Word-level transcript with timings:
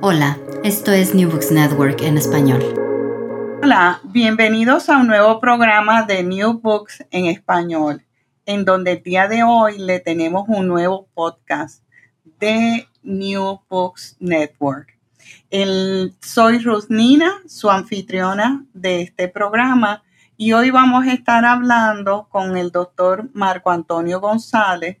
Hola, 0.00 0.38
esto 0.64 0.90
es 0.90 1.14
New 1.14 1.30
Books 1.30 1.50
Network 1.52 2.02
en 2.02 2.18
español. 2.18 2.62
Hola, 3.62 4.00
bienvenidos 4.04 4.88
a 4.88 4.98
un 4.98 5.06
nuevo 5.06 5.40
programa 5.40 6.02
de 6.02 6.22
New 6.22 6.60
Books 6.60 7.04
en 7.10 7.26
español, 7.26 8.02
en 8.44 8.64
donde 8.64 8.92
el 8.92 9.02
día 9.02 9.28
de 9.28 9.44
hoy 9.44 9.78
le 9.78 10.00
tenemos 10.00 10.46
un 10.48 10.66
nuevo 10.66 11.06
podcast 11.14 11.82
de 12.40 12.88
New 13.02 13.60
Books 13.68 14.16
Network. 14.18 14.98
Soy 16.20 16.58
Ruth 16.58 16.86
Nina, 16.88 17.40
su 17.46 17.70
anfitriona 17.70 18.64
de 18.74 19.02
este 19.02 19.28
programa, 19.28 20.02
y 20.36 20.52
hoy 20.52 20.70
vamos 20.70 21.06
a 21.06 21.12
estar 21.12 21.44
hablando 21.44 22.26
con 22.28 22.56
el 22.56 22.72
doctor 22.72 23.30
Marco 23.32 23.70
Antonio 23.70 24.20
González, 24.20 24.98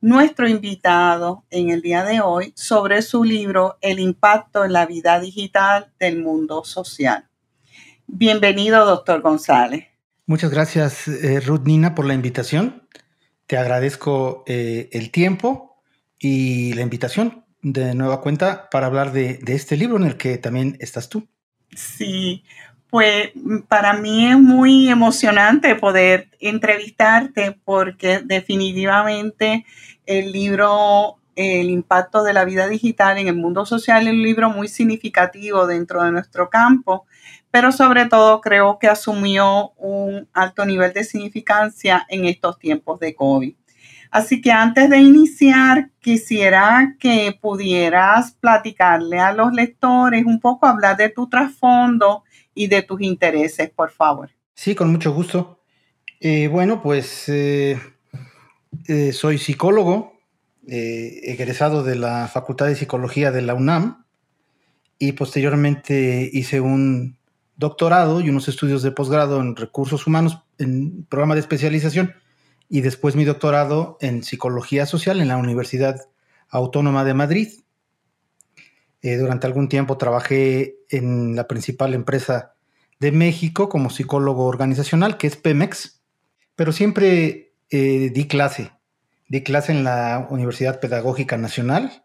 nuestro 0.00 0.48
invitado 0.48 1.44
en 1.50 1.70
el 1.70 1.82
día 1.82 2.04
de 2.04 2.20
hoy, 2.20 2.52
sobre 2.56 3.02
su 3.02 3.24
libro 3.24 3.78
El 3.80 3.98
impacto 3.98 4.64
en 4.64 4.72
la 4.72 4.86
vida 4.86 5.18
digital 5.20 5.92
del 5.98 6.22
mundo 6.22 6.64
social. 6.64 7.24
Bienvenido, 8.06 8.84
doctor 8.84 9.20
González. 9.20 9.86
Muchas 10.26 10.50
gracias, 10.50 11.08
eh, 11.08 11.40
Ruth 11.40 11.62
Nina, 11.64 11.94
por 11.94 12.04
la 12.04 12.14
invitación. 12.14 12.82
Te 13.46 13.56
agradezco 13.56 14.44
eh, 14.46 14.88
el 14.92 15.10
tiempo 15.10 15.82
y 16.18 16.72
la 16.74 16.82
invitación 16.82 17.44
de 17.62 17.94
nueva 17.94 18.20
cuenta 18.20 18.68
para 18.70 18.86
hablar 18.86 19.12
de, 19.12 19.38
de 19.42 19.54
este 19.54 19.76
libro 19.76 19.96
en 19.96 20.04
el 20.04 20.16
que 20.16 20.38
también 20.38 20.76
estás 20.80 21.08
tú. 21.08 21.26
Sí, 21.74 22.44
pues 22.90 23.30
para 23.68 23.94
mí 23.94 24.28
es 24.28 24.38
muy 24.38 24.88
emocionante 24.88 25.74
poder 25.74 26.28
entrevistarte 26.40 27.58
porque 27.64 28.20
definitivamente 28.24 29.66
el 30.06 30.32
libro 30.32 31.18
El 31.34 31.68
impacto 31.68 32.22
de 32.22 32.32
la 32.32 32.44
vida 32.44 32.66
digital 32.66 33.18
en 33.18 33.28
el 33.28 33.36
mundo 33.36 33.66
social 33.66 34.06
es 34.06 34.12
un 34.14 34.22
libro 34.22 34.48
muy 34.48 34.68
significativo 34.68 35.66
dentro 35.66 36.02
de 36.02 36.12
nuestro 36.12 36.48
campo, 36.48 37.06
pero 37.50 37.72
sobre 37.72 38.06
todo 38.06 38.40
creo 38.40 38.78
que 38.78 38.88
asumió 38.88 39.72
un 39.76 40.28
alto 40.32 40.64
nivel 40.64 40.92
de 40.92 41.04
significancia 41.04 42.06
en 42.08 42.24
estos 42.24 42.58
tiempos 42.58 43.00
de 43.00 43.14
COVID. 43.14 43.54
Así 44.10 44.40
que 44.40 44.50
antes 44.50 44.88
de 44.88 44.98
iniciar, 44.98 45.90
quisiera 46.00 46.96
que 46.98 47.36
pudieras 47.38 48.32
platicarle 48.32 49.18
a 49.18 49.32
los 49.32 49.52
lectores 49.52 50.24
un 50.24 50.40
poco, 50.40 50.66
hablar 50.66 50.96
de 50.96 51.10
tu 51.10 51.28
trasfondo 51.28 52.24
y 52.54 52.68
de 52.68 52.82
tus 52.82 53.02
intereses, 53.02 53.70
por 53.70 53.90
favor. 53.90 54.30
Sí, 54.54 54.74
con 54.74 54.90
mucho 54.90 55.12
gusto. 55.12 55.60
Eh, 56.20 56.48
bueno, 56.48 56.82
pues 56.82 57.28
eh, 57.28 57.78
eh, 58.86 59.12
soy 59.12 59.38
psicólogo, 59.38 60.14
egresado 60.68 61.84
de 61.84 61.94
la 61.94 62.26
Facultad 62.26 62.66
de 62.66 62.74
Psicología 62.74 63.30
de 63.30 63.40
la 63.40 63.54
UNAM 63.54 64.04
y 64.98 65.12
posteriormente 65.12 66.28
hice 66.32 66.60
un 66.60 67.18
doctorado 67.56 68.20
y 68.20 68.30
unos 68.30 68.48
estudios 68.48 68.82
de 68.82 68.90
posgrado 68.90 69.40
en 69.40 69.56
recursos 69.56 70.06
humanos 70.06 70.38
en 70.58 71.04
programa 71.04 71.34
de 71.34 71.40
especialización 71.40 72.14
y 72.68 72.80
después 72.80 73.16
mi 73.16 73.24
doctorado 73.24 73.96
en 74.00 74.22
psicología 74.22 74.86
social 74.86 75.20
en 75.20 75.28
la 75.28 75.36
Universidad 75.36 76.00
Autónoma 76.48 77.04
de 77.04 77.14
Madrid. 77.14 77.48
Eh, 79.02 79.16
durante 79.16 79.46
algún 79.46 79.68
tiempo 79.68 79.98
trabajé 79.98 80.78
en 80.90 81.36
la 81.36 81.46
principal 81.46 81.94
empresa 81.94 82.54
de 82.98 83.12
México 83.12 83.68
como 83.68 83.90
psicólogo 83.90 84.46
organizacional, 84.46 85.16
que 85.16 85.26
es 85.26 85.36
Pemex, 85.36 86.02
pero 86.56 86.72
siempre 86.72 87.45
eh, 87.70 88.10
di 88.12 88.26
clase. 88.26 88.72
Di 89.28 89.42
clase 89.42 89.72
en 89.72 89.84
la 89.84 90.26
Universidad 90.30 90.80
Pedagógica 90.80 91.36
Nacional 91.36 92.04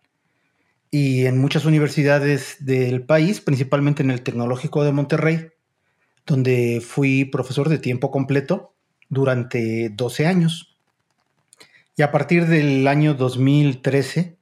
y 0.89 1.25
en 1.25 1.37
muchas 1.37 1.65
universidades 1.65 2.57
del 2.65 3.05
país, 3.05 3.41
principalmente 3.41 4.03
en 4.03 4.11
el 4.11 4.21
Tecnológico 4.21 4.83
de 4.83 4.91
Monterrey, 4.91 5.49
donde 6.25 6.81
fui 6.85 7.25
profesor 7.25 7.69
de 7.69 7.77
tiempo 7.77 8.11
completo 8.11 8.73
durante 9.09 9.89
12 9.89 10.27
años. 10.27 10.77
Y 11.95 12.01
a 12.01 12.11
partir 12.11 12.47
del 12.47 12.87
año 12.87 13.13
2013, 13.13 14.37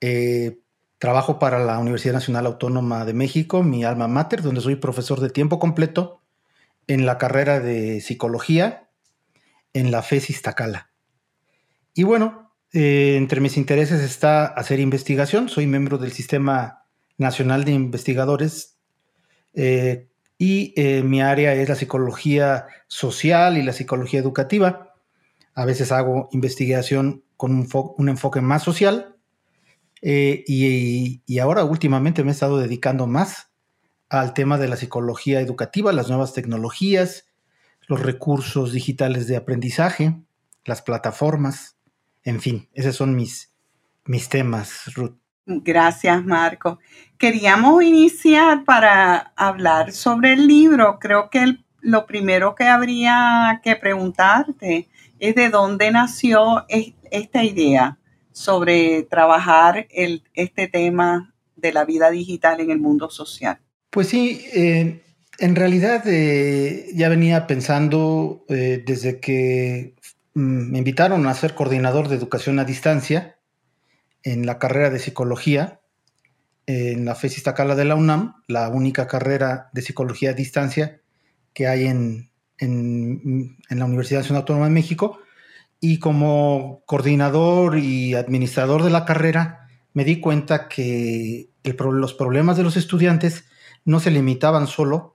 eh, 0.00 0.58
trabajo 0.98 1.38
para 1.38 1.64
la 1.64 1.78
Universidad 1.78 2.14
Nacional 2.14 2.46
Autónoma 2.46 3.04
de 3.04 3.14
México, 3.14 3.62
mi 3.62 3.84
alma 3.84 4.08
mater, 4.08 4.42
donde 4.42 4.60
soy 4.60 4.76
profesor 4.76 5.20
de 5.20 5.30
tiempo 5.30 5.58
completo 5.58 6.20
en 6.86 7.06
la 7.06 7.18
carrera 7.18 7.60
de 7.60 8.00
psicología 8.00 8.81
en 9.72 9.90
la 9.90 10.02
FES 10.02 10.30
Iztacala. 10.30 10.90
Y 11.94 12.04
bueno, 12.04 12.52
eh, 12.72 13.16
entre 13.16 13.40
mis 13.40 13.56
intereses 13.56 14.00
está 14.00 14.46
hacer 14.46 14.80
investigación. 14.80 15.48
Soy 15.48 15.66
miembro 15.66 15.98
del 15.98 16.12
Sistema 16.12 16.84
Nacional 17.18 17.64
de 17.64 17.72
Investigadores 17.72 18.78
eh, 19.52 20.08
y 20.38 20.72
eh, 20.76 21.02
mi 21.02 21.20
área 21.20 21.54
es 21.54 21.68
la 21.68 21.74
psicología 21.74 22.66
social 22.86 23.58
y 23.58 23.62
la 23.62 23.74
psicología 23.74 24.20
educativa. 24.20 24.94
A 25.54 25.66
veces 25.66 25.92
hago 25.92 26.30
investigación 26.32 27.24
con 27.36 27.68
un, 27.98 28.08
enfoque 28.08 28.40
más 28.40 28.62
social 28.62 29.16
y, 30.00 31.22
y, 31.26 31.38
ahora 31.38 31.64
últimamente 31.64 32.22
me 32.22 32.30
he 32.30 32.32
estado 32.32 32.58
dedicando 32.58 33.06
más 33.06 33.50
al 34.08 34.32
tema 34.32 34.58
de 34.58 34.68
la 34.68 34.76
psicología 34.76 35.40
educativa, 35.40 35.92
las 35.92 36.08
nuevas 36.08 36.32
tecnologías, 36.32 37.26
los 37.86 38.00
recursos 38.00 38.72
digitales 38.72 39.26
de 39.26 39.36
aprendizaje, 39.36 40.16
las 40.64 40.82
plataformas, 40.82 41.76
en 42.24 42.40
fin, 42.40 42.68
esos 42.72 42.96
son 42.96 43.16
mis, 43.16 43.52
mis 44.04 44.28
temas, 44.28 44.94
Ruth. 44.94 45.16
Gracias, 45.44 46.24
Marco. 46.24 46.78
Queríamos 47.18 47.82
iniciar 47.82 48.64
para 48.64 49.32
hablar 49.34 49.92
sobre 49.92 50.34
el 50.34 50.46
libro. 50.46 50.98
Creo 51.00 51.30
que 51.30 51.56
lo 51.80 52.06
primero 52.06 52.54
que 52.54 52.64
habría 52.64 53.60
que 53.64 53.74
preguntarte 53.74 54.88
es 55.18 55.34
de 55.34 55.48
dónde 55.48 55.90
nació 55.90 56.64
esta 56.68 57.42
idea 57.42 57.98
sobre 58.30 59.02
trabajar 59.02 59.88
este 59.90 60.68
tema 60.68 61.34
de 61.56 61.72
la 61.72 61.84
vida 61.84 62.10
digital 62.10 62.60
en 62.60 62.70
el 62.70 62.78
mundo 62.78 63.10
social. 63.10 63.58
Pues 63.90 64.08
sí, 64.08 64.44
eh, 64.54 65.02
en 65.42 65.56
realidad 65.56 66.04
eh, 66.06 66.92
ya 66.94 67.08
venía 67.08 67.48
pensando 67.48 68.44
eh, 68.48 68.80
desde 68.86 69.18
que 69.18 69.96
mm, 70.34 70.70
me 70.70 70.78
invitaron 70.78 71.26
a 71.26 71.34
ser 71.34 71.56
coordinador 71.56 72.06
de 72.06 72.14
educación 72.14 72.60
a 72.60 72.64
distancia 72.64 73.38
en 74.22 74.46
la 74.46 74.60
carrera 74.60 74.88
de 74.90 75.00
psicología 75.00 75.80
en 76.66 77.04
la 77.04 77.16
FES 77.16 77.38
Iztacala 77.38 77.74
de 77.74 77.84
la 77.84 77.96
UNAM, 77.96 78.36
la 78.46 78.68
única 78.68 79.08
carrera 79.08 79.68
de 79.72 79.82
psicología 79.82 80.30
a 80.30 80.34
distancia 80.34 81.00
que 81.52 81.66
hay 81.66 81.86
en, 81.86 82.30
en, 82.58 83.56
la 83.68 83.84
Universidad 83.84 84.20
Nacional 84.20 84.42
Autónoma 84.42 84.66
de 84.66 84.72
México. 84.72 85.18
Y 85.80 85.98
como 85.98 86.84
coordinador 86.86 87.78
y 87.78 88.14
administrador 88.14 88.84
de 88.84 88.90
la 88.90 89.04
carrera, 89.04 89.66
me 89.92 90.04
di 90.04 90.20
cuenta 90.20 90.68
que 90.68 91.50
los 91.64 92.14
problemas 92.14 92.56
de 92.56 92.62
los 92.62 92.76
estudiantes 92.76 93.44
no 93.84 93.98
se 93.98 94.12
limitaban 94.12 94.68
solo 94.68 95.11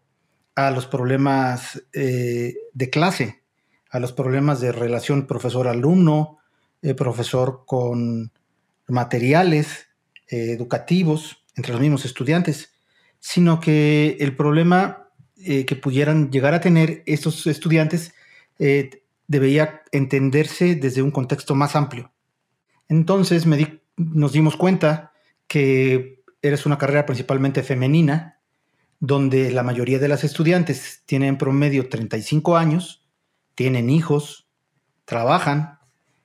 a 0.58 0.72
los 0.72 0.88
problemas 0.88 1.84
eh, 1.94 2.56
de 2.74 2.90
clase, 2.90 3.44
a 3.92 4.00
los 4.00 4.12
problemas 4.12 4.60
de 4.60 4.72
relación 4.72 5.28
profesor-alumno, 5.28 6.40
eh, 6.82 6.96
profesor 6.96 7.64
con 7.66 8.32
materiales 8.88 9.88
eh, 10.30 10.52
educativos 10.52 11.44
entre 11.56 11.74
los 11.74 11.82
mismos 11.82 12.06
estudiantes, 12.06 12.74
sino 13.20 13.60
que 13.60 14.18
el 14.20 14.36
problema 14.36 15.10
eh, 15.38 15.66
que 15.66 15.76
pudieran 15.76 16.32
llegar 16.32 16.56
a 16.56 16.62
tener 16.62 17.04
estos 17.06 17.46
estudiantes 17.48 18.14
debería 19.28 19.84
entenderse 19.92 20.74
desde 20.74 21.04
un 21.04 21.12
contexto 21.12 21.54
más 21.54 21.76
amplio. 21.76 22.12
Entonces 22.90 23.46
nos 23.96 24.32
dimos 24.32 24.58
cuenta 24.58 25.12
que 25.48 26.24
eres 26.42 26.66
una 26.66 26.80
carrera 26.80 27.06
principalmente 27.06 27.62
femenina, 27.62 28.37
donde 29.00 29.52
la 29.52 29.64
mayoría 29.64 30.00
de 30.00 30.08
las 30.08 30.24
estudiantes 30.24 31.04
tienen 31.06 31.30
en 31.30 31.38
promedio 31.38 31.90
35 31.90 32.58
años, 32.58 33.08
tienen 33.56 33.90
hijos, 33.90 34.48
trabajan, 35.06 35.80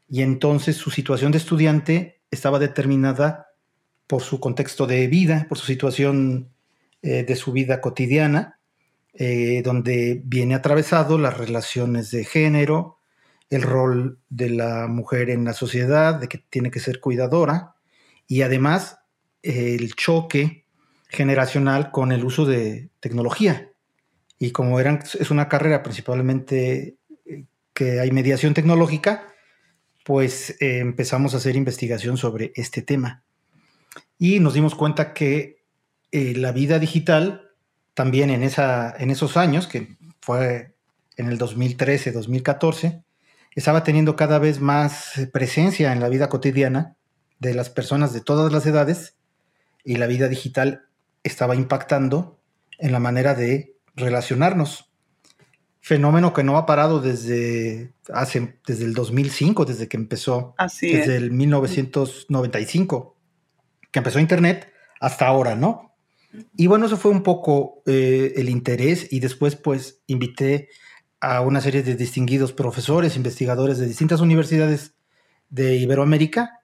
y 0.09 0.23
entonces 0.23 0.77
su 0.77 0.91
situación 0.91 1.33
de 1.33 1.39
estudiante 1.39 2.23
estaba 2.31 2.59
determinada 2.59 3.49
por 4.07 4.23
su 4.23 4.41
contexto 4.41 4.87
de 4.87 5.07
vida, 5.07 5.47
por 5.49 5.59
su 5.59 5.67
situación 5.67 6.51
eh, 7.03 7.25
de 7.25 7.37
su 7.37 7.53
vida 7.53 7.81
cotidiana, 7.81 8.59
eh, 9.15 9.63
donde 9.63 10.23
viene 10.25 10.55
atravesado 10.55 11.19
las 11.19 11.37
relaciones 11.37 12.11
de 12.11 12.25
género, 12.25 12.99
el 13.51 13.63
rol 13.63 14.19
de 14.31 14.51
la 14.51 14.87
mujer 14.87 15.29
en 15.29 15.45
la 15.45 15.53
sociedad, 15.53 16.15
de 16.15 16.29
que 16.29 16.39
tiene 16.39 16.71
que 16.71 16.81
ser 16.81 17.01
cuidadora, 17.01 17.75
y 18.27 18.43
además 18.43 18.99
el 19.43 19.95
choque 19.95 20.62
generacional 21.13 21.91
con 21.91 22.11
el 22.11 22.25
uso 22.25 22.47
de 22.47 22.89
tecnología. 23.01 23.71
Y 24.39 24.51
como 24.51 24.81
eran, 24.81 25.01
es 25.21 25.31
una 25.31 25.49
carrera 25.49 25.83
principalmente 25.83 26.97
eh, 27.27 27.45
que 27.75 28.01
hay 28.01 28.11
mediación 28.11 28.55
tecnológica, 28.55 29.29
pues 30.05 30.57
eh, 30.61 30.79
empezamos 30.79 31.35
a 31.35 31.37
hacer 31.37 31.55
investigación 31.55 32.17
sobre 32.17 32.53
este 32.57 32.83
tema. 32.83 33.23
Y 34.19 34.41
nos 34.41 34.55
dimos 34.55 34.75
cuenta 34.75 35.13
que 35.13 35.63
eh, 36.11 36.35
la 36.35 36.51
vida 36.51 36.79
digital, 36.79 37.51
también 37.95 38.31
en, 38.31 38.43
esa, 38.43 38.95
en 38.99 39.11
esos 39.11 39.37
años, 39.37 39.67
que 39.67 39.97
fue 40.21 40.75
en 41.17 41.29
el 41.29 41.37
2013, 41.37 42.11
2014, 42.13 43.03
estaba 43.55 43.85
teniendo 43.85 44.17
cada 44.17 44.39
vez 44.39 44.61
más 44.61 45.13
presencia 45.33 45.93
en 45.93 46.01
la 46.01 46.09
vida 46.09 46.31
cotidiana 46.31 46.97
de 47.39 47.55
las 47.55 47.69
personas 47.69 48.15
de 48.15 48.23
todas 48.23 48.51
las 48.51 48.65
edades 48.65 49.17
y 49.85 49.97
la 49.97 50.07
vida 50.07 50.29
digital 50.29 50.87
estaba 51.23 51.55
impactando 51.57 52.41
en 52.79 52.93
la 52.93 52.99
manera 52.99 53.35
de 53.35 53.77
relacionarnos. 53.95 54.91
Fenómeno 55.81 56.33
que 56.33 56.45
no 56.45 56.57
ha 56.57 56.67
parado 56.67 57.01
desde 57.01 57.95
hace 58.13 58.61
desde 58.67 58.85
el 58.85 58.95
2005, 58.95 59.65
desde 59.65 59.89
que 59.89 59.97
empezó, 59.97 60.55
Así 60.59 60.93
desde 60.93 61.17
es. 61.17 61.23
el 61.23 61.33
1995, 61.33 63.17
que 63.91 63.99
empezó 63.99 64.21
Internet 64.21 64.73
hasta 65.01 65.27
ahora, 65.27 65.57
¿no? 65.57 65.93
Y 66.57 66.67
bueno, 66.67 66.87
eso 66.87 66.97
fue 66.97 67.11
un 67.11 67.23
poco 67.23 67.83
eh, 67.87 68.33
el 68.37 68.49
interés 68.49 69.13
y 69.13 69.21
después 69.21 69.57
pues 69.57 70.03
invité 70.07 70.69
a 71.21 71.41
una 71.41 71.61
serie 71.61 71.83
de 71.83 71.95
distinguidos 71.95 72.53
profesores, 72.53 73.17
investigadores 73.17 73.79
de 73.79 73.87
distintas 73.87 74.21
universidades 74.21 74.95
de 75.51 75.77
Iberoamérica 75.77 76.63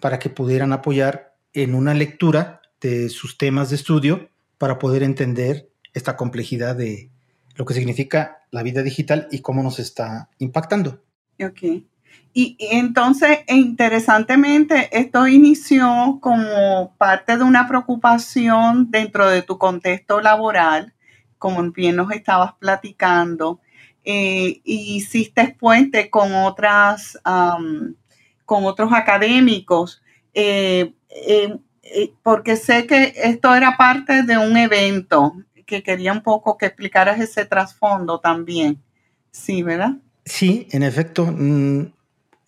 para 0.00 0.18
que 0.18 0.30
pudieran 0.30 0.72
apoyar 0.72 1.36
en 1.52 1.74
una 1.74 1.94
lectura 1.94 2.60
de 2.84 3.08
sus 3.08 3.38
temas 3.38 3.70
de 3.70 3.76
estudio 3.76 4.28
para 4.58 4.78
poder 4.78 5.02
entender 5.02 5.70
esta 5.94 6.16
complejidad 6.16 6.76
de 6.76 7.10
lo 7.56 7.64
que 7.64 7.72
significa 7.72 8.42
la 8.50 8.62
vida 8.62 8.82
digital 8.82 9.26
y 9.30 9.40
cómo 9.40 9.62
nos 9.62 9.78
está 9.78 10.28
impactando. 10.38 11.02
Ok. 11.42 11.62
Y, 11.62 12.56
y 12.58 12.76
entonces, 12.76 13.38
e 13.46 13.56
interesantemente, 13.56 14.90
esto 14.92 15.26
inició 15.26 16.18
como 16.20 16.94
parte 16.98 17.38
de 17.38 17.44
una 17.44 17.66
preocupación 17.66 18.90
dentro 18.90 19.28
de 19.28 19.40
tu 19.42 19.56
contexto 19.56 20.20
laboral, 20.20 20.92
como 21.38 21.62
bien 21.72 21.96
nos 21.96 22.12
estabas 22.12 22.52
platicando, 22.58 23.60
eh, 24.04 24.60
y 24.62 24.96
hiciste 24.96 25.56
puente 25.58 26.10
con 26.10 26.34
otras, 26.34 27.18
um, 27.24 27.94
con 28.44 28.66
otros 28.66 28.92
académicos, 28.92 30.02
eh, 30.34 30.92
eh, 31.08 31.56
porque 32.22 32.56
sé 32.56 32.86
que 32.86 33.14
esto 33.16 33.54
era 33.54 33.76
parte 33.76 34.22
de 34.22 34.38
un 34.38 34.56
evento 34.56 35.34
que 35.66 35.82
quería 35.82 36.12
un 36.12 36.22
poco 36.22 36.58
que 36.58 36.66
explicaras 36.66 37.20
ese 37.20 37.44
trasfondo 37.44 38.20
también. 38.20 38.82
Sí, 39.30 39.62
¿verdad? 39.62 39.96
Sí, 40.24 40.68
en 40.70 40.82
efecto, 40.82 41.26
mmm, 41.26 41.86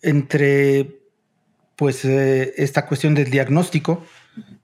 entre 0.01 0.99
pues 1.75 2.05
eh, 2.05 2.53
esta 2.57 2.87
cuestión 2.87 3.13
del 3.13 3.29
diagnóstico 3.29 4.03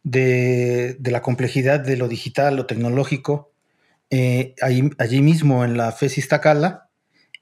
de, 0.04 0.96
de, 1.00 1.12
la 1.12 1.22
complejidad 1.22 1.80
de 1.80 1.96
lo 1.96 2.08
digital, 2.08 2.56
lo 2.56 2.66
tecnológico, 2.66 3.52
eh, 4.10 4.56
allí 4.62 5.22
mismo 5.22 5.64
en 5.64 5.78
la 5.78 5.92
FES 5.92 6.18
Iztacala 6.18 6.90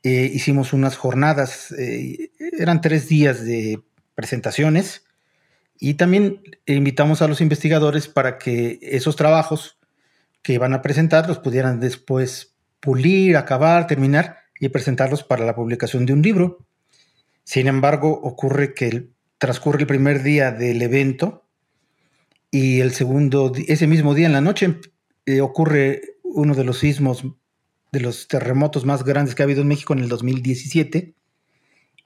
eh, 0.04 0.31
hicimos 0.34 0.74
unas 0.74 0.98
jornadas, 0.98 1.72
eh, 1.77 2.31
eran 2.57 2.81
tres 2.81 3.07
días 3.07 3.45
de 3.45 3.81
presentaciones 4.16 5.04
y 5.83 5.95
también 5.95 6.44
invitamos 6.68 7.24
a 7.24 7.28
los 7.28 7.42
investigadores 7.42 8.07
para 8.07 8.38
que 8.38 8.78
esos 8.83 9.16
trabajos 9.16 9.80
que 10.44 10.54
iban 10.54 10.75
a 10.75 10.83
presentar 10.83 11.28
los 11.28 11.39
pudieran 11.39 11.80
después 11.80 12.56
pulir, 12.80 13.36
acabar, 13.36 13.88
terminar 13.88 14.38
y 14.60 14.69
presentarlos 14.69 15.24
para 15.24 15.44
la 15.44 15.56
publicación 15.56 16.06
de 16.06 16.13
un 16.13 16.22
libro. 16.22 16.68
Sin 17.44 17.68
embargo, 17.68 18.12
ocurre 18.12 18.75
que 18.75 19.10
transcurre 19.39 19.80
el 19.80 19.88
primer 19.88 20.22
día 20.22 20.51
del 20.51 20.83
evento 20.83 21.48
y 22.51 22.81
el 22.81 22.92
segundo, 22.92 23.51
ese 23.68 23.88
mismo 23.88 24.13
día 24.13 24.27
en 24.27 24.34
la 24.34 24.42
noche, 24.42 24.80
eh, 25.25 25.42
ocurre 25.42 26.01
uno 26.24 26.54
de 26.54 26.63
los 26.63 26.77
sismos, 26.77 27.25
de 27.92 28.01
los 28.01 28.27
terremotos 28.27 28.86
más 28.86 29.04
grandes 29.04 29.34
que 29.34 29.42
ha 29.42 29.45
habido 29.45 29.62
en 29.62 29.68
México 29.68 29.94
en 29.94 30.00
el 30.00 30.10
2017 30.10 31.16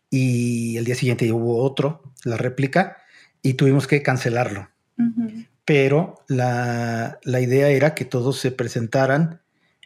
y 0.10 0.78
el 0.78 0.86
día 0.86 0.95
siguiente 0.95 1.30
hubo 1.33 1.62
otro, 1.62 2.13
la 2.24 2.38
réplica, 2.38 3.01
y 3.45 3.53
tuvimos 3.53 3.86
que 3.86 4.01
cancelarlo. 4.01 4.69
Uh 4.97 5.03
-huh. 5.03 5.47
Pero 5.65 6.15
la, 6.27 7.19
la, 7.24 7.42
idea 7.42 7.69
era 7.69 7.94
que 7.94 8.03
todos 8.03 8.39
se 8.39 8.51
presentaran 8.51 9.42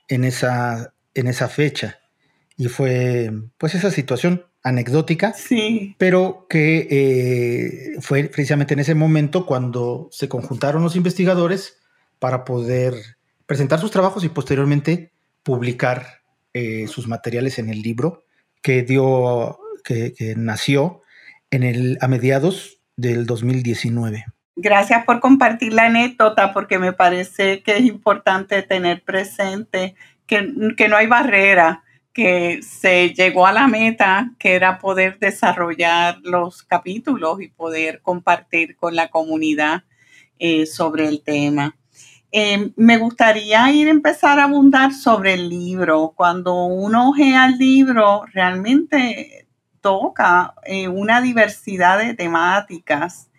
en 0.07 0.23
esa, 0.23 0.93
en 1.13 1.27
esa 1.27 1.49
fecha. 1.49 1.99
Y 2.55 2.69
fue 2.69 3.31
pues 3.57 3.75
esa 3.75 3.91
situación 3.91 4.45
anecdótica, 4.63 5.33
sí. 5.33 5.95
pero 5.97 6.47
que 6.49 6.87
eh, 6.89 8.01
fue 8.01 8.23
precisamente 8.25 8.73
en 8.73 8.79
ese 8.79 8.95
momento 8.95 9.45
cuando 9.45 10.07
se 10.11 10.29
conjuntaron 10.29 10.81
los 10.81 10.95
investigadores 10.95 11.77
para 12.19 12.45
poder 12.45 12.93
presentar 13.45 13.79
sus 13.79 13.91
trabajos 13.91 14.23
y 14.23 14.29
posteriormente 14.29 15.11
publicar 15.43 16.21
eh, 16.53 16.87
sus 16.87 17.07
materiales 17.07 17.59
en 17.59 17.69
el 17.69 17.81
libro 17.81 18.23
que 18.61 18.83
dio, 18.83 19.59
que, 19.83 20.13
que 20.13 20.35
nació 20.35 21.01
en 21.51 21.63
el, 21.63 21.97
a 22.01 22.07
mediados 22.07 22.78
del 22.99 23.25
2019. 23.25 24.25
Gracias 24.55 25.05
por 25.05 25.21
compartir 25.21 25.71
la 25.73 25.85
anécdota 25.85 26.51
porque 26.51 26.79
me 26.79 26.91
parece 26.91 27.63
que 27.63 27.77
es 27.77 27.85
importante 27.85 28.61
tener 28.61 29.03
presente 29.03 29.95
que, 30.25 30.41
no 30.41 30.97
hay 30.97 31.07
barrera 31.07 31.83
que 32.11 32.61
se 32.61 33.13
llegó 33.13 33.47
a 33.47 33.53
la 33.53 33.67
meta, 33.67 34.31
que 34.37 34.55
era 34.55 34.79
poder 34.79 35.17
desarrollar 35.17 36.17
los 36.23 36.63
capítulos 36.63 37.41
y 37.41 37.47
poder 37.47 38.01
compartir 38.01 38.75
con 38.75 38.95
la 38.95 39.09
comunidad 39.09 39.83
eh, 40.37 40.65
sobre 40.65 41.07
el 41.07 41.23
tema. 41.23 41.77
Eh, 42.31 42.71
me 42.75 42.97
gustaría 42.97 43.71
ir 43.71 43.87
a 43.87 43.91
empezar 43.91 44.39
a 44.39 44.43
abundar 44.43 44.93
sobre 44.93 45.35
el 45.35 45.47
libro. 45.47 46.13
Cuando 46.15 46.65
uno 46.65 47.09
ojea 47.09 47.45
el 47.45 47.57
libro, 47.57 48.25
realmente 48.33 49.47
toca 49.81 50.53
eh, 50.65 50.87
una 50.87 51.21
diversidad 51.21 51.99
de 51.99 52.13
temáticas 52.13 53.29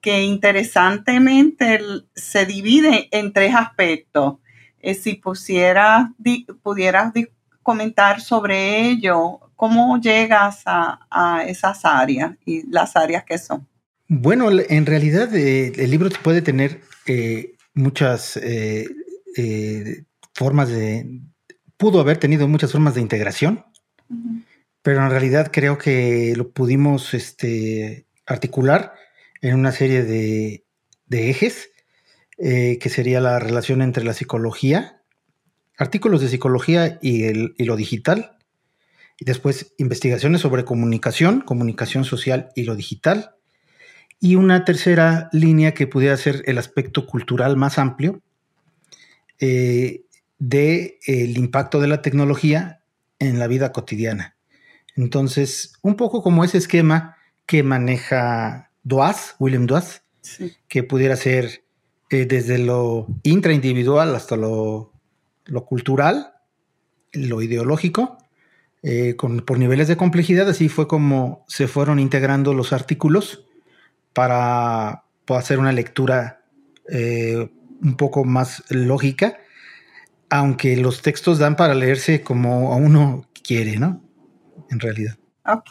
que 0.00 0.22
interesantemente 0.22 1.80
se 2.14 2.46
divide 2.46 3.08
en 3.10 3.32
tres 3.32 3.54
aspectos. 3.54 4.36
Eh, 4.80 4.94
si 4.94 5.14
pusiera, 5.14 6.12
di, 6.18 6.46
pudieras 6.62 7.12
comentar 7.62 8.20
sobre 8.20 8.88
ello, 8.88 9.40
¿cómo 9.56 9.98
llegas 9.98 10.62
a, 10.66 11.06
a, 11.10 11.44
esas 11.44 11.84
áreas 11.84 12.32
y 12.44 12.68
las 12.70 12.96
áreas 12.96 13.24
que 13.24 13.38
son? 13.38 13.66
Bueno, 14.08 14.50
en 14.50 14.84
realidad 14.84 15.34
eh, 15.34 15.72
el 15.76 15.90
libro 15.90 16.10
puede 16.22 16.42
tener 16.42 16.82
muchas 17.72 18.38
formas 20.34 20.68
de... 20.68 21.20
pudo 21.78 22.00
haber 22.00 22.18
tenido 22.18 22.46
muchas 22.46 22.70
formas 22.72 22.94
de 22.94 23.00
integración, 23.00 23.64
uh 24.10 24.14
-huh. 24.14 24.44
Pero 24.84 25.02
en 25.02 25.08
realidad 25.08 25.48
creo 25.50 25.78
que 25.78 26.34
lo 26.36 26.50
pudimos 26.50 27.14
este, 27.14 28.06
articular 28.26 28.92
en 29.40 29.54
una 29.54 29.72
serie 29.72 30.02
de, 30.02 30.66
ejes, 31.08 31.70
eh, 32.36 32.78
que 32.78 32.90
sería 32.90 33.22
la 33.22 33.38
relación 33.38 33.80
entre 33.80 34.04
la 34.04 34.12
psicología, 34.12 35.00
artículos 35.78 36.20
de 36.20 36.28
psicología 36.28 36.98
y, 37.00 37.32
lo 37.64 37.76
digital, 37.76 38.36
y 39.18 39.24
después 39.24 39.72
investigaciones 39.78 40.42
sobre 40.42 40.66
comunicación, 40.66 41.40
comunicación 41.40 42.04
social 42.04 42.50
y 42.54 42.64
lo 42.64 42.76
digital, 42.76 43.36
y 44.20 44.34
una 44.34 44.66
tercera 44.66 45.30
línea 45.32 45.72
que 45.72 45.86
pudiera 45.86 46.14
ser 46.18 46.42
el 46.44 46.58
aspecto 46.58 47.06
cultural 47.06 47.56
más 47.56 47.78
amplio 47.78 48.20
eh, 49.40 50.04
del 50.38 50.98
de 51.00 51.32
impacto 51.36 51.80
de 51.80 51.88
la 51.88 52.02
tecnología 52.02 52.82
en 53.18 53.38
la 53.38 53.46
vida 53.46 53.72
cotidiana. 53.72 54.34
Entonces, 54.96 55.74
un 55.82 55.96
poco 55.96 56.22
como 56.22 56.44
ese 56.44 56.58
esquema 56.58 57.16
que 57.46 57.62
maneja 57.62 58.70
Doaz, 58.82 59.34
William 59.38 59.66
Doaz, 59.66 60.02
sí. 60.20 60.54
que 60.68 60.82
pudiera 60.82 61.16
ser 61.16 61.64
eh, 62.10 62.26
desde 62.26 62.58
lo 62.58 63.06
intraindividual 63.22 64.14
hasta 64.14 64.36
lo, 64.36 64.92
lo 65.46 65.64
cultural, 65.64 66.34
lo 67.12 67.42
ideológico, 67.42 68.18
eh, 68.82 69.16
con, 69.16 69.40
por 69.40 69.58
niveles 69.58 69.88
de 69.88 69.96
complejidad, 69.96 70.48
así 70.48 70.68
fue 70.68 70.86
como 70.86 71.44
se 71.48 71.66
fueron 71.68 71.98
integrando 71.98 72.52
los 72.52 72.74
artículos 72.74 73.46
para, 74.12 75.04
para 75.24 75.40
hacer 75.40 75.58
una 75.58 75.72
lectura 75.72 76.44
eh, 76.90 77.50
un 77.82 77.96
poco 77.96 78.24
más 78.24 78.62
lógica, 78.68 79.38
aunque 80.28 80.76
los 80.76 81.00
textos 81.00 81.38
dan 81.38 81.56
para 81.56 81.74
leerse 81.74 82.20
como 82.22 82.72
a 82.72 82.76
uno 82.76 83.26
quiere, 83.42 83.78
¿no? 83.78 84.03
En 84.74 84.80
realidad. 84.80 85.16
Ok. 85.46 85.70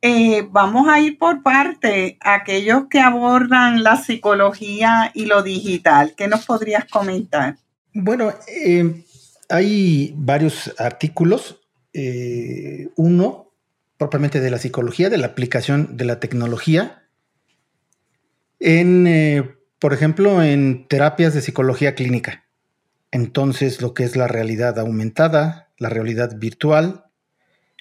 Eh, 0.00 0.46
vamos 0.50 0.88
a 0.88 0.98
ir 1.00 1.18
por 1.18 1.42
parte, 1.42 2.16
aquellos 2.20 2.84
que 2.88 3.00
abordan 3.00 3.82
la 3.82 3.96
psicología 3.96 5.10
y 5.12 5.26
lo 5.26 5.42
digital. 5.42 6.14
¿Qué 6.16 6.26
nos 6.26 6.46
podrías 6.46 6.86
comentar? 6.86 7.58
Bueno, 7.92 8.32
eh, 8.46 9.04
hay 9.50 10.14
varios 10.16 10.74
artículos. 10.78 11.60
Eh, 11.92 12.88
uno, 12.96 13.52
propiamente 13.98 14.40
de 14.40 14.50
la 14.50 14.58
psicología, 14.58 15.10
de 15.10 15.18
la 15.18 15.26
aplicación 15.26 15.96
de 15.96 16.04
la 16.06 16.18
tecnología 16.18 17.02
en, 18.60 19.58
por 19.78 19.92
ejemplo, 19.92 20.42
en 20.42 20.88
terapias 20.88 21.34
de 21.34 21.42
psicología 21.42 21.94
clínica. 21.94 22.44
Entonces, 23.10 23.82
lo 23.82 23.92
que 23.92 24.04
es 24.04 24.16
la 24.16 24.28
realidad 24.28 24.78
aumentada, 24.78 25.68
la 25.76 25.88
realidad 25.90 26.36
virtual, 26.38 27.07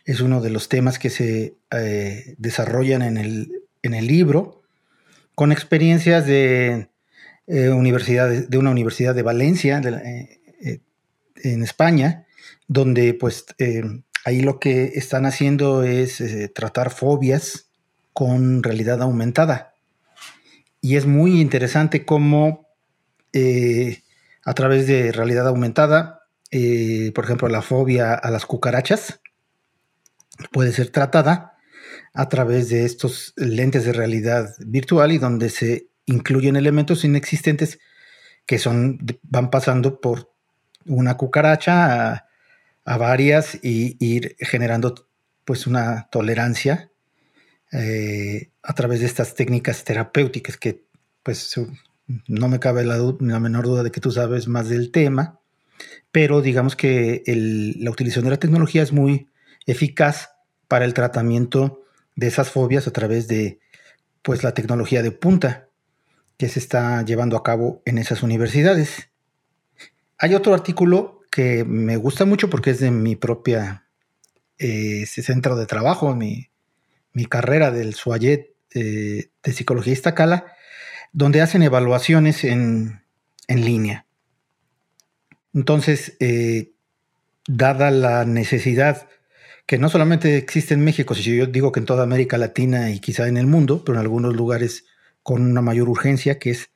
es 0.07 0.21
uno 0.21 0.39
de 0.39 0.49
los 0.49 0.69
temas 0.69 0.99
que 0.99 1.09
se 1.09 1.57
eh, 1.69 2.35
desarrollan 2.37 3.01
en 3.01 3.17
el, 3.17 4.07
libro, 4.07 4.63
con 5.35 5.51
experiencias 5.51 6.25
de, 6.25 6.87
eh, 7.45 7.69
de 7.69 8.57
una 8.57 8.71
universidad 8.71 9.13
de 9.13 9.21
Valencia, 9.21 9.81
eh, 9.83 10.79
en 11.43 11.61
España, 11.61 12.25
donde 12.69 13.13
pues 13.13 13.45
ahí 14.23 14.39
lo 14.39 14.59
que 14.59 14.93
están 14.95 15.25
haciendo 15.25 15.83
es 15.83 16.23
tratar 16.55 16.89
fobias 16.89 17.67
con 18.13 18.63
realidad 18.63 19.01
aumentada. 19.01 19.73
Y 20.79 20.95
es 20.95 21.05
muy 21.05 21.41
interesante 21.41 22.05
cómo 22.05 22.65
a 24.45 24.53
través 24.53 24.87
de 24.87 25.11
realidad 25.11 25.47
aumentada, 25.47 26.23
por 26.49 27.25
ejemplo, 27.25 27.49
la 27.49 27.61
fobia 27.61 28.13
a 28.13 28.31
las 28.31 28.45
cucarachas, 28.45 29.19
puede 30.51 30.71
ser 30.71 30.89
tratada 30.89 31.57
a 32.13 32.29
través 32.29 32.69
de 32.69 32.85
estos 32.85 33.33
lentes 33.35 33.85
de 33.85 33.93
realidad 33.93 34.55
virtual 34.59 35.11
y 35.11 35.17
donde 35.17 35.49
se 35.49 35.89
incluyen 36.05 36.55
elementos 36.55 37.03
inexistentes 37.03 37.79
que 38.45 38.57
son, 38.57 38.99
van 39.23 39.51
pasando 39.51 39.99
por 40.01 40.33
una 40.85 41.17
cucaracha 41.17 42.13
a, 42.85 42.97
varias 42.97 43.59
y, 43.61 43.97
ir 43.99 44.37
generando 44.39 45.09
pues 45.43 45.67
una 45.67 46.07
tolerancia 46.09 46.89
eh, 47.73 48.51
a 48.63 48.73
través 48.73 49.01
de 49.01 49.05
estas 49.05 49.35
técnicas 49.35 49.83
terapéuticas 49.83 50.55
que 50.55 50.85
pues 51.21 51.53
no 52.27 52.47
me 52.47 52.59
cabe 52.59 52.85
la, 52.85 52.97
la, 53.19 53.39
menor 53.41 53.65
duda 53.65 53.83
de 53.83 53.91
que 53.91 53.99
tú 53.99 54.11
sabes 54.11 54.47
más 54.47 54.69
del 54.69 54.91
tema, 54.91 55.41
pero 56.11 56.41
digamos 56.41 56.77
que 56.77 57.23
la 57.77 57.91
utilización 57.91 58.23
de 58.23 58.31
la 58.31 58.39
tecnología 58.39 58.81
es 58.81 58.93
muy 58.93 59.27
eficaz 59.67 60.29
para 60.67 60.85
el 60.85 60.93
tratamiento 60.93 61.83
de 62.15 62.27
esas 62.27 62.49
fobias 62.49 62.87
a 62.87 62.91
través 62.91 63.27
de 63.27 63.59
pues 64.23 64.43
la 64.43 64.53
tecnología 64.53 65.03
de 65.03 65.11
punta 65.11 65.69
que 66.37 66.49
se 66.49 66.59
está 66.59 67.03
llevando 67.03 67.37
a 67.37 67.43
cabo 67.43 67.81
en 67.85 67.97
esas 67.97 68.23
universidades. 68.23 69.09
Hay 70.17 70.33
otro 70.33 70.53
artículo 70.53 71.21
que 71.31 71.63
me 71.63 71.97
gusta 71.97 72.25
mucho 72.25 72.49
porque 72.49 72.71
es 72.71 72.79
de 72.79 72.91
mi 72.91 73.15
propia 73.15 73.85
eh, 74.57 75.05
centro 75.05 75.55
de 75.55 75.67
trabajo, 75.67 76.15
mi, 76.15 76.49
mi 77.13 77.25
carrera 77.25 77.71
del 77.71 77.93
SUAYET 77.93 78.55
eh, 78.73 79.29
de 79.43 79.53
Psicología 79.53 79.93
Iztacala, 79.93 80.53
donde 81.13 81.41
hacen 81.41 81.63
evaluaciones 81.63 82.43
en, 82.43 83.03
en 83.47 83.65
línea. 83.65 84.05
Entonces, 85.53 86.17
eh, 86.19 86.71
dada 87.47 87.91
la 87.91 88.25
necesidad 88.25 89.06
que 89.67 89.77
no 89.77 89.89
solamente 89.89 90.37
existe 90.37 90.73
en 90.73 90.83
México, 90.83 91.13
si 91.13 91.23
yo 91.23 91.45
digo 91.45 91.73
que 91.73 91.81
en 91.81 91.85
toda 91.85 92.03
América 92.03 92.37
Latina 92.37 92.89
y 92.89 92.99
quizá 92.99 93.27
en 93.27 93.35
el 93.35 93.47
mundo, 93.47 93.83
pero 93.85 93.97
en 93.97 94.01
algunos 94.01 94.33
lugares 94.33 94.85
con 95.21 95.41
una 95.41 95.61
mayor 95.61 95.89
urgencia, 95.89 96.39
que 96.39 96.51
es 96.51 96.69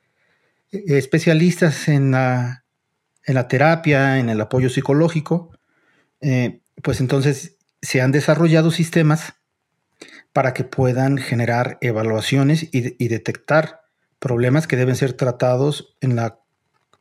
eh, 0.74 0.84
especialistas 0.98 1.88
en 1.88 2.12
la, 2.12 2.66
en 3.26 3.36
la 3.36 3.48
terapia, 3.48 4.20
en 4.20 4.30
el 4.30 4.42
apoyo 4.42 4.70
psicológico, 4.70 5.58
eh, 6.20 6.60
pues 6.84 7.00
entonces 7.00 7.56
se 7.82 8.02
han 8.02 8.12
desarrollado 8.12 8.72
sistemas 8.72 9.36
para 10.34 10.54
que 10.54 10.66
puedan 10.66 11.18
generar 11.18 11.78
evaluaciones 11.80 12.64
y, 12.74 13.02
y 13.04 13.08
detectar 13.08 13.84
problemas 14.20 14.68
que 14.68 14.76
deben 14.76 14.98
ser 14.98 15.14
tratados 15.14 15.96
en 16.02 16.18
la 16.18 16.40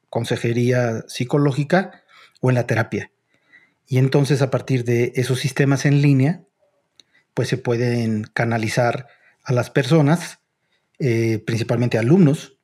consejería 0.09 1.05
psicológica 1.09 2.05
o 2.41 2.51
en 2.51 2.55
la 2.55 2.69
terapia. 2.69 3.11
Y 3.91 3.99
entonces 3.99 4.41
a 4.41 4.53
partir 4.53 4.85
de 4.85 5.13
esos 5.17 5.41
sistemas 5.41 5.85
en 5.85 6.01
línea, 6.01 6.45
pues 7.35 7.49
se 7.49 7.59
pueden 7.59 8.23
canalizar 8.23 9.09
a 9.43 9.53
las 9.53 9.69
personas, 9.69 10.39
eh, 11.01 11.43
principalmente 11.45 11.99
alumnos, 11.99 12.57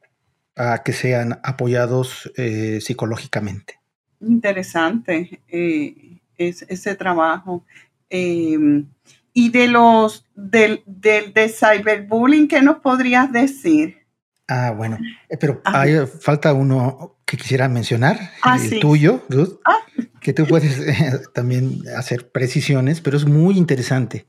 a 0.54 0.85
que 0.85 0.92
sean 0.92 1.40
apoyados 1.42 2.33
eh, 2.37 2.78
psicológicamente. 2.80 3.80
Interesante 4.21 5.40
eh, 5.49 6.21
ese 6.38 6.95
trabajo. 6.95 7.64
Em, 8.09 8.87
y 9.33 9.50
de 9.50 9.66
los 9.66 10.28
del, 10.37 10.85
de 10.87 11.49
cyberbullying, 11.49 12.47
¿qué 12.47 12.62
nos 12.62 12.76
podrías 12.76 13.33
decir? 13.33 14.05
Ah, 14.49 14.71
bueno, 14.71 14.99
pero 15.41 15.61
hay, 15.65 16.07
falta 16.21 16.53
uno 16.53 17.17
que 17.25 17.37
quisiera 17.37 17.69
mencionar, 17.69 18.31
ah, 18.43 18.59
el 18.62 18.79
tuyo, 18.81 19.25
Ruth. 19.29 19.59
Ah, 19.65 19.79
que 20.21 20.33
tú 20.33 20.47
puedes 20.47 20.79
eh, 20.81 21.21
también 21.35 21.83
hacer 21.97 22.31
precisiones, 22.31 23.00
pero 23.00 23.17
es 23.17 23.26
muy 23.26 23.57
interesante. 23.59 24.25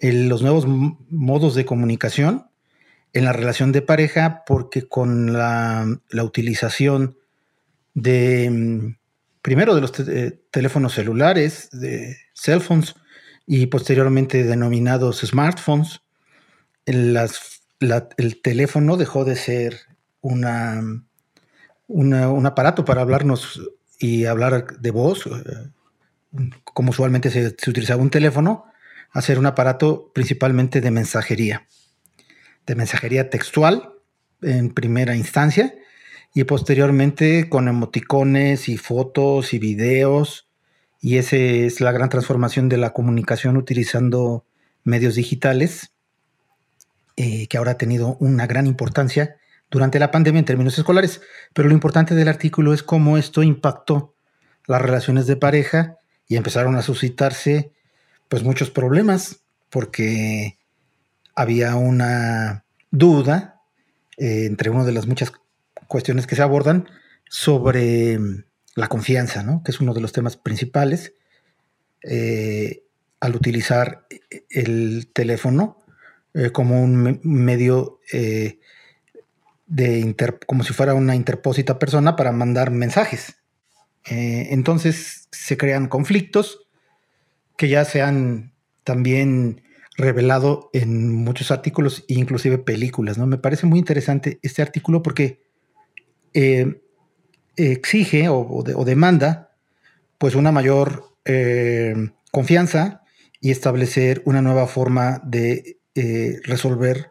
los 0.00 0.42
nuevos 0.42 0.66
modos 0.66 1.54
de 1.54 1.64
comunicación 1.64 2.46
en 3.12 3.24
la 3.24 3.32
relación 3.32 3.72
de 3.72 3.82
pareja, 3.82 4.42
porque 4.46 4.86
con 4.86 5.32
la, 5.32 5.86
utilización 6.22 7.16
de, 7.94 8.50
mm, 8.50 8.96
primero 9.40 9.74
de 9.74 9.80
los 9.80 9.98
eh, 10.00 10.40
teléfonos 10.50 10.92
celulares, 10.92 11.70
de 11.72 12.16
cell 12.34 12.60
phones, 12.60 12.94
y 13.46 13.66
posteriormente 13.66 14.44
denominados 14.44 15.20
smartphones, 15.20 16.02
el 17.80 18.42
teléfono 18.42 18.96
dejó 18.96 19.24
de 19.24 19.36
ser 19.36 19.80
una, 20.20 20.82
un 21.86 22.46
aparato 22.46 22.84
para 22.84 23.02
hablarnos 23.02 23.60
y 23.98 24.26
hablar 24.26 24.78
de 24.78 24.90
voz, 24.90 25.26
eh, 25.26 25.70
como 26.64 26.90
usualmente 26.90 27.30
se, 27.30 27.46
utilizaba 27.70 28.02
un 28.02 28.10
teléfono, 28.10 28.66
a 29.10 29.22
ser 29.22 29.38
un 29.38 29.46
aparato 29.46 30.10
principalmente 30.14 30.80
de 30.80 30.90
mensajería, 30.90 31.66
de 32.66 32.74
mensajería 32.74 33.30
textual 33.30 33.94
en 34.42 34.72
primera 34.72 35.16
instancia 35.16 35.74
y 36.34 36.44
posteriormente 36.44 37.48
con 37.48 37.68
emoticones 37.68 38.68
y 38.68 38.76
fotos 38.76 39.54
y 39.54 39.58
videos. 39.58 40.48
Y 41.00 41.16
esa 41.16 41.36
es 41.36 41.80
la 41.80 41.92
gran 41.92 42.08
transformación 42.08 42.68
de 42.68 42.76
la 42.76 42.92
comunicación 42.92 43.56
utilizando 43.56 44.44
medios 44.84 45.14
digitales 45.14 45.92
eh, 47.20 47.48
que 47.48 47.58
ahora 47.58 47.72
ha 47.72 47.78
tenido 47.78 48.16
una 48.20 48.46
gran 48.46 48.68
importancia 48.68 49.38
durante 49.72 49.98
la 49.98 50.12
pandemia 50.12 50.38
en 50.38 50.44
términos 50.44 50.78
escolares, 50.78 51.20
pero 51.52 51.66
lo 51.66 51.74
importante 51.74 52.14
del 52.14 52.28
artículo 52.28 52.72
es 52.72 52.84
cómo 52.84 53.18
esto 53.18 53.42
impactó 53.42 54.14
las 54.68 54.80
relaciones 54.80 55.26
de 55.26 55.34
pareja 55.34 55.96
y 56.28 56.36
empezaron 56.36 56.76
a 56.76 56.82
suscitarse 56.82 57.72
pues 58.28 58.44
muchos 58.44 58.70
problemas 58.70 59.40
porque 59.68 60.58
había 61.34 61.74
una 61.74 62.62
duda 62.92 63.62
eh, 64.16 64.44
entre 64.46 64.70
una 64.70 64.84
de 64.84 64.92
las 64.92 65.08
muchas 65.08 65.32
cuestiones 65.88 66.28
que 66.28 66.36
se 66.36 66.42
abordan 66.42 66.88
sobre 67.28 68.16
la 68.76 68.86
confianza, 68.86 69.42
¿no? 69.42 69.64
que 69.64 69.72
es 69.72 69.80
uno 69.80 69.92
de 69.92 70.02
los 70.02 70.12
temas 70.12 70.36
principales 70.36 71.14
eh, 72.04 72.84
al 73.18 73.34
utilizar 73.34 74.06
el 74.50 75.10
teléfono 75.12 75.77
eh, 76.34 76.50
como 76.50 76.82
un 76.82 77.20
medio 77.22 78.00
de 79.68 80.16
como 80.46 80.64
si 80.64 80.72
fuera 80.72 80.94
una 80.94 81.14
interpósita 81.14 81.78
persona 81.78 82.16
para 82.16 82.32
mandar 82.32 82.70
mensajes. 82.70 83.36
Eh, 84.10 84.48
entonces 84.50 85.28
se 85.30 85.56
crean 85.56 85.88
conflictos 85.88 86.66
que 87.56 87.68
ya 87.68 87.84
se 87.84 88.00
han 88.00 88.54
también 88.84 89.62
revelado 89.96 90.70
en 90.72 91.14
muchos 91.14 91.50
artículos 91.50 92.04
e 92.08 92.14
inclusive 92.14 92.58
películas. 92.58 93.18
¿no? 93.18 93.26
Me 93.26 93.36
parece 93.36 93.66
muy 93.66 93.78
interesante 93.78 94.38
este 94.42 94.62
artículo 94.62 95.02
porque 95.02 95.42
eh, 96.32 96.80
exige 97.56 98.28
o, 98.28 98.62
demanda 98.86 99.50
pues 100.16 100.34
una 100.34 100.52
mayor 100.52 101.16
eh, 101.24 102.10
confianza 102.30 103.02
y 103.40 103.50
establecer 103.50 104.22
una 104.24 104.40
nueva 104.40 104.66
forma 104.66 105.20
de 105.24 105.77
resolver 106.44 107.10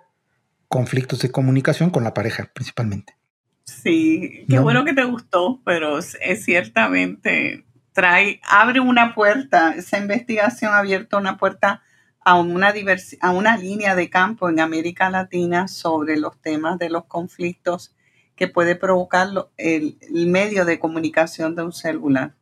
conflictos 0.68 1.20
de 1.20 1.32
comunicación 1.32 1.90
con 1.90 2.04
la 2.04 2.14
pareja 2.14 2.50
principalmente. 2.54 3.18
Sí, 3.64 4.46
qué 4.50 4.60
bueno 4.60 4.86
que 4.86 4.94
te 4.94 5.04
gustó, 5.04 5.62
pero 5.66 6.00
es, 6.00 6.18
ciertamente 6.44 7.66
trae, 7.92 8.40
abre 8.48 8.80
una 8.80 9.14
puerta, 9.14 9.74
esa 9.76 9.98
investigación 9.98 10.74
ha 10.74 10.80
abierto 10.80 11.18
una 11.18 11.38
puerta 11.38 11.82
a 12.24 12.36
una, 12.36 12.74
a 13.22 13.32
una 13.32 13.58
línea 13.58 13.96
de 13.96 14.10
campo 14.10 14.50
en 14.50 14.60
América 14.60 15.10
Latina 15.10 15.68
sobre 15.68 16.18
los 16.18 16.40
temas 16.42 16.78
de 16.80 16.90
los 16.90 17.06
conflictos 17.06 17.96
que 18.36 18.48
puede 18.48 18.76
provocar 18.76 19.30
el, 19.58 19.98
medio 20.12 20.64
de 20.64 20.80
comunicación 20.80 21.56
de 21.56 21.64
un 21.64 21.74
celular. 21.74 22.36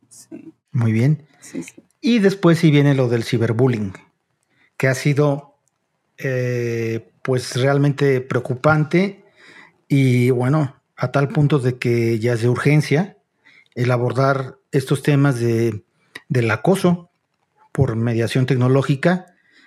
Muy 0.72 0.92
bien. 0.92 1.26
Y 2.00 2.18
después 2.18 2.58
sí 2.58 2.70
viene 2.70 2.94
lo 2.94 3.08
del 3.08 3.24
ciberbullying, 3.24 3.94
que 4.76 4.88
ha 4.88 4.94
sido 4.94 5.55
eh, 6.18 7.10
pues 7.22 7.56
realmente 7.56 8.20
preocupante 8.20 9.24
y 9.88 10.30
bueno, 10.30 10.80
a 10.96 11.12
tal 11.12 11.28
punto 11.28 11.58
de 11.58 11.78
que 11.78 12.18
ya 12.18 12.34
es 12.34 12.42
de 12.42 12.48
urgencia 12.48 13.18
el 13.74 13.90
abordar 13.90 14.58
estos 14.72 15.02
temas 15.02 15.38
de, 15.38 15.84
del 16.28 16.50
acoso 16.50 17.10
por 17.72 17.94
mediación 17.94 18.46
tecnológica, 18.46 19.26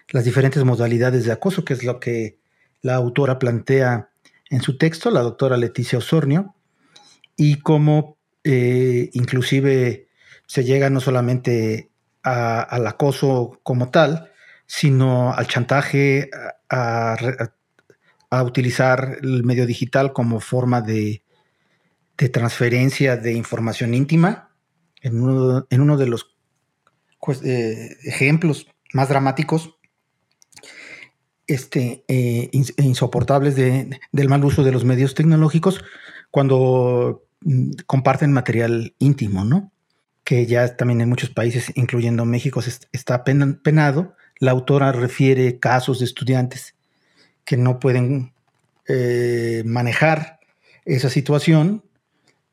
las 0.09 0.25
diferentes 0.25 0.63
modalidades 0.63 1.25
de 1.25 1.31
acoso, 1.31 1.63
que 1.63 1.73
es 1.73 1.83
lo 1.83 1.99
que 1.99 2.39
la 2.81 2.95
autora 2.95 3.37
plantea 3.37 4.09
en 4.49 4.61
su 4.61 4.77
texto, 4.77 5.11
la 5.11 5.21
doctora 5.21 5.57
Leticia 5.57 5.99
Osornio, 5.99 6.55
y 7.35 7.59
cómo 7.59 8.17
eh, 8.43 9.11
inclusive 9.13 10.07
se 10.47 10.63
llega 10.63 10.89
no 10.89 10.99
solamente 10.99 11.91
al 12.23 12.87
acoso 12.87 13.59
como 13.63 13.91
tal, 13.91 14.28
sino 14.69 15.33
al 15.33 15.47
chantaje, 15.47 16.29
a, 16.69 17.17
utilizar 18.43 19.17
el 19.23 19.43
medio 19.43 19.65
digital 19.65 20.13
como 20.13 20.39
forma 20.39 20.81
de, 20.81 21.23
transferencia 22.31 23.17
de 23.17 23.33
información 23.33 23.95
íntima. 23.95 24.51
En 25.01 25.21
uno, 25.23 25.97
de 25.97 26.05
los 26.05 26.35
pues, 27.19 27.41
eh, 27.43 27.97
ejemplos 28.03 28.67
más 28.93 29.09
dramáticos 29.09 29.75
este, 31.47 32.03
eh, 32.07 32.51
insoportables 32.51 33.55
del 33.55 34.29
mal 34.29 34.45
uso 34.45 34.63
de 34.63 34.71
los 34.71 34.85
medios 34.85 35.15
tecnológicos 35.15 35.83
cuando 36.29 37.25
mm, 37.41 37.71
comparten 37.87 38.31
material 38.33 38.93
íntimo, 38.99 39.45
¿no? 39.45 39.71
Que 40.23 40.45
ya 40.45 40.75
también 40.75 41.01
en 41.01 41.09
muchos 41.09 41.31
países, 41.31 41.71
incluyendo 41.73 42.23
México, 42.25 42.61
está 42.91 43.23
penado. 43.23 44.15
La 44.39 44.51
autora 44.51 44.91
refiere 44.91 45.59
casos 45.59 45.99
de 45.99 46.05
estudiantes 46.05 46.75
que 47.45 47.57
no 47.57 47.79
pueden 47.79 48.33
eh, 48.87 49.63
manejar 49.65 50.39
esa 50.85 51.09
situación 51.09 51.83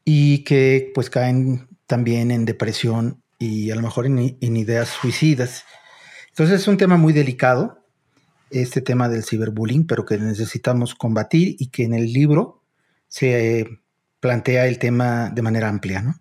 y 0.04 0.44
que 0.44 0.90
pues 0.94 1.10
caen 1.10 1.68
también 1.86 2.30
en 2.30 2.44
depresión 2.44 3.22
y 3.38 3.70
a 3.70 3.76
lo 3.76 3.82
mejor 3.82 4.06
en, 4.06 4.36
en 4.40 4.56
ideas 4.56 4.88
suicidas. 4.88 5.64
Entonces 6.28 6.60
es 6.60 6.68
un 6.68 6.76
tema 6.76 6.96
muy 6.96 7.12
delicado 7.12 7.84
este 8.50 8.80
tema 8.80 9.08
del 9.08 9.24
ciberbullying, 9.24 9.86
pero 9.86 10.04
que 10.04 10.18
necesitamos 10.18 10.94
combatir 10.94 11.56
y 11.58 11.68
que 11.68 11.84
en 11.84 11.94
el 11.94 12.12
libro 12.12 12.62
se 13.08 13.66
plantea 14.20 14.66
el 14.66 14.78
tema 14.78 15.30
de 15.30 15.42
manera 15.42 15.68
amplia, 15.68 16.02
¿no? 16.02 16.20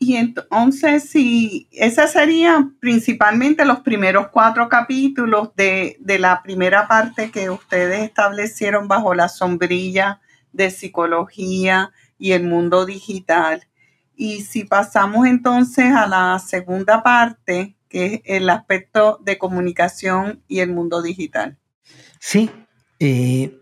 Y 0.00 0.16
entonces, 0.16 1.10
si 1.10 1.68
esa 1.72 2.06
sería 2.06 2.70
principalmente 2.80 3.64
los 3.64 3.80
primeros 3.80 4.28
cuatro 4.28 4.68
capítulos 4.68 5.50
de, 5.56 5.96
de, 6.00 6.18
la 6.20 6.42
primera 6.42 6.86
parte 6.86 7.32
que 7.32 7.50
ustedes 7.50 8.04
establecieron 8.04 8.86
bajo 8.86 9.14
la 9.14 9.28
sombrilla 9.28 10.20
de 10.52 10.70
psicología 10.70 11.90
y 12.16 12.32
el 12.32 12.44
mundo 12.44 12.86
digital. 12.86 13.66
Y 14.14 14.42
si 14.42 14.64
pasamos 14.64 15.26
entonces 15.26 15.92
a 15.92 16.06
la 16.06 16.38
segunda 16.38 17.02
parte, 17.02 17.76
que 17.88 18.14
es 18.14 18.20
el 18.24 18.50
aspecto 18.50 19.18
de 19.22 19.38
comunicación 19.38 20.42
y 20.46 20.60
el 20.60 20.70
mundo 20.72 21.02
digital. 21.02 21.58
Sí, 22.20 22.50
eh, 23.00 23.58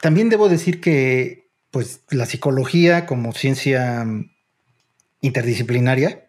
también 0.00 0.28
debo 0.28 0.48
decir 0.48 0.80
que 0.80 1.50
pues, 1.70 2.02
la 2.10 2.26
psicología 2.26 3.06
como 3.06 3.32
ciencia 3.32 4.04
interdisciplinaria 5.22 6.26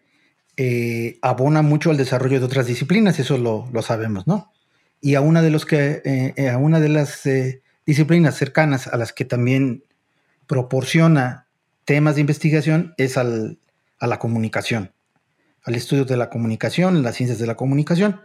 eh, 0.56 1.18
abona 1.20 1.60
mucho 1.60 1.90
al 1.90 1.98
desarrollo 1.98 2.38
de 2.38 2.46
otras 2.46 2.66
disciplinas, 2.66 3.18
eso 3.18 3.36
lo, 3.36 3.82
sabemos, 3.82 4.26
¿no? 4.26 4.50
Y 5.02 5.16
a 5.16 5.20
una 5.20 5.42
de, 5.42 5.50
los 5.50 5.66
que, 5.66 6.00
eh, 6.04 6.48
a 6.48 6.56
una 6.56 6.80
de 6.80 6.88
las 6.88 7.28
disciplinas 7.84 8.36
cercanas 8.36 8.86
a 8.86 8.96
las 8.96 9.12
que 9.12 9.26
también 9.26 9.84
proporciona 10.46 11.46
temas 11.84 12.14
de 12.14 12.22
investigación 12.22 12.94
es 12.96 13.18
a 13.18 13.24
la 14.00 14.18
comunicación 14.18 14.94
al 15.64 15.74
estudio 15.74 16.04
de 16.04 16.16
la 16.16 16.30
comunicación, 16.30 17.02
las 17.02 17.16
ciencias 17.16 17.38
de 17.38 17.46
la 17.46 17.56
comunicación. 17.56 18.20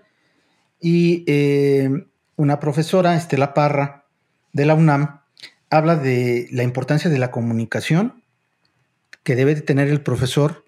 Y 0.79 1.23
eh, 1.27 1.89
una 2.35 2.59
profesora, 2.59 3.15
Estela 3.15 3.53
Parra, 3.53 4.05
de 4.53 4.65
la 4.65 4.75
UNAM, 4.75 5.21
habla 5.69 5.95
de 5.95 6.47
la 6.51 6.63
importancia 6.63 7.09
de 7.09 7.17
la 7.17 7.31
comunicación 7.31 8.18
que 9.29 9.35
debe 9.35 9.53
de 9.53 9.61
tener 9.61 9.89
el 9.89 10.01
profesor 10.01 10.65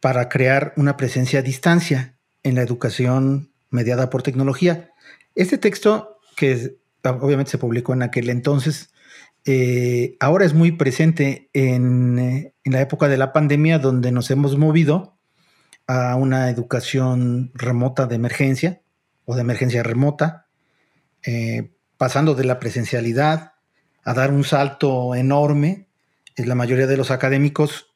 para 0.00 0.28
crear 0.28 0.74
una 0.76 0.98
presencia 0.98 1.38
a 1.38 1.42
distancia 1.42 2.14
en 2.42 2.56
la 2.56 2.60
educación 2.60 3.54
mediada 3.70 4.10
por 4.10 4.22
tecnología. 4.22 4.90
Este 5.34 5.56
texto, 5.56 6.18
que 6.36 6.76
obviamente 7.02 7.52
se 7.52 7.56
publicó 7.56 7.94
en 7.94 8.02
aquel 8.02 8.28
entonces, 8.28 8.92
eh, 9.46 10.18
ahora 10.20 10.44
es 10.44 10.52
muy 10.52 10.72
presente 10.72 11.48
en, 11.54 12.18
eh, 12.18 12.54
en, 12.64 12.72
la 12.74 12.82
época 12.82 13.08
de 13.08 13.16
la 13.16 13.32
pandemia, 13.32 13.78
donde 13.78 14.12
nos 14.12 14.30
hemos 14.30 14.58
movido 14.58 15.16
a 15.86 16.14
una 16.16 16.50
educación 16.50 17.50
remota 17.54 18.04
de 18.04 18.16
emergencia 18.16 18.82
o 19.24 19.36
de 19.36 19.40
emergencia 19.40 19.82
remota, 19.82 20.48
eh, 21.24 21.70
pasando 21.96 22.34
de 22.34 22.44
la 22.44 22.58
presencialidad 22.58 23.54
a 24.04 24.12
dar 24.12 24.32
un 24.32 24.44
salto 24.44 25.14
enorme. 25.14 25.86
En 26.36 26.46
la 26.50 26.54
mayoría 26.54 26.86
de 26.86 26.98
los 26.98 27.10
académicos, 27.10 27.91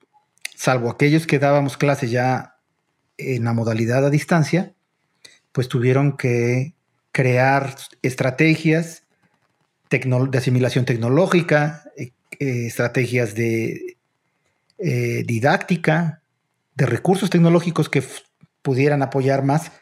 salvo 0.57 0.91
aquellos 0.91 1.27
que 1.27 1.39
dábamos 1.39 1.77
clases 1.77 2.11
ya 2.11 2.57
en 3.19 3.45
la 3.45 3.53
modalidad 3.53 4.05
a 4.05 4.11
distancia, 4.11 4.75
pues 5.53 5.69
tuvieron 5.69 6.17
que 6.17 6.75
crear 7.13 7.77
estrategias 8.03 9.05
de 9.91 10.39
asimilación 10.39 10.85
tecnológica, 10.85 11.85
eh, 11.97 12.11
eh, 12.41 12.67
estrategias 12.67 13.35
de 13.35 13.97
didáctica, 14.79 16.21
de 16.75 16.85
recursos 16.85 17.31
tecnológicos 17.31 17.89
que 17.89 18.03
pudieran 18.61 19.03
apoyar 19.03 19.43
más 19.43 19.73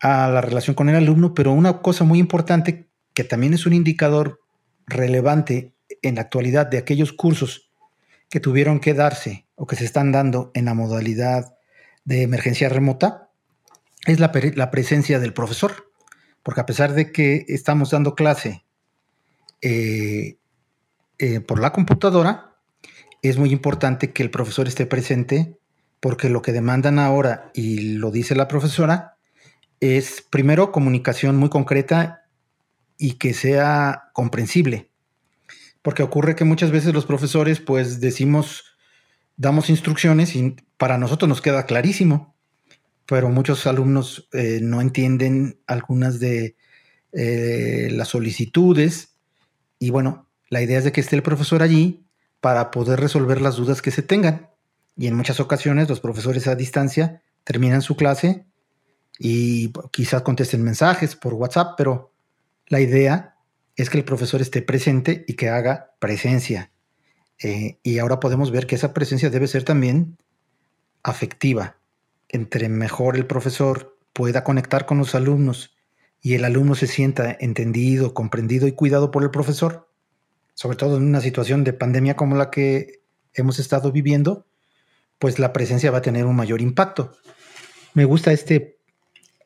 a 0.00 0.28
la 0.28 0.40
relación 0.40 0.74
con 0.74 0.88
el 0.88 0.94
alumno, 0.94 1.34
pero 1.34 1.52
una 1.52 1.78
cosa 1.82 2.04
muy 2.04 2.18
importante 2.20 2.86
que 3.12 3.24
también 3.24 3.54
es 3.54 3.66
un 3.66 3.72
indicador 3.72 4.40
relevante 4.86 5.72
en 6.02 6.14
la 6.16 6.22
actualidad 6.22 6.66
de 6.66 6.78
aquellos 6.78 7.12
cursos 7.12 7.69
que 8.30 8.40
tuvieron 8.40 8.80
que 8.80 8.94
darse 8.94 9.46
o 9.56 9.66
que 9.66 9.76
se 9.76 9.84
están 9.84 10.12
dando 10.12 10.50
en 10.54 10.64
la 10.64 10.74
modalidad 10.74 11.56
de 12.04 12.22
emergencia 12.22 12.68
remota, 12.68 13.30
es 14.06 14.20
la, 14.20 14.30
presencia 14.70 15.18
del 15.18 15.34
profesor. 15.34 15.92
Porque 16.42 16.62
a 16.62 16.66
pesar 16.66 16.94
de 16.94 17.12
que 17.12 17.44
estamos 17.48 17.90
dando 17.90 18.14
clase 18.14 18.64
eh, 19.60 20.38
eh, 21.18 21.40
por 21.40 21.60
la 21.60 21.72
computadora, 21.72 22.54
es 23.20 23.36
muy 23.36 23.50
importante 23.50 24.12
que 24.12 24.22
el 24.22 24.30
profesor 24.30 24.68
esté 24.68 24.86
presente 24.86 25.58
porque 25.98 26.30
lo 26.30 26.40
que 26.40 26.52
demandan 26.52 26.98
ahora, 26.98 27.50
y 27.52 27.92
lo 27.96 28.10
dice 28.10 28.34
la 28.34 28.48
profesora, 28.48 29.18
es 29.80 30.22
primero 30.22 30.72
comunicación 30.72 31.36
muy 31.36 31.50
concreta 31.50 32.24
y 32.96 33.14
que 33.14 33.34
sea 33.34 34.10
comprensible. 34.14 34.89
Porque 35.82 36.02
ocurre 36.02 36.34
que 36.34 36.44
muchas 36.44 36.70
veces 36.70 36.92
los 36.92 37.06
profesores 37.06 37.60
pues 37.60 38.00
decimos, 38.00 38.64
damos 39.36 39.70
instrucciones 39.70 40.36
y 40.36 40.56
para 40.76 40.98
nosotros 40.98 41.28
nos 41.28 41.40
queda 41.40 41.66
clarísimo, 41.66 42.34
pero 43.06 43.28
muchos 43.28 43.66
alumnos 43.66 44.28
eh, 44.32 44.60
no 44.62 44.80
entienden 44.80 45.58
algunas 45.66 46.20
de 46.20 46.56
eh, 47.12 47.88
las 47.92 48.08
solicitudes 48.08 49.16
y 49.78 49.90
bueno, 49.90 50.28
la 50.50 50.62
idea 50.62 50.78
es 50.78 50.84
de 50.84 50.92
que 50.92 51.00
esté 51.00 51.16
el 51.16 51.22
profesor 51.22 51.62
allí 51.62 52.04
para 52.40 52.70
poder 52.70 53.00
resolver 53.00 53.40
las 53.40 53.56
dudas 53.56 53.82
que 53.82 53.90
se 53.90 54.02
tengan. 54.02 54.50
Y 54.96 55.06
en 55.06 55.16
muchas 55.16 55.40
ocasiones 55.40 55.88
los 55.88 56.00
profesores 56.00 56.46
a 56.46 56.54
distancia 56.54 57.22
terminan 57.44 57.80
su 57.80 57.96
clase 57.96 58.44
y 59.18 59.72
quizás 59.90 60.22
contesten 60.22 60.62
mensajes 60.62 61.16
por 61.16 61.34
WhatsApp, 61.34 61.74
pero 61.76 62.12
la 62.66 62.80
idea 62.80 63.29
es 63.80 63.90
que 63.90 63.98
el 63.98 64.04
profesor 64.04 64.40
esté 64.40 64.62
presente 64.62 65.24
y 65.26 65.34
que 65.34 65.48
haga 65.48 65.94
presencia. 65.98 66.72
Eh, 67.42 67.78
y 67.82 67.98
ahora 67.98 68.20
podemos 68.20 68.50
ver 68.50 68.66
que 68.66 68.74
esa 68.74 68.92
presencia 68.92 69.30
debe 69.30 69.46
ser 69.46 69.64
también 69.64 70.18
afectiva. 71.02 71.78
Entre 72.28 72.68
mejor 72.68 73.16
el 73.16 73.26
profesor 73.26 73.96
pueda 74.12 74.44
conectar 74.44 74.86
con 74.86 74.98
los 74.98 75.14
alumnos 75.14 75.76
y 76.20 76.34
el 76.34 76.44
alumno 76.44 76.74
se 76.74 76.86
sienta 76.86 77.36
entendido, 77.40 78.12
comprendido 78.12 78.66
y 78.66 78.72
cuidado 78.72 79.10
por 79.10 79.22
el 79.22 79.30
profesor, 79.30 79.88
sobre 80.54 80.76
todo 80.76 80.98
en 80.98 81.04
una 81.04 81.20
situación 81.20 81.64
de 81.64 81.72
pandemia 81.72 82.16
como 82.16 82.36
la 82.36 82.50
que 82.50 83.00
hemos 83.32 83.58
estado 83.58 83.92
viviendo, 83.92 84.46
pues 85.18 85.38
la 85.38 85.52
presencia 85.52 85.90
va 85.90 85.98
a 85.98 86.02
tener 86.02 86.26
un 86.26 86.36
mayor 86.36 86.60
impacto. 86.60 87.12
Me 87.94 88.04
gusta 88.04 88.32
este 88.32 88.78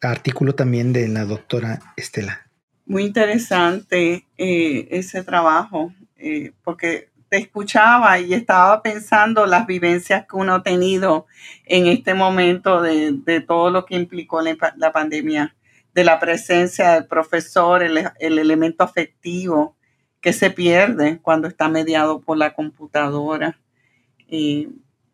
artículo 0.00 0.54
también 0.54 0.92
de 0.92 1.08
la 1.08 1.24
doctora 1.24 1.94
Estela. 1.96 2.43
Muy 2.86 3.04
interesante 3.04 4.26
eh, 4.36 4.88
ese 4.90 5.24
trabajo, 5.24 5.92
eh, 6.18 6.52
porque 6.62 7.08
te 7.30 7.38
escuchaba 7.38 8.18
y 8.18 8.34
estaba 8.34 8.82
pensando 8.82 9.46
las 9.46 9.66
vivencias 9.66 10.26
que 10.26 10.36
uno 10.36 10.56
ha 10.56 10.62
tenido 10.62 11.26
en 11.64 11.86
este 11.86 12.12
momento 12.12 12.82
de, 12.82 13.42
todo 13.46 13.70
lo 13.70 13.86
que 13.86 13.96
implicó 13.96 14.42
la, 14.42 14.92
pandemia, 14.92 15.56
de 15.94 16.04
la 16.04 16.20
presencia 16.20 16.92
del 16.92 17.06
profesor, 17.06 17.82
el, 17.82 18.12
elemento 18.18 18.84
afectivo 18.84 19.76
que 20.20 20.32
se 20.34 20.50
pierde 20.50 21.20
cuando 21.22 21.48
está 21.48 21.68
mediado 21.68 22.20
por 22.20 22.36
la 22.36 22.54
computadora. 22.54 23.58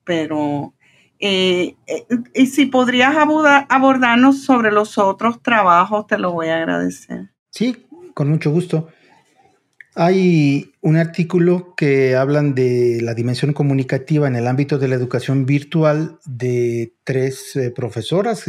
Pero 0.05 0.75
eh, 1.21 1.77
y 2.35 2.47
si 2.47 2.67
podrías 2.67 3.15
abordarnos 3.17 4.43
sobre 4.43 4.73
los 4.73 4.99
otros 4.99 5.43
trabajos, 5.43 6.07
te 6.07 6.19
lo 6.19 6.33
voy 6.33 6.49
a 6.49 6.57
agradecer. 6.57 7.31
Sí, 7.51 7.87
con 8.15 8.31
mucho 8.31 8.51
gusto. 8.51 8.89
Hay 9.97 10.73
un 10.81 10.97
artículo 10.97 11.75
que 11.77 12.15
hablan 12.15 12.55
de 12.55 13.01
la 13.03 13.15
dimensión 13.15 13.53
comunicativa 13.53 14.29
en 14.29 14.37
el 14.37 14.47
ámbito 14.47 14.79
de 14.79 14.89
la 14.89 14.95
educación 14.95 15.47
virtual 15.47 16.19
de 16.25 16.95
tres 17.05 17.57
eh, 17.57 17.71
profesoras, 17.71 18.45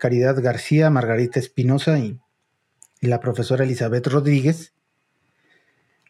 Caridad 0.00 0.42
García, 0.42 0.90
Margarita 0.90 1.38
Espinosa 1.38 1.98
y, 1.98 2.18
la 3.02 3.20
profesora 3.20 3.62
Elizabeth 3.62 4.06
Rodríguez, 4.08 4.72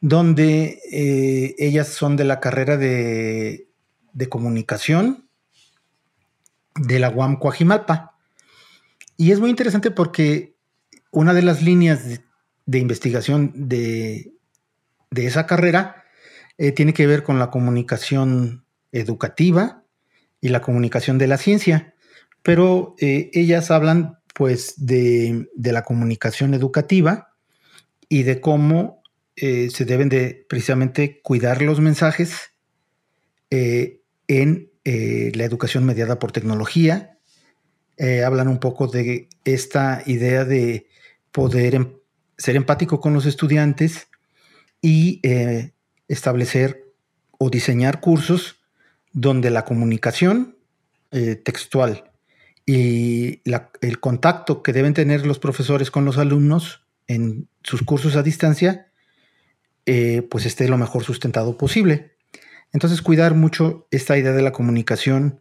donde 0.00 0.80
ellas 1.58 1.88
son 1.88 2.16
de 2.16 2.24
la 2.24 2.40
carrera 2.40 2.78
de, 2.78 3.68
de 4.16 4.28
comunicación 4.30 5.28
de 6.74 6.98
la 6.98 7.10
UAM 7.10 7.38
Coajimalpa. 7.38 8.16
Y 9.16 9.32
es 9.32 9.40
muy 9.40 9.50
interesante 9.50 9.90
porque 9.90 10.56
una 11.10 11.34
de 11.34 11.42
las 11.42 11.62
líneas 11.62 12.20
de, 12.66 12.78
investigación 12.78 13.52
de, 13.54 14.32
esa 15.14 15.46
carrera 15.46 16.04
eh, 16.58 16.72
tiene 16.72 16.92
que 16.92 17.06
ver 17.06 17.22
con 17.22 17.38
la 17.38 17.50
comunicación 17.50 18.64
educativa 18.92 19.84
y 20.40 20.48
la 20.48 20.60
comunicación 20.60 21.18
de 21.18 21.26
la 21.26 21.38
ciencia, 21.38 21.94
pero 22.42 22.94
eh, 22.98 23.30
ellas 23.32 23.70
hablan 23.70 24.18
pues 24.34 24.74
de, 24.76 25.48
la 25.56 25.82
comunicación 25.82 26.52
educativa 26.54 27.34
y 28.08 28.24
de 28.24 28.40
cómo 28.40 29.02
eh, 29.36 29.70
se 29.70 29.84
deben 29.84 30.08
de 30.08 30.44
precisamente 30.48 31.20
cuidar 31.22 31.62
los 31.62 31.80
mensajes 31.80 32.52
en 33.48 34.70
la 34.84 35.44
educación 35.44 35.84
mediada 35.84 36.18
por 36.18 36.32
tecnología. 36.32 37.18
Hablan 37.98 38.48
un 38.48 38.58
poco 38.58 38.86
de 38.86 39.28
esta 39.44 40.02
idea 40.04 40.44
de 40.44 40.88
poder 41.32 41.74
em, 41.74 41.96
ser 42.36 42.56
empático 42.56 43.00
con 43.00 43.14
los 43.14 43.26
estudiantes 43.26 44.08
y 44.80 45.20
eh, 45.22 45.72
establecer 46.08 46.92
o 47.38 47.50
diseñar 47.50 48.00
cursos 48.00 48.60
donde 49.12 49.50
la 49.50 49.64
comunicación 49.64 50.54
textual 51.44 52.12
y 52.66 53.40
el 53.80 54.00
contacto 54.00 54.62
que 54.62 54.74
deben 54.74 54.92
tener 54.92 55.24
los 55.24 55.38
profesores 55.38 55.90
con 55.90 56.04
los 56.04 56.18
alumnos 56.18 56.84
en 57.06 57.48
sus 57.62 57.82
cursos 57.82 58.16
a 58.16 58.22
distancia, 58.22 58.92
pues 60.28 60.44
esté 60.44 60.68
lo 60.68 60.76
mejor 60.76 61.04
sustentado 61.04 61.56
posible. 61.56 62.16
Entonces, 62.72 63.02
cuidar 63.02 63.34
mucho 63.34 63.88
esta 63.90 64.18
idea 64.18 64.32
de 64.32 64.42
la 64.42 64.52
comunicación 64.52 65.40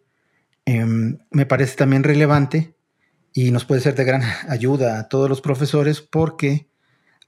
em, 0.65 1.17
me 1.31 1.45
parece 1.45 1.75
también 1.75 2.03
relevante 2.03 2.75
y 3.33 3.51
nos 3.51 3.65
puede 3.65 3.81
ser 3.81 3.95
de 3.95 4.05
gran 4.05 4.21
ayuda 4.49 4.99
a 4.99 5.09
todos 5.09 5.29
los 5.29 5.41
profesores 5.41 6.01
porque 6.01 6.69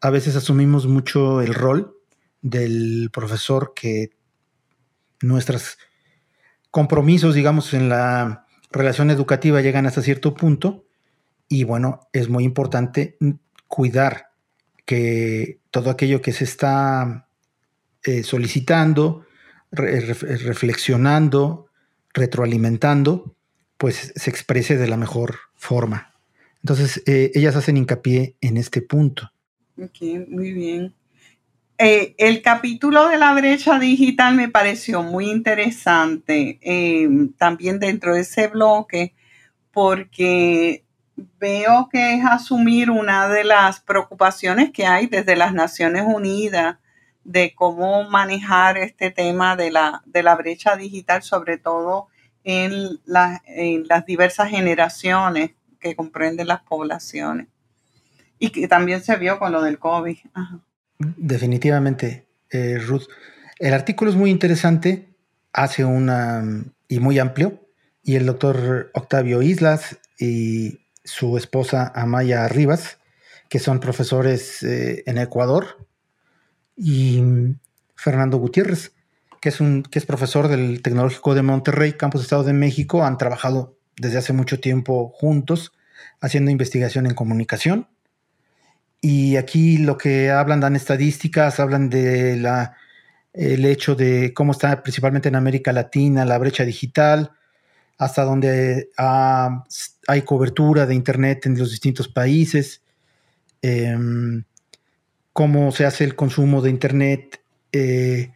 a 0.01 0.10
veces 0.10 0.36
asumimos 0.36 0.88
mucho 0.88 1.41
el 1.41 1.53
rol 1.53 1.97
del 2.41 3.10
profesor 3.12 3.73
que 3.75 4.12
nuestros 5.21 5.77
compromisos, 6.71 7.36
digamos, 7.36 7.73
en 7.73 7.89
la 7.89 8.45
relación 8.71 9.10
educativa 9.10 9.62
llegan 9.62 9.86
hasta 9.86 10.01
cierto 10.01 10.33
punto 10.33 10.86
y 11.49 11.63
bueno, 11.63 12.01
es 12.13 12.29
muy 12.29 12.43
importante 12.43 13.17
cuidar 13.67 14.27
que 14.86 15.60
todo 15.71 15.89
aquello 15.89 16.21
que 16.21 16.33
se 16.33 16.43
está 16.43 17.27
eh, 18.03 18.23
solicitando, 18.23 19.25
reflexionando, 19.71 21.67
retroalimentando, 22.13 23.36
pues 23.77 24.13
se 24.15 24.29
exprese 24.29 24.77
de 24.77 24.88
la 24.88 24.97
mejor 24.97 25.39
forma. 25.55 26.13
Entonces, 26.63 27.03
eh, 27.05 27.31
ellas 27.33 27.55
hacen 27.55 27.77
hincapié 27.77 28.36
en 28.41 28.57
este 28.57 28.81
punto. 28.81 29.31
Ok, 29.79 30.27
muy 30.29 30.53
bien. 30.53 30.93
Eh, 31.77 32.15
el 32.17 32.41
capítulo 32.41 33.07
de 33.07 33.19
la 33.19 33.33
brecha 33.35 33.77
digital 33.77 34.33
me 34.33 34.49
pareció 34.49 35.03
muy 35.03 35.29
interesante 35.29 36.57
em, 36.61 37.31
también 37.33 37.79
dentro 37.79 38.15
de 38.15 38.21
ese 38.21 38.47
bloque 38.47 39.13
porque 39.71 40.83
veo 41.39 41.89
que 41.91 42.15
es 42.15 42.25
asumir 42.25 42.89
una 42.89 43.27
de 43.27 43.43
las 43.43 43.79
preocupaciones 43.79 44.71
que 44.71 44.87
hay 44.87 45.05
desde 45.05 45.35
las 45.35 45.53
Naciones 45.53 46.03
Unidas 46.07 46.77
de 47.23 47.53
cómo 47.53 48.09
manejar 48.09 48.77
este 48.77 49.11
tema 49.11 49.55
de 49.55 49.69
la, 49.69 50.01
de 50.05 50.23
la 50.23 50.35
brecha 50.35 50.75
digital, 50.75 51.21
sobre 51.21 51.57
todo 51.57 52.07
en, 52.43 52.99
las 53.05 54.05
diversas 54.05 54.49
generaciones 54.49 55.51
que 55.79 55.95
comprenden 55.95 56.47
las 56.47 56.61
poblaciones. 56.61 57.47
Y 58.39 58.50
que 58.50 58.67
también 58.67 59.04
se 59.04 59.15
vio 59.15 59.39
con 59.39 59.52
lo 59.52 59.62
del 59.62 59.80
COVID. 59.80 60.17
Definitivamente, 61.00 62.28
eh, 62.50 62.78
Ruth. 62.80 63.08
El 63.60 63.73
artículo 63.73 64.12
es 64.12 64.17
muy 64.17 64.30
interesante, 64.30 65.10
hace 65.54 65.84
una 65.84 66.43
y 66.88 67.00
muy 67.00 67.19
amplio, 67.19 67.67
y 68.04 68.15
el 68.15 68.26
doctor 68.26 68.91
Octavio 68.93 69.41
Islas 69.41 69.97
y 70.19 70.80
su 71.04 71.38
esposa 71.38 71.91
Amaya 71.95 72.47
Rivas, 72.47 73.00
que 73.50 73.60
son 73.60 73.80
profesores 73.80 74.62
eh, 74.63 75.04
en 75.06 75.17
Ecuador, 75.17 75.88
y 76.76 77.21
Fernando 77.95 78.38
Gutiérrez, 78.38 78.93
que 79.41 79.50
es, 79.50 79.60
un, 79.60 79.84
que 79.84 80.00
es 80.00 80.06
profesor 80.06 80.47
del 80.47 80.82
Tecnológico 80.82 81.34
de 81.34 81.41
Monterrey, 81.41 81.93
Campus 81.93 82.21
Estado 82.21 82.43
de 82.43 82.54
México. 82.54 83.04
Han 83.04 83.17
trabajado 83.17 83.78
desde 83.97 84.19
hace 84.19 84.34
mucho 84.34 84.60
tiempo 84.60 85.10
juntos 85.10 85.73
haciendo 86.21 86.52
investigación 86.52 87.08
en 87.08 87.15
comunicación. 87.15 87.88
Y 89.01 89.36
aquí 89.36 89.77
lo 89.77 89.97
que 89.97 90.31
hablan, 90.31 90.60
dan 90.60 90.75
estadísticas, 90.75 91.60
hablan 91.60 91.89
de 91.89 92.38
la, 92.38 92.75
el 93.33 93.65
hecho 93.65 93.95
de 93.95 94.33
cómo 94.33 94.51
está 94.51 94.81
principalmente 94.81 95.29
en 95.29 95.36
América 95.36 95.71
Latina 95.71 96.25
la 96.25 96.38
brecha 96.38 96.65
digital, 96.65 97.31
hasta 97.97 98.23
donde 98.23 98.89
hay 98.97 100.21
cobertura 100.23 100.86
de 100.86 100.95
Internet 100.95 101.45
en 101.45 101.57
los 101.57 101.71
distintos 101.71 102.07
países. 102.07 102.81
Em, 103.62 104.43
cómo 105.33 105.71
se 105.71 105.86
hace 105.86 106.03
el 106.03 106.15
consumo 106.15 106.62
de 106.62 106.71
Internet 106.71 107.41
eh, 107.71 108.31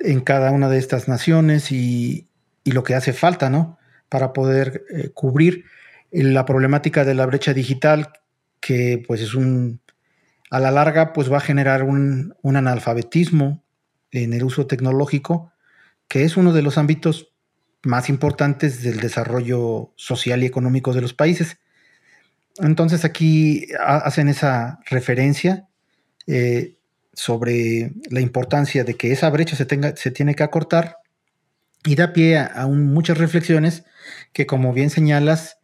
en 0.00 0.20
cada 0.20 0.50
una 0.50 0.68
de 0.68 0.78
estas 0.78 1.06
naciones 1.06 1.70
y, 1.70 2.26
lo 2.64 2.84
que 2.84 2.94
hace 2.94 3.12
falta, 3.12 3.50
¿no? 3.50 3.78
Para 4.08 4.32
poder 4.32 4.84
eh, 4.94 5.10
cubrir 5.12 5.64
la 6.12 6.44
problemática 6.44 7.04
de 7.04 7.14
la 7.14 7.26
brecha 7.26 7.52
digital, 7.52 8.12
que 8.60 9.02
pues 9.06 9.20
es 9.20 9.34
un, 9.34 9.80
a 10.50 10.60
la 10.60 10.70
larga, 10.70 11.12
pues 11.12 11.32
va 11.32 11.38
a 11.38 11.40
generar 11.40 11.82
un, 11.82 12.34
un 12.42 12.56
analfabetismo 12.56 13.64
en 14.10 14.32
el 14.32 14.44
uso 14.44 14.66
tecnológico, 14.66 15.52
que 16.08 16.24
es 16.24 16.36
uno 16.36 16.52
de 16.52 16.62
los 16.62 16.78
ámbitos 16.78 17.32
más 17.82 18.08
importantes 18.08 18.82
del 18.82 19.00
desarrollo 19.00 19.92
social 19.96 20.42
y 20.42 20.46
económico 20.46 20.92
de 20.92 21.00
los 21.00 21.14
países. 21.14 21.58
Entonces 22.58 23.04
aquí 23.04 23.66
hacen 23.80 24.28
esa 24.28 24.80
referencia 24.86 25.68
eh, 26.26 26.76
sobre 27.12 27.92
la 28.10 28.20
importancia 28.20 28.84
de 28.84 28.94
que 28.94 29.12
esa 29.12 29.30
brecha 29.30 29.56
se, 29.56 29.66
tenga, 29.66 29.96
se 29.96 30.10
tiene 30.10 30.34
que 30.34 30.42
acortar 30.42 30.98
y 31.84 31.94
da 31.94 32.12
pie 32.12 32.38
a, 32.38 32.66
muchas 32.66 33.18
reflexiones 33.18 33.84
que, 34.32 34.46
como 34.46 34.72
bien 34.72 34.90
señalas, 34.90 35.58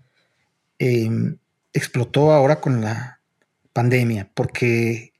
em, 0.78 1.38
explotó 1.76 2.32
ahora 2.32 2.60
con 2.60 2.80
la 2.80 3.20
pandemia, 3.72 4.30
porque 4.34 5.12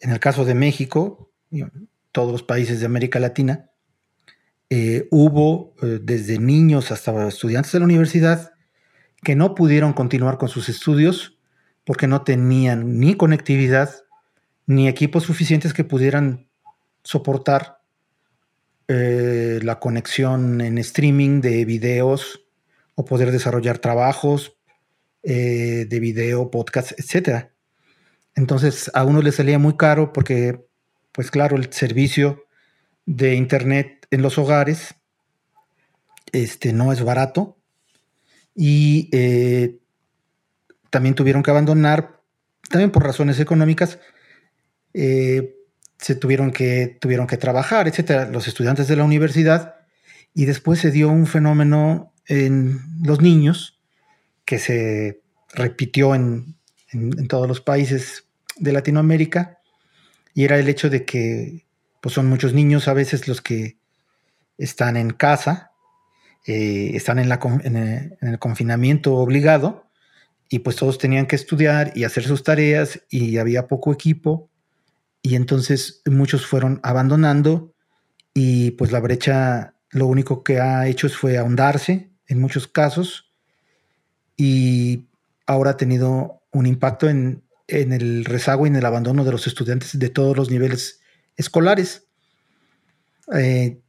en 0.00 0.10
el 0.10 0.20
caso 0.20 0.44
de 0.44 0.54
México, 0.54 1.30
todos 2.10 2.32
los 2.32 2.42
países 2.42 2.80
de 2.80 2.86
América 2.86 3.20
Latina, 3.20 3.70
eh, 4.70 5.06
hubo 5.10 5.74
eh, 5.82 5.98
desde 6.02 6.38
niños 6.38 6.90
hasta 6.90 7.28
estudiantes 7.28 7.72
de 7.72 7.78
la 7.80 7.84
universidad 7.84 8.52
que 9.22 9.36
no 9.36 9.54
pudieron 9.54 9.92
continuar 9.92 10.38
con 10.38 10.48
sus 10.48 10.70
estudios 10.70 11.38
porque 11.84 12.06
no 12.06 12.22
tenían 12.22 12.98
ni 12.98 13.14
conectividad 13.14 13.90
ni 14.66 14.88
equipos 14.88 15.24
suficientes 15.24 15.74
que 15.74 15.84
pudieran 15.84 16.48
soportar 17.04 17.82
eh, 18.88 19.60
la 19.62 19.78
conexión 19.78 20.62
en 20.62 20.78
streaming 20.78 21.42
de 21.42 21.66
videos 21.66 22.40
o 22.94 23.04
poder 23.04 23.30
desarrollar 23.30 23.78
trabajos 23.78 24.56
eh, 25.22 25.86
de 25.88 26.00
video, 26.00 26.50
podcast, 26.50 26.92
etc. 26.98 27.46
Entonces 28.34 28.90
a 28.94 29.04
uno 29.04 29.22
le 29.22 29.32
salía 29.32 29.58
muy 29.58 29.76
caro 29.76 30.12
porque, 30.12 30.64
pues 31.12 31.30
claro, 31.30 31.56
el 31.56 31.72
servicio 31.72 32.44
de 33.06 33.34
internet 33.34 34.06
en 34.10 34.22
los 34.22 34.38
hogares 34.38 34.94
este, 36.32 36.72
no 36.72 36.92
es 36.92 37.02
barato 37.02 37.56
y 38.54 39.08
eh, 39.12 39.78
también 40.90 41.14
tuvieron 41.14 41.42
que 41.42 41.50
abandonar, 41.50 42.20
también 42.68 42.90
por 42.90 43.04
razones 43.04 43.40
económicas, 43.40 43.98
eh, 44.94 45.56
se 45.98 46.14
tuvieron 46.14 46.50
que, 46.50 46.98
tuvieron 47.00 47.26
que 47.26 47.36
trabajar, 47.36 47.86
etcétera, 47.86 48.28
los 48.28 48.48
estudiantes 48.48 48.88
de 48.88 48.96
la 48.96 49.04
universidad, 49.04 49.76
y 50.34 50.46
después 50.46 50.80
se 50.80 50.90
dio 50.90 51.08
un 51.08 51.26
fenómeno 51.26 52.12
en 52.26 52.80
los 53.02 53.20
niños 53.20 53.71
que 54.52 54.58
se 54.58 55.22
repitió 55.54 56.14
en, 56.14 56.56
todos 57.26 57.48
los 57.48 57.62
países 57.62 58.26
de 58.58 58.72
Latinoamérica, 58.72 59.60
y 60.34 60.44
era 60.44 60.58
el 60.58 60.68
hecho 60.68 60.90
de 60.90 61.06
que 61.06 61.64
pues 62.02 62.14
son 62.14 62.28
muchos 62.28 62.52
niños 62.52 62.86
a 62.86 62.92
veces 62.92 63.28
los 63.28 63.40
que 63.40 63.78
están 64.58 64.98
en 64.98 65.08
casa, 65.08 65.70
eh, 66.46 66.90
están 66.92 67.18
en, 67.18 67.32
en 67.32 68.18
el 68.20 68.38
confinamiento 68.38 69.14
obligado, 69.14 69.86
y 70.50 70.58
pues 70.58 70.76
todos 70.76 70.98
tenían 70.98 71.24
que 71.24 71.36
estudiar 71.36 71.92
y 71.94 72.04
hacer 72.04 72.24
sus 72.24 72.42
tareas 72.42 73.00
y 73.08 73.38
había 73.38 73.68
poco 73.68 73.90
equipo 73.90 74.50
y 75.22 75.34
entonces 75.34 76.02
muchos 76.04 76.44
fueron 76.44 76.78
abandonando 76.82 77.72
y 78.34 78.72
pues 78.72 78.92
la 78.92 79.00
brecha 79.00 79.76
lo 79.88 80.08
único 80.08 80.44
que 80.44 80.60
ha 80.60 80.86
hecho 80.88 81.08
fue 81.08 81.38
ahondarse 81.38 82.10
en 82.26 82.38
muchos 82.38 82.68
casos 82.68 83.31
y 84.36 85.06
ahora 85.46 85.72
ha 85.72 85.76
tenido 85.76 86.42
un 86.52 86.66
impacto 86.66 87.08
en, 87.08 87.42
el 87.68 88.24
rezago 88.26 88.66
y 88.66 88.68
en 88.68 88.76
el 88.76 88.84
abandono 88.84 89.24
de 89.24 89.32
los 89.32 89.46
estudiantes 89.46 89.98
de 89.98 90.10
todos 90.10 90.36
los 90.36 90.50
niveles 90.50 91.00
escolares. 91.36 92.06
Eh, 93.34 93.80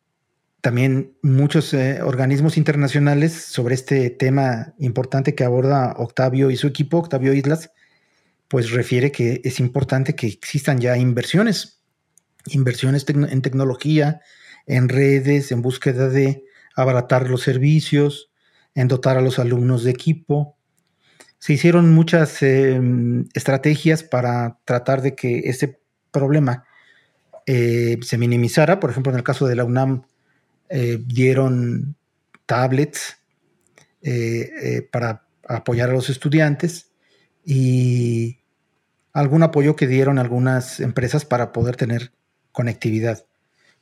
también 0.62 1.18
muchos 1.22 1.74
eh, 1.74 2.02
organismos 2.02 2.56
internacionales 2.56 3.34
sobre 3.34 3.76
este 3.76 4.10
tema 4.10 4.74
importante 4.78 5.36
que 5.36 5.44
aborda 5.44 5.96
Octavio 5.98 6.50
y 6.50 6.56
su 6.56 6.68
equipo, 6.68 7.00
Octavio 7.00 7.34
Islas, 7.34 7.72
pues 8.48 8.72
refiere 8.72 9.12
que 9.12 9.42
es 9.44 9.60
importante 9.60 10.16
que 10.16 10.28
existan 10.28 10.80
ya 10.80 10.96
inversiones, 10.98 11.82
inversiones 12.46 13.06
en 13.10 13.42
tecnología, 13.42 14.22
en 14.66 14.88
redes, 14.88 15.52
en 15.52 15.62
búsqueda 15.62 16.08
de 16.08 16.46
abaratar 16.76 17.30
los 17.30 17.42
servicios, 17.42 18.32
en 18.76 18.88
dotar 18.88 19.18
a 19.18 19.22
los 19.22 19.40
alumnos 19.40 19.84
de 19.84 19.92
equipo. 19.92 20.58
Se 21.40 21.54
hicieron 21.54 21.94
muchas 21.94 22.42
em, 22.42 23.26
estrategias 23.34 24.04
para 24.04 24.60
tratar 24.66 25.02
de 25.02 25.16
que 25.16 25.40
ese 25.50 25.80
problema 26.12 26.66
eh, 27.46 27.98
se 28.02 28.18
minimizara. 28.18 28.80
Por 28.80 28.90
ejemplo, 28.90 29.12
en 29.12 29.18
el 29.18 29.24
caso 29.24 29.48
de 29.48 29.56
la 29.56 29.66
UNAM, 29.66 30.04
eh, 30.70 31.00
dieron 31.06 31.96
tablets 32.46 33.18
eh, 34.02 34.88
para 34.92 35.26
apoyar 35.48 35.90
a 35.90 35.94
los 35.94 36.10
estudiantes 36.10 36.92
y 37.46 38.40
algún 39.12 39.44
apoyo 39.44 39.76
que 39.76 39.88
dieron 39.88 40.18
algunas 40.18 40.80
empresas 40.80 41.26
para 41.26 41.52
poder 41.52 41.76
tener 41.76 42.14
conectividad. 42.52 43.26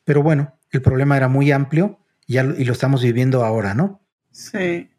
Pero 0.04 0.23
bueno, 0.23 0.58
el 0.71 0.82
problema 0.82 1.17
era 1.17 1.27
muy 1.27 1.51
amplio 1.51 1.99
y, 2.25 2.39
y 2.39 2.65
lo 2.65 2.73
estamos 2.73 3.04
viviendo 3.04 3.45
ahora, 3.45 3.73
¿no? 3.73 4.00
Sí. 4.31 4.89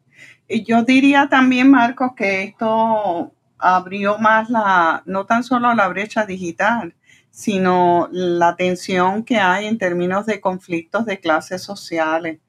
Y 0.47 0.63
yo 0.63 0.83
diría 0.83 1.27
también, 1.29 1.71
Marcos, 1.71 2.11
que 2.15 2.43
esto 2.43 3.33
abrió 3.57 4.17
más 4.17 4.49
la, 4.49 5.03
no 5.05 5.25
tan 5.25 5.43
solo 5.43 5.73
la 5.73 5.87
brecha 5.87 6.25
digital, 6.25 6.95
sino 7.31 8.09
la 8.11 8.55
tensión 8.55 9.23
que 9.23 9.37
hay 9.37 9.65
en 9.65 9.77
términos 9.77 10.25
de 10.25 10.41
conflictos 10.41 11.05
de 11.05 11.19
clases 11.19 11.63
sociales, 11.63 12.39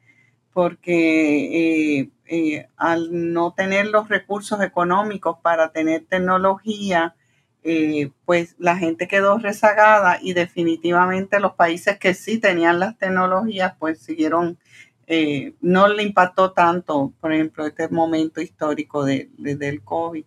porque 0.53 2.01
eh, 2.01 2.11
eh, 2.27 2.69
al 2.77 3.33
no 3.33 3.55
tener 3.55 3.87
los 3.87 4.09
recursos 4.09 4.61
económicos 4.63 5.39
para 5.43 5.73
tener 5.73 6.05
tecnología, 6.05 7.15
eh, 7.63 8.11
pues 8.27 8.57
la 8.59 8.77
gente 8.77 9.09
quedó 9.09 9.39
rezagada 9.39 10.19
y 10.21 10.35
definitivamente 10.35 11.41
los 11.41 11.55
países 11.55 11.99
que 11.99 12.13
sí 12.13 12.39
tenían 12.39 12.79
las 12.79 12.99
tecnologías, 12.99 13.75
pues 13.79 14.01
siguieron, 14.01 14.59
eh, 15.07 15.55
no 15.61 15.89
le 15.89 16.03
impactó 16.03 16.53
tanto, 16.53 17.13
por 17.21 17.33
ejemplo, 17.33 17.67
este 17.67 17.89
momento 17.89 18.41
histórico 18.41 19.05
de, 19.05 19.29
del 19.37 19.83
COVID, 19.83 20.25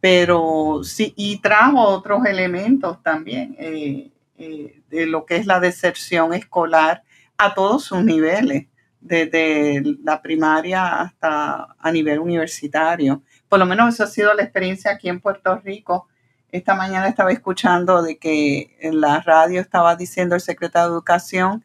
pero 0.00 0.80
sí, 0.84 1.14
y 1.16 1.38
trajo 1.40 1.80
otros 1.80 2.24
elementos 2.26 3.02
también 3.02 3.56
eh, 3.58 4.10
de 4.36 5.06
lo 5.06 5.24
que 5.24 5.36
es 5.36 5.46
la 5.46 5.60
deserción 5.60 6.34
escolar 6.34 7.02
a 7.38 7.54
todos 7.54 7.84
sus 7.84 8.04
niveles, 8.04 8.66
desde 9.00 9.82
la 10.02 10.22
primaria 10.22 11.00
hasta 11.00 11.76
a 11.78 11.92
nivel 11.92 12.18
universitario. 12.18 13.22
Por 13.48 13.58
lo 13.58 13.66
menos 13.66 13.94
esa 13.94 14.04
ha 14.04 14.06
sido 14.06 14.32
la 14.32 14.42
experiencia 14.42 14.92
aquí 14.92 15.08
en 15.08 15.20
Puerto 15.20 15.56
Rico 15.56 16.08
esta 16.54 16.76
mañana 16.76 17.08
estaba 17.08 17.32
escuchando 17.32 18.00
de 18.00 18.16
que 18.16 18.76
en 18.78 19.00
la 19.00 19.20
radio 19.20 19.60
estaba 19.60 19.96
diciendo 19.96 20.36
el 20.36 20.40
secretario 20.40 20.88
de 20.88 20.94
Educación 20.94 21.64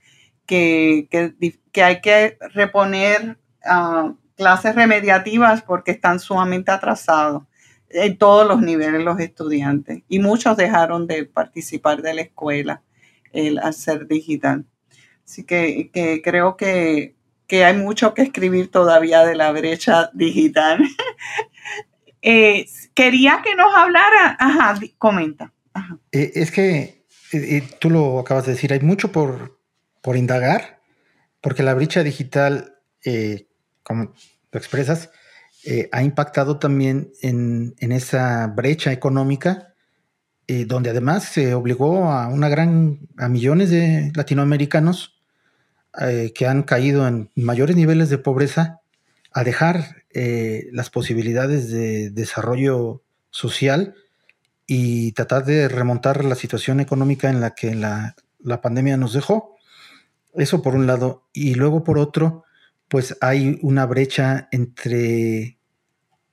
que, 0.50 1.08
hay 1.76 2.02
que 2.02 2.38
reponer 2.54 3.38
ah, 3.64 4.14
clases 4.36 4.74
remediativas 4.74 5.62
porque 5.62 5.92
están 5.92 6.20
sumamente 6.20 6.72
atrasados 6.72 7.44
en 7.90 8.18
todos 8.18 8.48
los 8.48 8.62
niveles 8.62 9.04
los 9.04 9.20
estudiantes 9.20 10.04
y 10.08 10.20
muchos 10.20 10.58
dejaron 10.58 11.08
de 11.08 11.26
participar 11.26 12.02
de 12.02 12.14
la 12.16 12.22
escuela 12.22 12.82
el 13.32 13.60
hacer 13.60 14.08
digital. 14.08 14.66
Así 15.24 15.44
que, 15.44 15.92
creo 16.24 16.58
que, 16.58 17.16
que, 17.46 17.64
hay 17.64 17.78
mucho 17.78 18.16
que 18.16 18.24
escribir 18.24 18.72
todavía 18.72 19.24
de 19.26 19.36
la 19.36 19.52
brecha 19.52 20.10
digital. 20.14 20.80
Eh, 22.22 22.66
quería 22.94 23.40
que 23.42 23.56
nos 23.56 23.74
hablara. 23.74 24.36
Ajá, 24.38 24.78
comenta. 24.98 25.54
Eh, 26.12 26.34
es 26.36 26.52
que 26.52 27.06
eh, 27.32 27.64
tú 27.80 27.90
lo 27.90 28.20
acabas 28.20 28.46
de 28.46 28.52
decir, 28.52 28.74
hay 28.74 28.82
mucho 28.82 29.10
por, 29.10 29.59
por 30.02 30.18
indagar, 30.18 30.82
porque 31.42 31.64
la 31.64 31.74
brecha 31.74 32.04
digital, 32.04 32.76
como 33.84 34.14
lo 34.52 34.60
expresas, 34.60 35.10
ha 35.92 36.04
impactado 36.04 36.60
también 36.60 37.12
en, 37.22 37.76
esa 37.80 38.48
brecha 38.48 38.92
económica, 38.92 39.74
donde 40.48 40.90
además 40.90 41.24
se 41.26 41.54
obligó 41.54 42.12
a 42.12 42.28
una 42.28 42.50
gran, 42.50 43.00
a 43.18 43.30
millones 43.30 43.70
de 43.70 44.12
latinoamericanos 44.16 45.20
que 46.34 46.48
han 46.48 46.64
caído 46.64 47.08
en 47.08 47.30
mayores 47.36 47.76
niveles 47.76 48.10
de 48.10 48.18
pobreza 48.18 48.80
a 49.32 49.44
dejar 49.44 50.04
eh, 50.12 50.68
las 50.72 50.90
posibilidades 50.90 51.70
de 51.70 52.10
desarrollo 52.10 53.04
social 53.30 53.94
y 54.66 55.12
tratar 55.12 55.46
de 55.46 55.68
remontar 55.68 56.26
la 56.26 56.36
situación 56.36 56.80
económica 56.80 57.30
en 57.30 57.40
la 57.40 57.54
que 57.54 57.76
la, 57.76 58.16
pandemia 58.62 58.98
nos 58.98 59.14
dejó. 59.14 59.56
Eso 60.34 60.62
por 60.62 60.76
un 60.76 60.88
lado. 60.88 61.28
Y 61.34 61.56
luego 61.56 61.84
por 61.84 61.98
otro, 61.98 62.44
pues 62.88 63.18
hay 63.22 63.60
una 63.62 63.86
brecha 63.86 64.48
entre 64.52 65.60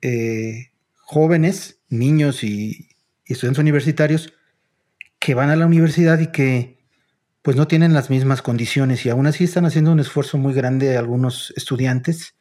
eh, 0.01 0.71
jóvenes, 0.95 1.79
niños 1.89 2.43
y, 2.43 2.89
estudiantes 3.25 3.61
universitarios 3.61 4.33
que 5.19 5.33
van 5.33 5.49
a 5.49 5.57
la 5.57 5.65
universidad 5.65 6.19
y 6.19 6.27
que 6.27 6.77
pues 7.41 7.57
no 7.57 7.67
tienen 7.67 7.93
las 7.93 8.09
mismas 8.09 8.41
condiciones 8.41 9.05
y 9.05 9.09
aún 9.09 9.27
así 9.27 9.43
están 9.43 9.65
haciendo 9.65 9.91
un 9.91 9.99
esfuerzo 9.99 10.37
muy 10.37 10.53
grande 10.53 10.95
algunos 10.95 11.53
estudiantes 11.57 12.35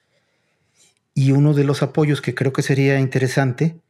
y 1.12 1.32
uno 1.32 1.54
de 1.54 1.64
los 1.64 1.82
apoyos 1.82 2.20
que 2.20 2.34
creo 2.34 2.52
que 2.52 2.62
sería 2.62 3.00
interesante 3.00 3.80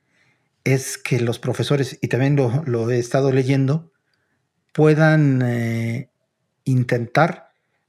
es 0.64 0.98
que 0.98 1.20
los 1.20 1.38
profesores, 1.38 1.98
y 2.00 2.08
también 2.08 2.36
lo, 2.36 2.90
he 2.90 2.98
estado 2.98 3.32
leyendo, 3.32 3.92
puedan 4.72 5.42
eh, 5.42 6.10
intentar 6.64 7.45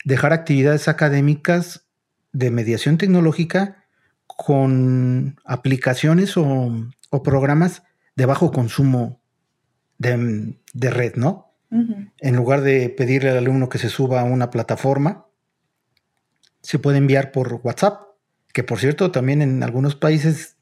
dejar 0.08 0.32
actividades 0.32 0.88
académicas 0.88 1.86
de 2.32 2.50
mediación 2.50 2.98
tecnológica 2.98 3.84
con 4.26 5.38
aplicaciones 5.44 6.38
o, 6.38 6.88
programas 7.26 7.84
de 8.16 8.26
bajo 8.26 8.54
consumo 8.54 9.20
de, 9.98 10.56
red, 10.74 11.16
¿no? 11.16 11.52
En 11.70 12.36
lugar 12.38 12.62
de 12.62 12.90
pedirle 12.90 13.32
al 13.32 13.38
alumno 13.38 13.68
que 13.68 13.80
se 13.80 13.90
suba 13.90 14.22
a 14.22 14.24
una 14.24 14.50
plataforma, 14.50 15.26
se 16.62 16.80
puede 16.80 17.00
enviar 17.00 17.34
por 17.34 17.60
WhatsApp 17.64 18.04
que 18.54 18.64
por 18.64 18.80
cierto 18.80 19.12
también 19.12 19.42
en 19.42 19.62
algunos 19.62 19.96
países 19.96 20.56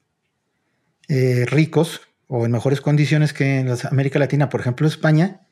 eh, 1.07 1.45
ricos 1.47 2.01
o 2.27 2.45
en 2.45 2.51
mejores 2.51 2.81
condiciones 2.81 3.31
que 3.31 3.59
en 3.59 3.69
América 3.91 4.17
Latina, 4.17 4.49
por 4.49 4.61
ejemplo 4.61 4.87
España, 4.87 5.44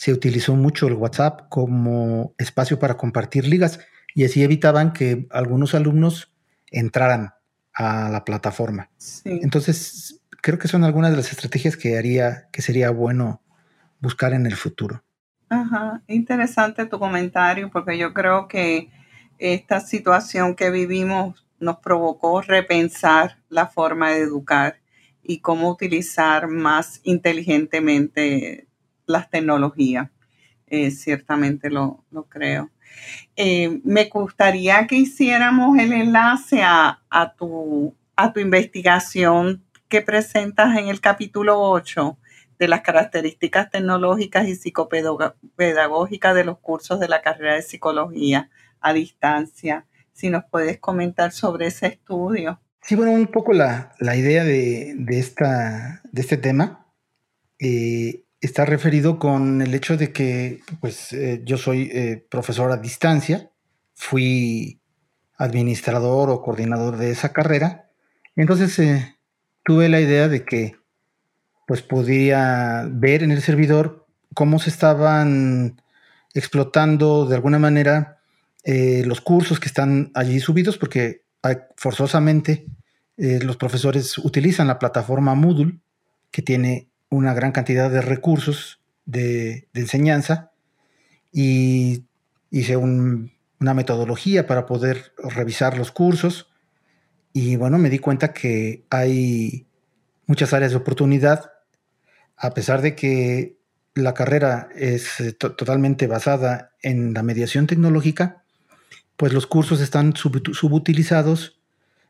se 0.00 0.14
utilizó 0.14 0.56
mucho 0.56 0.86
el 0.86 0.94
WhatsApp 0.94 1.50
como 1.50 2.32
espacio 2.38 2.78
para 2.78 2.96
compartir 2.96 3.46
ligas 3.46 3.80
y 4.14 4.24
así 4.24 4.42
evitaban 4.42 4.94
que 4.94 5.26
algunos 5.28 5.74
alumnos 5.74 6.32
entraran 6.70 7.34
a 7.74 8.08
la 8.08 8.24
plataforma. 8.24 8.88
Entonces, 9.26 10.22
creo 10.40 10.58
que 10.58 10.68
son 10.68 10.84
algunas 10.84 11.10
de 11.10 11.18
las 11.18 11.30
estrategias 11.30 11.76
que 11.76 11.98
haría 11.98 12.48
que 12.50 12.62
sería 12.62 12.88
bueno 12.88 13.42
buscar 14.00 14.32
en 14.32 14.46
el 14.46 14.56
futuro. 14.56 15.04
Ajá, 15.50 16.00
interesante 16.06 16.86
tu 16.86 16.98
comentario 16.98 17.70
porque 17.70 17.98
yo 17.98 18.14
creo 18.14 18.48
que 18.48 18.88
esta 19.36 19.80
situación 19.80 20.54
que 20.54 20.70
vivimos 20.70 21.46
nos 21.58 21.76
provocó 21.76 22.40
repensar 22.40 23.36
la 23.50 23.66
forma 23.66 24.12
de 24.12 24.20
educar 24.20 24.80
y 25.22 25.40
cómo 25.40 25.68
utilizar 25.68 26.48
más 26.48 27.02
inteligentemente 27.02 28.69
las 29.10 29.30
tecnologías. 29.30 30.08
Eh, 30.66 30.92
ciertamente 30.92 31.68
lo, 31.68 32.04
creo. 32.28 32.70
Eh, 33.34 33.80
me 33.82 34.04
gustaría 34.04 34.86
que 34.86 34.96
hiciéramos 34.96 35.76
el 35.78 35.92
enlace 35.92 36.62
a, 36.62 37.34
tu, 37.36 37.94
a 38.14 38.32
tu 38.32 38.38
investigación 38.38 39.64
que 39.88 40.00
presentas 40.00 40.78
en 40.78 40.86
el 40.86 41.00
capítulo 41.00 41.60
8 41.60 42.16
de 42.60 42.68
las 42.68 42.82
características 42.82 43.70
tecnológicas 43.70 44.46
y 44.46 44.54
psicopedagógicas 44.54 46.34
de 46.34 46.44
los 46.44 46.58
cursos 46.58 47.00
de 47.00 47.08
la 47.08 47.22
carrera 47.22 47.54
de 47.54 47.62
psicología 47.62 48.50
a 48.80 48.92
distancia. 48.92 49.86
Si 50.12 50.28
nos 50.28 50.44
puedes 50.44 50.78
comentar 50.78 51.32
sobre 51.32 51.66
ese 51.66 51.86
estudio. 51.88 52.60
Sí, 52.82 52.94
bueno, 52.94 53.12
un 53.12 53.26
poco 53.26 53.52
la, 53.52 53.92
idea 53.98 54.44
de, 54.44 54.94
esta, 55.08 56.00
de 56.12 56.20
este 56.20 56.36
tema 56.36 56.86
eh, 57.58 58.24
está 58.40 58.64
referido 58.64 59.18
con 59.18 59.60
el 59.62 59.74
hecho 59.74 59.96
de 59.96 60.12
que 60.12 60.62
pues, 60.80 61.12
eh, 61.12 61.42
yo 61.44 61.58
soy 61.58 61.90
eh, 61.92 62.26
profesor 62.30 62.72
a 62.72 62.78
distancia, 62.78 63.50
fui 63.94 64.80
administrador 65.36 66.30
o 66.30 66.42
coordinador 66.42 66.96
de 66.96 67.10
esa 67.10 67.32
carrera, 67.32 67.90
entonces 68.36 68.78
eh, 68.78 69.16
tuve 69.64 69.88
la 69.88 70.00
idea 70.00 70.28
de 70.28 70.44
que 70.44 70.76
pues 71.66 71.82
podía 71.82 72.88
ver 72.90 73.22
en 73.22 73.30
el 73.30 73.42
servidor 73.42 74.06
cómo 74.34 74.58
se 74.58 74.70
estaban 74.70 75.80
explotando 76.34 77.26
de 77.26 77.36
alguna 77.36 77.58
manera 77.58 78.16
los 78.64 79.20
cursos 79.20 79.58
que 79.58 79.68
están 79.68 80.10
allí 80.14 80.38
subidos, 80.38 80.78
porque 80.78 81.22
forzosamente 81.76 82.66
los 83.16 83.56
profesores 83.56 84.18
utilizan 84.18 84.66
la 84.66 84.78
plataforma 84.78 85.34
Moodle, 85.34 85.78
que 86.30 86.42
tiene 86.42 86.89
una 87.10 87.34
gran 87.34 87.52
cantidad 87.52 87.90
de 87.90 88.00
recursos 88.00 88.80
de, 89.04 89.68
enseñanza 89.74 90.52
y 91.32 92.04
hice 92.50 92.76
una 92.76 93.74
metodología 93.74 94.46
para 94.46 94.66
poder 94.66 95.12
revisar 95.18 95.76
los 95.76 95.90
cursos. 95.92 96.48
Y 97.32 97.56
bueno, 97.56 97.78
me 97.78 97.90
di 97.90 97.98
cuenta 97.98 98.32
que 98.32 98.84
hay 98.90 99.66
muchas 100.26 100.52
áreas 100.52 100.70
de 100.70 100.78
oportunidad, 100.78 101.52
a 102.36 102.54
pesar 102.54 102.80
de 102.80 102.94
que 102.94 103.58
la 103.94 104.14
carrera 104.14 104.68
es 104.74 105.20
eh, 105.20 105.32
totalmente 105.32 106.06
basada 106.06 106.72
en 106.82 107.12
la 107.12 107.22
mediación 107.22 107.66
tecnológica, 107.66 108.44
pues 109.16 109.32
los 109.32 109.46
cursos 109.46 109.80
están 109.80 110.14
subutilizados, 110.16 111.60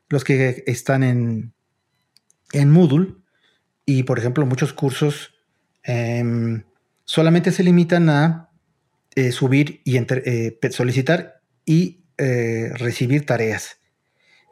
los 0.09 0.23
que 0.23 0.63
están 0.67 1.03
en, 1.03 1.53
en 2.53 2.71
Moodle, 2.71 3.15
y, 3.87 4.03
por 4.05 4.19
ejemplo, 4.19 4.47
muchos 4.47 4.73
cursos 4.73 5.35
em, 5.83 6.63
solamente 7.05 7.51
se 7.51 7.65
limitan 7.65 8.09
a 8.09 8.51
eh, 9.17 9.33
subir 9.33 9.81
y 9.85 9.97
eh, 9.97 10.59
solicitar 10.71 11.41
y 11.67 12.05
eh, 12.17 12.71
recibir 12.77 13.27
tareas. 13.27 13.81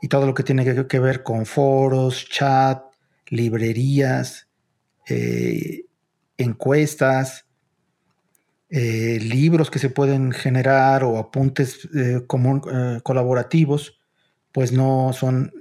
Y 0.02 0.08
todo 0.08 0.26
lo 0.26 0.34
que 0.34 0.42
tiene 0.42 0.64
que, 0.86 0.98
ver 0.98 1.22
con 1.22 1.46
foros, 1.46 2.28
chat, 2.28 2.82
librerías, 3.28 4.48
encuestas, 6.36 7.46
libros 8.68 9.70
que 9.70 9.78
se 9.78 9.90
pueden 9.90 10.30
generar 10.30 11.02
o 11.02 11.18
apuntes 11.18 11.88
colaborativos, 13.02 13.98
pues 14.52 14.70
no 14.70 15.12
son 15.12 15.52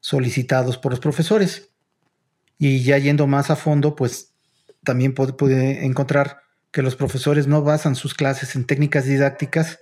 solicitados 0.00 0.76
por 0.76 0.92
los 0.92 1.00
profesores. 1.00 1.70
Y 2.58 2.82
ya 2.82 2.98
yendo 2.98 3.26
más 3.26 3.50
a 3.50 3.56
fondo, 3.56 3.94
pues 3.94 4.34
también 4.84 5.14
puede, 5.14 5.84
encontrar 5.84 6.38
que 6.72 6.82
los 6.82 6.96
profesores 6.96 7.46
no 7.46 7.62
basan 7.62 7.94
sus 7.94 8.14
clases 8.14 8.56
en 8.56 8.64
técnicas 8.64 9.04
didácticas 9.04 9.80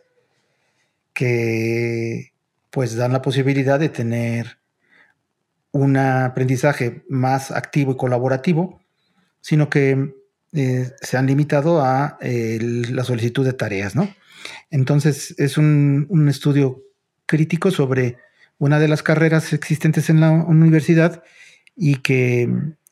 que 1.12 2.32
pues 2.70 2.94
dan 2.96 3.12
la 3.12 3.22
posibilidad 3.22 3.80
de 3.80 3.88
tener 3.88 4.58
un 5.72 5.96
aprendizaje 5.96 7.04
más 7.08 7.50
activo 7.50 7.92
y 7.92 7.96
colaborativo, 7.96 8.80
sino 9.40 9.70
que 9.70 10.14
eh, 10.52 10.90
se 11.00 11.16
han 11.16 11.26
limitado 11.26 11.80
a 11.80 12.18
la 12.20 13.04
solicitud 13.04 13.44
de 13.44 13.52
tareas, 13.52 13.94
¿no? 13.96 14.08
Entonces 14.70 15.34
es 15.38 15.58
un, 15.58 16.06
un, 16.08 16.28
estudio 16.28 16.82
crítico 17.26 17.70
una 18.58 18.78
de 18.78 18.88
las 18.88 19.02
carreras 19.02 19.52
existentes 19.52 20.08
en 20.10 20.20
la 20.20 20.30
universidad 20.30 21.22
y 21.76 21.96
que 21.96 22.42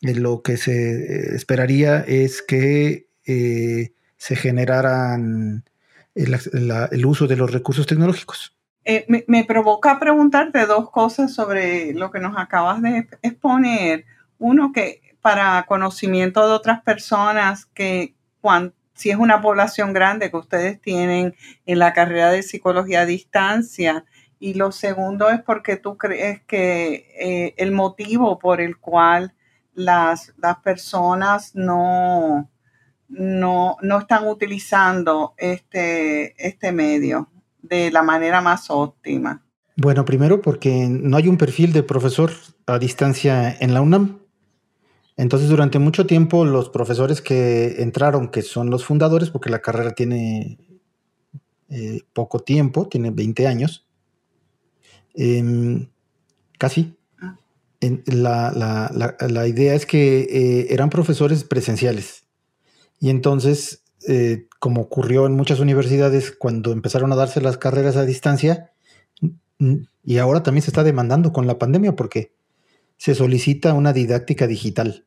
eh, 0.03 0.15
lo 0.15 0.43
que 0.43 0.57
se 0.57 0.73
eh, 0.73 1.35
esperaría 1.35 2.01
es 2.07 2.43
que 2.43 3.07
eh, 3.27 3.93
se 4.17 4.37
generaran 4.37 5.65
el, 6.15 7.07
uso 7.07 7.27
de 7.27 7.37
los 7.37 7.53
recursos 7.53 7.87
tecnológicos. 7.87 8.57
me, 9.09 9.45
provoca 9.45 9.99
preguntarte 9.99 10.67
dos 10.67 10.91
cosas 10.91 11.35
sobre 11.35 11.93
lo 11.95 12.11
que 12.11 12.21
nos 12.21 12.37
acabas 12.37 12.83
de 12.83 13.09
exponer. 13.23 14.05
Uno, 14.39 14.73
que 14.73 15.01
para 15.21 15.65
conocimiento 15.67 16.47
de 16.47 16.55
otras 16.55 16.83
personas, 16.83 17.67
que 17.67 18.15
si 18.95 19.11
es 19.11 19.17
una 19.17 19.41
población 19.41 19.93
grande 19.93 20.31
que 20.31 20.37
ustedes 20.37 20.81
tienen 20.81 21.35
en 21.67 21.79
la 21.79 21.93
carrera 21.93 22.31
de 22.31 22.43
psicología 22.43 23.01
a 23.01 23.07
distancia, 23.07 24.05
y 24.45 24.53
lo 24.53 24.73
segundo 24.73 25.31
es 25.31 25.41
porque 25.41 25.79
tú 25.79 25.97
crees 25.97 26.43
que 26.43 27.09
eh, 27.19 27.55
el 27.57 27.73
motivo 27.73 28.39
por 28.39 28.61
el 28.61 28.77
cual 28.77 29.33
las, 29.73 30.35
las 30.37 30.59
personas 30.59 31.55
no, 31.55 32.51
no, 33.09 33.79
están 33.99 34.29
utilizando 34.29 35.33
este, 35.39 36.35
este 36.37 36.73
medio 36.73 37.31
de 37.63 37.91
la 37.91 38.03
manera 38.03 38.43
más 38.43 38.69
óptima. 38.69 39.43
Bueno, 39.77 40.05
primero 40.05 40.43
porque 40.43 40.89
no 40.91 41.17
hay 41.17 41.29
un 41.29 41.39
perfil 41.39 41.73
de 41.73 41.83
profesor 41.83 42.31
a 42.67 42.79
distancia 42.79 43.51
en 43.59 43.73
la 43.73 43.81
UNAM. 43.81 44.19
Entonces, 45.17 45.49
durante 45.49 45.79
mucho 45.79 46.05
tiempo, 46.05 46.45
los 46.45 46.69
profesores 46.69 47.23
que 47.23 47.81
entraron, 47.81 48.29
que 48.29 48.43
son 48.43 48.69
los 48.69 48.85
fundadores, 48.85 49.31
porque 49.31 49.49
la 49.49 49.63
carrera 49.63 49.93
tiene 49.93 50.59
eh, 51.71 52.03
poco 52.13 52.41
tiempo, 52.41 52.89
tiene 52.89 53.11
20 53.11 53.47
años, 53.47 53.84
Em, 55.15 55.89
casi. 56.59 56.97
Ah. 57.21 57.39
la, 58.07 59.47
idea 59.47 59.75
es 59.75 59.87
que 59.87 60.21
eh, 60.21 60.67
eran 60.71 60.91
profesores 60.91 61.45
presenciales. 61.45 62.25
Y 63.01 63.11
entonces, 63.11 63.83
eh, 64.09 64.49
como 64.59 64.83
ocurrió 64.83 65.27
en 65.27 65.35
muchas 65.35 65.61
universidades 65.61 66.33
cuando 66.33 66.73
empezaron 66.73 67.13
a 67.13 67.17
darse 67.17 67.41
las 67.41 67.59
carreras 67.59 67.97
a 67.97 68.05
distancia, 68.05 68.73
y 70.05 70.19
ahora 70.19 70.43
también 70.43 70.63
se 70.63 70.71
está 70.71 70.83
demandando 70.83 71.33
con 71.33 71.47
la 71.47 71.59
pandemia 71.59 71.95
porque 71.95 72.35
se 72.97 73.15
solicita 73.15 73.73
una 73.73 73.93
didáctica 73.93 74.47
digital. 74.47 75.07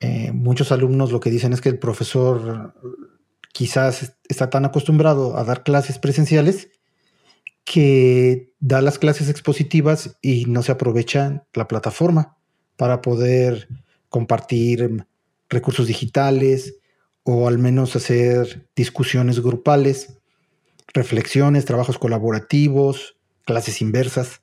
Eh, 0.00 0.32
muchos 0.32 0.72
alumnos 0.72 1.12
lo 1.12 1.20
que 1.20 1.30
dicen 1.30 1.52
es 1.52 1.60
que 1.60 1.68
el 1.68 1.78
profesor 1.78 2.74
quizás 3.52 4.16
está 4.28 4.50
tan 4.50 4.64
acostumbrado 4.64 5.36
a 5.36 5.44
dar 5.44 5.64
clases 5.64 5.98
presenciales 5.98 6.68
que 7.68 8.54
da 8.60 8.80
las 8.80 8.98
clases 8.98 9.28
expositivas 9.28 10.16
y 10.22 10.46
no 10.46 10.62
se 10.62 10.72
aprovecha 10.72 11.44
la 11.52 11.68
plataforma 11.68 12.38
para 12.76 13.02
poder 13.02 13.68
compartir 14.08 15.04
recursos 15.50 15.86
digitales 15.86 16.78
o 17.24 17.46
al 17.46 17.58
menos 17.58 17.94
hacer 17.94 18.70
discusiones 18.74 19.40
grupales, 19.40 20.18
reflexiones, 20.94 21.66
trabajos 21.66 21.98
colaborativos, 21.98 23.18
clases 23.44 23.82
inversas. 23.82 24.40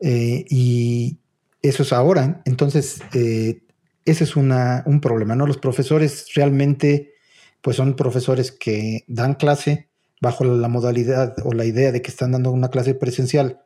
Eh, 0.00 0.44
y 0.50 1.20
eso 1.62 1.84
es 1.84 1.92
ahora. 1.92 2.42
Entonces, 2.46 3.00
eh, 3.12 3.62
ese 4.04 4.24
es 4.24 4.34
un 4.34 5.00
problema, 5.00 5.36
¿no? 5.36 5.46
Los 5.46 5.58
profesores 5.58 6.26
realmente, 6.34 7.12
pues 7.60 7.76
son 7.76 7.94
profesores 7.94 8.50
que 8.50 9.04
dan 9.06 9.34
clase, 9.34 9.88
bajo 10.24 10.42
la 10.44 10.68
modalidad 10.68 11.36
o 11.44 11.52
la 11.52 11.64
idea 11.64 11.92
de 11.92 12.00
que 12.02 12.10
están 12.10 12.32
dando 12.32 12.50
una 12.50 12.70
clase 12.70 12.94
presencial 12.94 13.60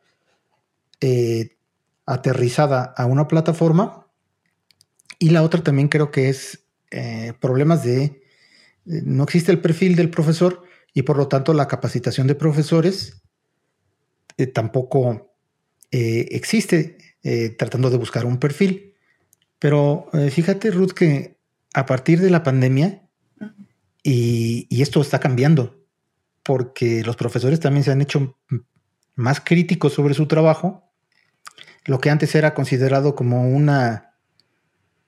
eh, 1.01 1.57
aterrizada 2.05 2.93
a 2.97 3.05
una 3.05 3.27
plataforma. 3.27 4.07
Y 5.17 5.29
la 5.29 5.41
otra 5.43 5.63
también 5.63 5.87
creo 5.87 6.11
que 6.11 6.29
es 6.29 6.65
eh, 6.91 7.33
problemas 7.39 7.83
de 7.83 8.19
Eh, 8.89 9.01
no 9.05 9.23
existe 9.23 9.51
el 9.51 9.59
perfil 9.59 9.95
del 9.95 10.09
profesor 10.09 10.63
y 10.93 11.03
por 11.03 11.17
lo 11.17 11.27
tanto 11.27 11.53
la 11.53 11.67
capacitación 11.67 12.27
de 12.27 12.35
profesores 12.35 13.21
eh, 14.37 14.47
tampoco 14.47 15.35
eh, 15.91 16.27
existe 16.31 16.97
tratando 17.57 17.89
de 17.89 17.97
buscar 17.97 18.25
un 18.25 18.37
perfil. 18.39 18.95
Pero 19.59 20.07
fíjate, 20.31 20.71
Ruth, 20.71 20.93
que 20.93 21.35
a 21.73 21.85
partir 21.85 22.21
de 22.21 22.29
la 22.29 22.43
pandemia, 22.43 23.09
y, 24.01 24.65
y, 24.69 24.81
esto 24.81 25.01
está 25.01 25.19
cambiando, 25.19 25.78
porque 26.43 27.03
los 27.03 27.15
profesores 27.15 27.59
también 27.59 27.83
se 27.83 27.91
han 27.91 28.01
hecho 28.01 28.37
más 29.15 29.41
críticos 29.41 29.93
sobre 29.93 30.13
su 30.13 30.27
trabajo, 30.27 30.89
lo 31.85 31.99
que 31.99 32.09
antes 32.09 32.35
era 32.35 32.53
considerado 32.53 33.15
como 33.15 33.49
una 33.49 34.09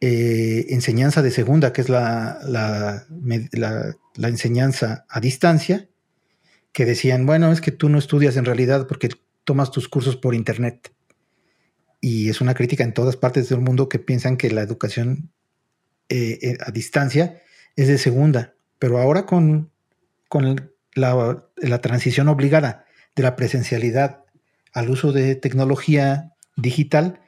eh, 0.03 0.65
enseñanza 0.69 1.21
de 1.21 1.31
segunda, 1.31 1.73
que 1.73 1.81
es 1.81 1.89
la, 1.89 2.39
la, 2.43 4.27
enseñanza 4.27 5.05
a 5.07 5.19
distancia, 5.19 5.89
que 6.73 6.85
decían, 6.85 7.25
bueno, 7.25 7.51
es 7.51 7.61
que 7.61 7.71
tú 7.71 7.87
no 7.87 7.99
estudias 7.99 8.35
en 8.35 8.45
realidad 8.45 8.87
porque 8.87 9.09
tomas 9.43 9.71
tus 9.71 9.87
cursos 9.87 10.17
por 10.17 10.33
internet. 10.33 10.91
Y 11.99 12.29
es 12.29 12.41
una 12.41 12.55
crítica 12.55 12.83
en 12.83 12.95
todas 12.95 13.15
partes 13.15 13.49
del 13.49 13.59
mundo 13.59 13.89
que 13.89 13.99
piensan 13.99 14.37
que 14.37 14.49
la 14.49 14.61
educación 14.61 15.31
eh, 16.09 16.39
eh, 16.41 16.57
a 16.65 16.71
distancia 16.71 17.41
es 17.75 17.87
de 17.87 17.99
segunda. 17.99 18.55
Pero 18.79 18.97
ahora 18.97 19.27
con, 19.27 19.71
con 20.29 20.71
la, 20.95 21.81
transición 21.81 22.27
obligada 22.27 22.85
de 23.15 23.23
la 23.23 23.35
presencialidad 23.35 24.23
al 24.73 24.89
uso 24.89 25.11
de 25.11 25.35
tecnología 25.35 26.33
digital, 26.55 27.21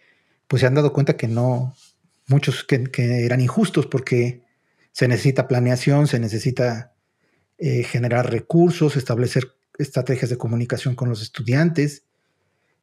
pues 0.47 0.61
se 0.61 0.68
han 0.68 0.76
dado 0.76 0.93
cuenta 0.93 1.18
que 1.18 1.28
no, 1.28 1.76
muchos 2.28 2.64
que, 2.64 2.89
eran 2.97 3.41
injustos 3.41 3.86
porque 3.88 4.43
se 4.91 5.07
necesita 5.07 5.47
planeación, 5.47 6.07
se 6.07 6.20
necesita 6.20 6.93
eh, 7.57 7.84
generar 7.84 8.32
recursos, 8.32 8.95
establecer 8.95 9.55
estrategias 9.78 10.30
de 10.30 10.38
comunicación 10.38 10.95
con 10.95 11.09
los 11.09 11.22
estudiantes, 11.22 12.03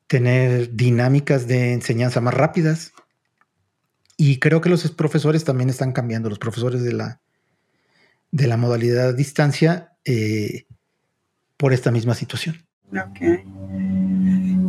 tener 0.07 0.75
dinámicas 0.75 1.47
de 1.47 1.73
enseñanza 1.73 2.21
más 2.21 2.35
rápidas. 2.35 2.93
Y 4.17 4.39
creo 4.39 4.61
que 4.61 4.69
los 4.69 4.91
profesores 4.91 5.45
también 5.45 5.71
están 5.71 5.93
cambiando, 5.93 6.29
los 6.29 6.39
profesores 6.39 6.83
de 6.83 6.93
la, 6.93 7.21
de 8.33 8.47
la 8.47 8.57
modalidad 8.57 9.09
a 9.09 9.13
distancia, 9.13 9.93
eh, 10.05 10.67
por 11.61 11.75
esta 11.75 11.91
misma 11.91 12.15
situación. 12.15 12.57
Ok. 12.91 13.21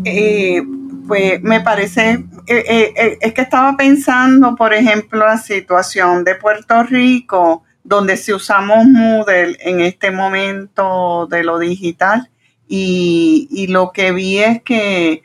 Eh, 0.04 0.62
pues 1.08 1.42
me 1.42 1.62
parece, 1.62 2.12
eh, 2.12 2.26
eh, 2.48 2.94
eh, 2.96 3.18
es 3.22 3.34
que 3.34 3.42
estaba 3.42 3.76
pensando, 3.78 4.56
por 4.56 4.74
ejemplo, 4.74 5.26
la 5.26 5.38
situación 5.38 6.24
de 6.24 6.36
Puerto 6.36 6.84
Rico, 6.84 7.64
donde 7.84 8.18
si 8.18 8.34
usamos 8.34 8.86
Moodle 8.86 9.58
en 9.62 9.80
este 9.80 10.12
momento 10.12 11.28
de 11.30 11.44
lo 11.44 11.60
digital, 11.60 12.30
y, 12.68 13.68
lo 13.68 13.92
que 13.92 14.14
vi 14.14 14.40
es 14.40 14.62
que 14.64 15.24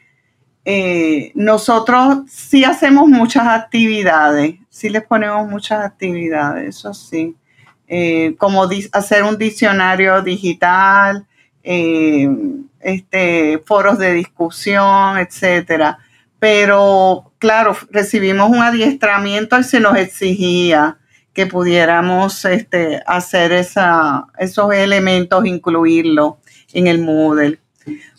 nosotros 1.36 2.22
sí 2.28 2.64
hacemos 2.64 3.08
muchas 3.08 3.46
actividades, 3.46 4.56
sí 4.68 4.88
les 4.88 5.04
ponemos 5.04 5.48
muchas 5.48 5.84
actividades, 5.84 6.76
eso 6.76 6.92
sí, 6.94 7.36
como 8.38 8.68
hacer 8.92 9.22
un 9.22 9.38
diccionario 9.38 10.20
digital, 10.22 11.24
este, 11.66 13.62
foros 13.66 13.98
de 13.98 14.12
discusión, 14.12 15.18
etcétera. 15.18 15.98
Pero 16.38 17.32
claro, 17.38 17.76
recibimos 17.90 18.50
un 18.50 18.62
adiestramiento 18.62 19.58
y 19.58 19.64
se 19.64 19.80
nos 19.80 19.96
exigía 19.96 20.98
que 21.32 21.46
pudiéramos 21.46 22.44
este, 22.46 23.02
hacer 23.06 23.52
esa, 23.52 24.26
esos 24.38 24.72
elementos, 24.72 25.44
incluirlo 25.44 26.38
en 26.72 26.86
el 26.86 26.98
Moodle. 27.00 27.58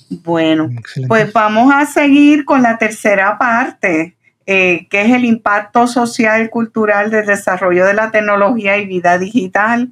Bueno, 0.09 0.69
pues 1.07 1.33
vamos 1.33 1.73
a 1.73 1.85
seguir 1.85 2.45
con 2.45 2.61
la 2.61 2.77
tercera 2.77 3.37
parte, 3.37 4.15
eh, 4.45 4.87
que 4.89 5.01
es 5.01 5.13
el 5.13 5.25
impacto 5.25 5.87
social 5.87 6.43
y 6.43 6.49
cultural 6.49 7.09
del 7.09 7.25
desarrollo 7.25 7.85
de 7.85 7.93
la 7.93 8.11
tecnología 8.11 8.77
y 8.77 8.85
vida 8.85 9.17
digital. 9.17 9.91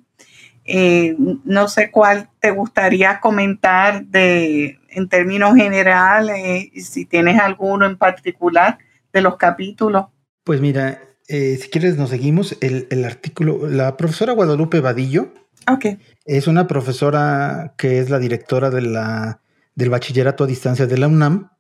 Eh, 0.67 1.15
no 1.43 1.67
sé 1.67 1.91
cuál 1.91 2.29
te 2.39 2.49
gustaría 2.49 3.19
comentar 3.19 4.05
de, 4.05 4.79
en 4.89 5.07
términos 5.07 5.55
generales, 5.55 6.69
si 6.75 7.05
tienes 7.05 7.39
alguno 7.39 7.85
en 7.85 7.97
particular 7.97 8.79
de 9.13 9.21
los 9.21 9.37
capítulos. 9.37 10.07
Pues 10.43 10.61
mira, 10.61 10.99
eh, 11.27 11.57
si 11.61 11.69
quieres 11.69 11.97
nos 11.97 12.09
seguimos. 12.09 12.57
El, 12.61 13.05
artículo, 13.05 13.67
la 13.67 13.95
profesora 13.95 14.33
Guadalupe 14.33 14.79
Vadillo 14.79 15.33
okay. 15.71 15.99
es 16.25 16.47
una 16.47 16.65
profesora 16.65 17.75
que 17.77 17.99
es 17.99 18.09
la 18.09 18.17
directora 18.17 18.71
de 18.71 18.81
la, 18.81 19.41
del 19.75 19.91
bachillerato 19.91 20.43
a 20.43 20.47
distancia 20.47 20.87
de 20.87 20.97
la 20.97 21.07
UNAM, 21.07 21.51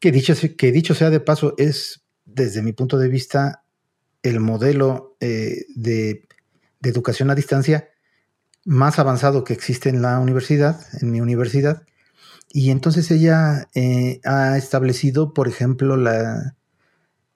que 0.00 0.12
dicho, 0.12 0.34
que 0.56 0.70
dicho 0.70 0.94
sea 0.94 1.08
de 1.08 1.20
paso 1.20 1.54
es, 1.56 2.04
desde 2.26 2.62
mi 2.62 2.72
punto 2.72 2.98
de 2.98 3.08
vista, 3.08 3.64
el 4.22 4.38
modelo 4.40 5.16
eh, 5.20 5.64
de, 5.74 6.28
de 6.80 6.90
educación 6.90 7.30
a 7.30 7.34
distancia 7.34 7.88
más 8.68 8.98
avanzado 8.98 9.44
que 9.44 9.54
existe 9.54 9.88
en 9.88 10.02
la 10.02 10.18
universidad, 10.18 10.78
en 11.00 11.10
mi 11.10 11.22
universidad. 11.22 11.84
Y 12.52 12.70
entonces 12.70 13.10
ella 13.10 13.66
eh, 13.74 14.20
ha 14.24 14.58
establecido, 14.58 15.32
por 15.32 15.48
ejemplo, 15.48 15.96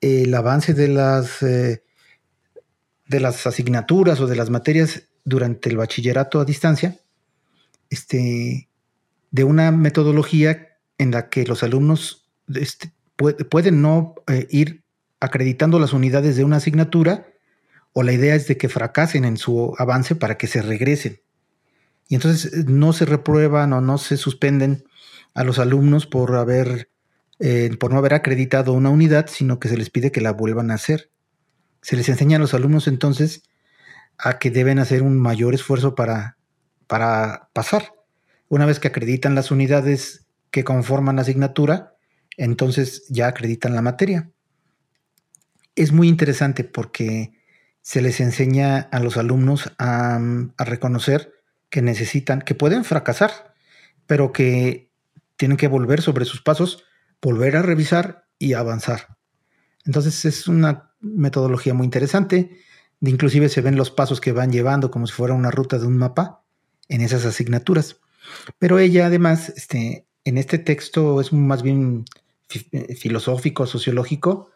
el 0.02 0.34
avance 0.34 0.74
de 0.74 0.88
las, 0.88 1.42
eh, 1.42 1.84
de 3.06 3.20
las 3.20 3.46
asignaturas 3.46 4.20
o 4.20 4.26
de 4.26 4.36
las 4.36 4.50
materias 4.50 5.04
durante 5.24 5.70
el 5.70 5.78
bachillerato 5.78 6.38
a 6.38 6.44
distancia, 6.44 6.98
este, 7.88 8.68
de 9.30 9.44
una 9.44 9.72
metodología 9.72 10.76
en 10.98 11.12
la 11.12 11.30
que 11.30 11.46
los 11.46 11.62
alumnos 11.62 12.30
este, 12.54 12.92
pueden 13.16 13.80
no 13.80 14.16
eh, 14.26 14.46
ir 14.50 14.84
acreditando 15.18 15.78
las 15.78 15.94
unidades 15.94 16.36
de 16.36 16.44
una 16.44 16.56
asignatura, 16.56 17.31
o 17.92 18.02
la 18.02 18.12
idea 18.12 18.34
es 18.34 18.46
de 18.46 18.56
que 18.56 18.68
fracasen 18.68 19.24
en 19.24 19.36
su 19.36 19.74
avance 19.78 20.14
para 20.14 20.38
que 20.38 20.46
se 20.46 20.62
regresen. 20.62 21.20
Y 22.08 22.14
entonces 22.14 22.52
eh, 22.52 22.64
no 22.66 22.92
se 22.92 23.04
reprueban 23.04 23.72
o 23.72 23.80
no 23.80 23.98
se 23.98 24.16
suspenden 24.16 24.84
a 25.34 25.44
los 25.44 25.58
alumnos 25.58 26.06
por 26.06 26.34
haber 26.36 26.90
eh, 27.44 27.76
por 27.80 27.90
no 27.90 27.98
haber 27.98 28.14
acreditado 28.14 28.72
una 28.72 28.90
unidad, 28.90 29.26
sino 29.28 29.58
que 29.58 29.68
se 29.68 29.76
les 29.76 29.90
pide 29.90 30.12
que 30.12 30.20
la 30.20 30.32
vuelvan 30.32 30.70
a 30.70 30.74
hacer. 30.74 31.10
Se 31.80 31.96
les 31.96 32.08
enseña 32.08 32.36
a 32.36 32.40
los 32.40 32.54
alumnos 32.54 32.86
entonces 32.86 33.42
a 34.16 34.38
que 34.38 34.52
deben 34.52 34.78
hacer 34.78 35.02
un 35.02 35.18
mayor 35.18 35.52
esfuerzo 35.52 35.96
para, 35.96 36.36
para 36.86 37.48
pasar. 37.52 37.94
Una 38.48 38.66
vez 38.66 38.78
que 38.78 38.88
acreditan 38.88 39.34
las 39.34 39.50
unidades 39.50 40.26
que 40.52 40.62
conforman 40.62 41.16
la 41.16 41.22
asignatura, 41.22 41.96
entonces 42.36 43.06
ya 43.08 43.26
acreditan 43.26 43.74
la 43.74 43.82
materia. 43.82 44.30
Es 45.74 45.90
muy 45.90 46.08
interesante 46.08 46.62
porque 46.62 47.32
se 47.82 48.00
les 48.00 48.20
enseña 48.20 48.78
a 48.78 49.00
los 49.00 49.16
alumnos 49.16 49.72
a, 49.78 50.18
a 50.56 50.64
reconocer 50.64 51.32
que 51.68 51.82
necesitan, 51.82 52.42
que 52.42 52.54
pueden 52.54 52.84
fracasar, 52.84 53.54
pero 54.06 54.32
que 54.32 54.90
tienen 55.36 55.56
que 55.56 55.68
volver 55.68 56.00
sobre 56.00 56.24
sus 56.24 56.42
pasos, 56.42 56.84
volver 57.20 57.56
a 57.56 57.62
revisar 57.62 58.26
y 58.38 58.54
avanzar. 58.54 59.16
Entonces 59.84 60.24
es 60.24 60.48
una 60.48 60.92
metodología 61.00 61.74
muy 61.74 61.84
interesante. 61.84 62.58
Inclusive 63.00 63.48
se 63.48 63.60
ven 63.60 63.76
los 63.76 63.90
pasos 63.90 64.20
que 64.20 64.32
van 64.32 64.52
llevando 64.52 64.90
como 64.90 65.06
si 65.06 65.12
fuera 65.12 65.34
una 65.34 65.50
ruta 65.50 65.78
de 65.78 65.86
un 65.86 65.98
mapa 65.98 66.44
en 66.88 67.00
esas 67.00 67.24
asignaturas. 67.24 67.96
Pero 68.58 68.78
ella 68.78 69.06
además, 69.06 69.48
este, 69.56 70.06
en 70.24 70.38
este 70.38 70.58
texto 70.58 71.20
es 71.20 71.32
más 71.32 71.62
bien 71.62 72.04
eh, 72.70 72.94
filosófico, 72.94 73.66
sociológico, 73.66 74.51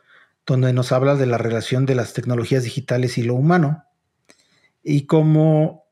donde 0.46 0.72
nos 0.72 0.92
habla 0.92 1.16
de 1.16 1.26
la 1.26 1.38
relación 1.38 1.86
de 1.86 1.94
las 1.94 2.12
tecnologías 2.12 2.62
digitales 2.62 3.18
y 3.18 3.22
lo 3.22 3.34
humano 3.34 3.84
y 4.82 5.06
cómo 5.06 5.86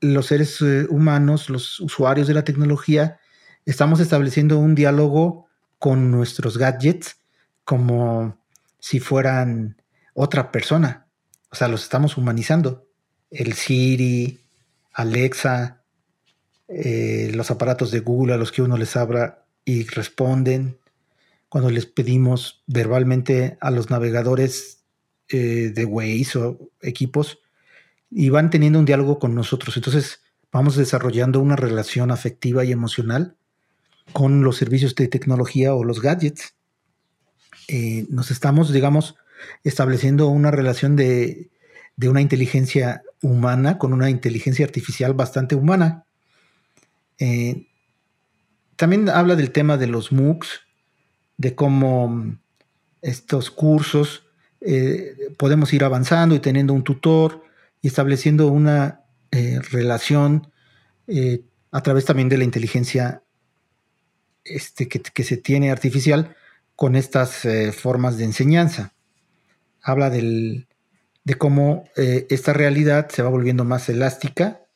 los 0.00 0.26
seres 0.26 0.60
eh, 0.60 0.86
humanos, 0.88 1.48
los 1.50 1.80
usuarios 1.80 2.28
de 2.28 2.34
la 2.34 2.44
tecnología, 2.44 3.18
estamos 3.64 3.98
estableciendo 3.98 4.58
un 4.58 4.74
diálogo 4.74 5.46
con 5.78 6.10
nuestros 6.10 6.58
gadgets 6.58 7.16
como 7.64 8.38
si 8.78 9.00
fueran 9.00 9.82
otra 10.14 10.52
persona. 10.52 11.08
O 11.50 11.56
sea, 11.56 11.68
los 11.68 11.82
estamos 11.82 12.16
humanizando. 12.16 12.86
El 13.30 13.54
Siri, 13.54 14.40
Alexa, 14.92 15.82
eh, 16.68 17.30
los 17.34 17.50
aparatos 17.50 17.90
de 17.90 18.00
Google 18.00 18.34
a 18.34 18.36
los 18.36 18.52
que 18.52 18.62
uno 18.62 18.76
les 18.76 18.96
habla 18.96 19.44
y 19.64 19.84
responden. 19.86 20.78
Cuando 21.56 21.70
les 21.70 21.86
pedimos 21.86 22.62
verbalmente 22.66 23.56
a 23.62 23.70
los 23.70 23.88
navegadores 23.88 24.84
eh, 25.30 25.72
de 25.74 25.86
Waze 25.86 26.38
o 26.38 26.70
equipos, 26.82 27.38
y 28.10 28.28
van 28.28 28.50
teniendo 28.50 28.78
un 28.78 28.84
diálogo 28.84 29.18
con 29.18 29.34
nosotros. 29.34 29.74
Entonces 29.74 30.20
vamos 30.52 30.76
desarrollando 30.76 31.40
una 31.40 31.56
relación 31.56 32.10
afectiva 32.10 32.62
y 32.66 32.72
emocional 32.72 33.38
con 34.12 34.44
los 34.44 34.58
servicios 34.58 34.94
de 34.96 35.08
tecnología 35.08 35.74
o 35.74 35.82
los 35.82 36.02
gadgets. 36.02 36.54
Eh, 37.68 38.04
nos 38.10 38.30
estamos, 38.30 38.70
digamos, 38.70 39.14
estableciendo 39.64 40.28
una 40.28 40.50
relación 40.50 40.94
de, 40.94 41.48
una 42.06 42.20
inteligencia 42.20 43.00
humana, 43.22 43.78
con 43.78 43.94
una 43.94 44.10
inteligencia 44.10 44.66
artificial 44.66 45.14
bastante 45.14 45.54
humana. 45.54 46.04
Eh, 47.18 47.66
también 48.76 49.08
habla 49.08 49.36
del 49.36 49.52
tema 49.52 49.78
de 49.78 49.86
los 49.86 50.12
MOOCs, 50.12 50.65
de 51.36 51.54
cómo 51.54 52.38
estos 53.02 53.50
cursos 53.50 54.24
eh, 54.60 55.14
podemos 55.38 55.72
ir 55.72 55.84
avanzando 55.84 56.34
y 56.34 56.40
teniendo 56.40 56.72
un 56.72 56.82
tutor 56.82 57.42
y 57.82 57.88
estableciendo 57.88 58.48
una 58.48 59.02
eh, 59.30 59.60
relación 59.70 60.50
a 61.70 61.82
través 61.82 62.04
también 62.04 62.28
de 62.28 62.38
la 62.38 62.42
inteligencia 62.42 63.22
este, 64.44 64.88
que, 64.88 65.22
se 65.22 65.36
tiene 65.36 65.70
artificial 65.70 66.34
con 66.74 66.96
estas 66.96 67.46
formas 67.76 68.18
de 68.18 68.24
enseñanza. 68.24 68.92
Habla 69.82 70.10
del, 70.10 70.66
de 71.22 71.34
cómo 71.34 71.84
esta 71.94 72.52
realidad 72.52 73.08
se 73.08 73.22
va 73.22 73.28
volviendo 73.28 73.64
más 73.64 73.88
elástica 73.88 74.66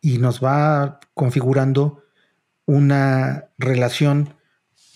y 0.00 0.18
nos 0.18 0.42
va 0.42 1.00
configurando 1.14 2.04
una 2.66 3.48
relación, 3.58 4.34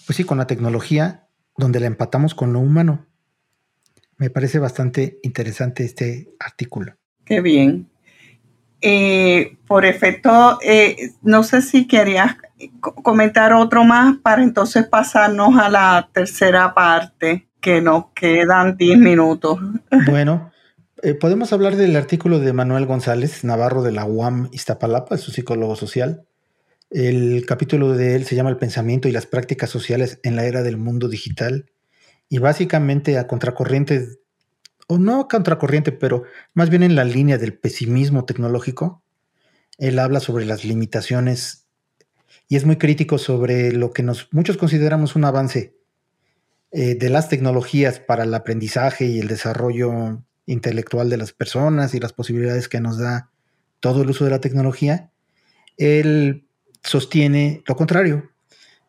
pues 0.07 0.17
sí, 0.17 0.25
con 0.25 0.39
la 0.39 0.47
tecnología, 0.47 1.27
donde 1.57 1.81
la 1.81 1.87
empatamos 1.87 2.35
con 2.35 2.53
lo 2.53 2.61
humano. 2.61 3.07
Me 4.17 4.31
parece 4.31 4.59
bastante 4.59 5.19
interesante 5.23 5.85
este 5.85 6.35
artículo. 6.39 6.95
Qué 7.25 7.41
bien. 7.41 7.89
Eh, 8.81 9.57
por 9.67 9.87
efecto, 9.87 10.59
eh, 10.61 11.13
no 11.23 11.45
sé 11.45 11.63
si 11.63 11.87
querías 11.87 12.37
comentar 12.81 13.53
otro 13.53 13.85
más 13.85 14.17
para 14.19 14.43
entonces 14.43 14.87
pasarnos 14.87 15.57
a 15.57 15.69
la 15.69 16.09
tercera 16.13 16.75
parte, 16.75 17.49
que 17.61 17.81
nos 17.81 18.07
quedan 18.15 18.77
10 18.77 18.99
minutos. 18.99 19.59
Bueno, 20.11 20.51
eh, 21.03 21.15
podemos 21.15 21.53
hablar 21.53 21.77
del 21.77 21.97
artículo 21.97 22.41
de 22.41 22.53
Manuel 22.53 22.87
González 22.87 23.45
Navarro 23.45 23.83
de 23.83 23.93
la 23.93 24.05
UAM 24.05 24.49
Iztapalapa, 24.53 25.17
su 25.17 25.31
psicólogo 25.31 25.77
social, 25.77 26.27
el 26.93 27.47
capítulo 27.47 27.95
de 27.95 28.15
él 28.15 28.27
se 28.27 28.37
llama 28.37 28.51
El 28.51 28.59
pensamiento 28.59 29.09
y 29.09 29.13
las 29.13 29.27
prácticas 29.27 29.71
sociales 29.71 30.21
en 30.23 30.37
la 30.37 30.45
era 30.45 30.63
del 30.63 30.77
mundo 30.77 31.09
digital. 31.09 31.71
Y 32.29 32.39
básicamente 32.39 33.19
a 33.19 33.27
contracorriente, 33.27 34.09
o 34.89 34.99
no 34.99 35.21
a 35.21 35.29
contracorriente, 35.29 35.93
pero 35.93 36.25
más 36.55 36.71
bien 36.71 36.83
en 36.83 36.95
la 36.95 37.05
línea 37.05 37.39
del 37.39 37.55
pesimismo 37.55 38.25
tecnológico, 38.25 39.03
él 39.79 39.99
habla 39.99 40.21
sobre 40.21 40.45
las 40.45 40.65
limitaciones 40.65 41.67
y 42.49 42.57
es 42.57 42.67
muy 42.67 42.77
crítico 42.77 43.17
sobre 43.19 43.73
lo 43.73 43.93
que 43.93 44.03
nos, 44.03 44.29
muchos 44.33 44.59
consideramos 44.59 45.17
un 45.17 45.25
avance 45.25 45.75
eh, 46.71 46.95
de 46.95 47.09
las 47.09 47.29
tecnologías 47.29 48.01
para 48.01 48.25
el 48.25 48.35
aprendizaje 48.35 49.07
y 49.07 49.19
el 49.19 49.29
desarrollo 49.29 50.23
intelectual 50.45 51.09
de 51.09 51.17
las 51.17 51.33
personas 51.33 51.95
y 51.95 52.01
las 52.01 52.13
posibilidades 52.13 52.69
que 52.69 52.81
nos 52.81 52.99
da 52.99 53.31
todo 53.81 54.03
el 54.03 54.11
uso 54.11 54.25
de 54.25 54.31
la 54.31 54.41
tecnología. 54.41 55.11
Él 55.79 56.47
sostiene 56.83 57.63
lo 57.67 57.77
contrario. 57.77 58.31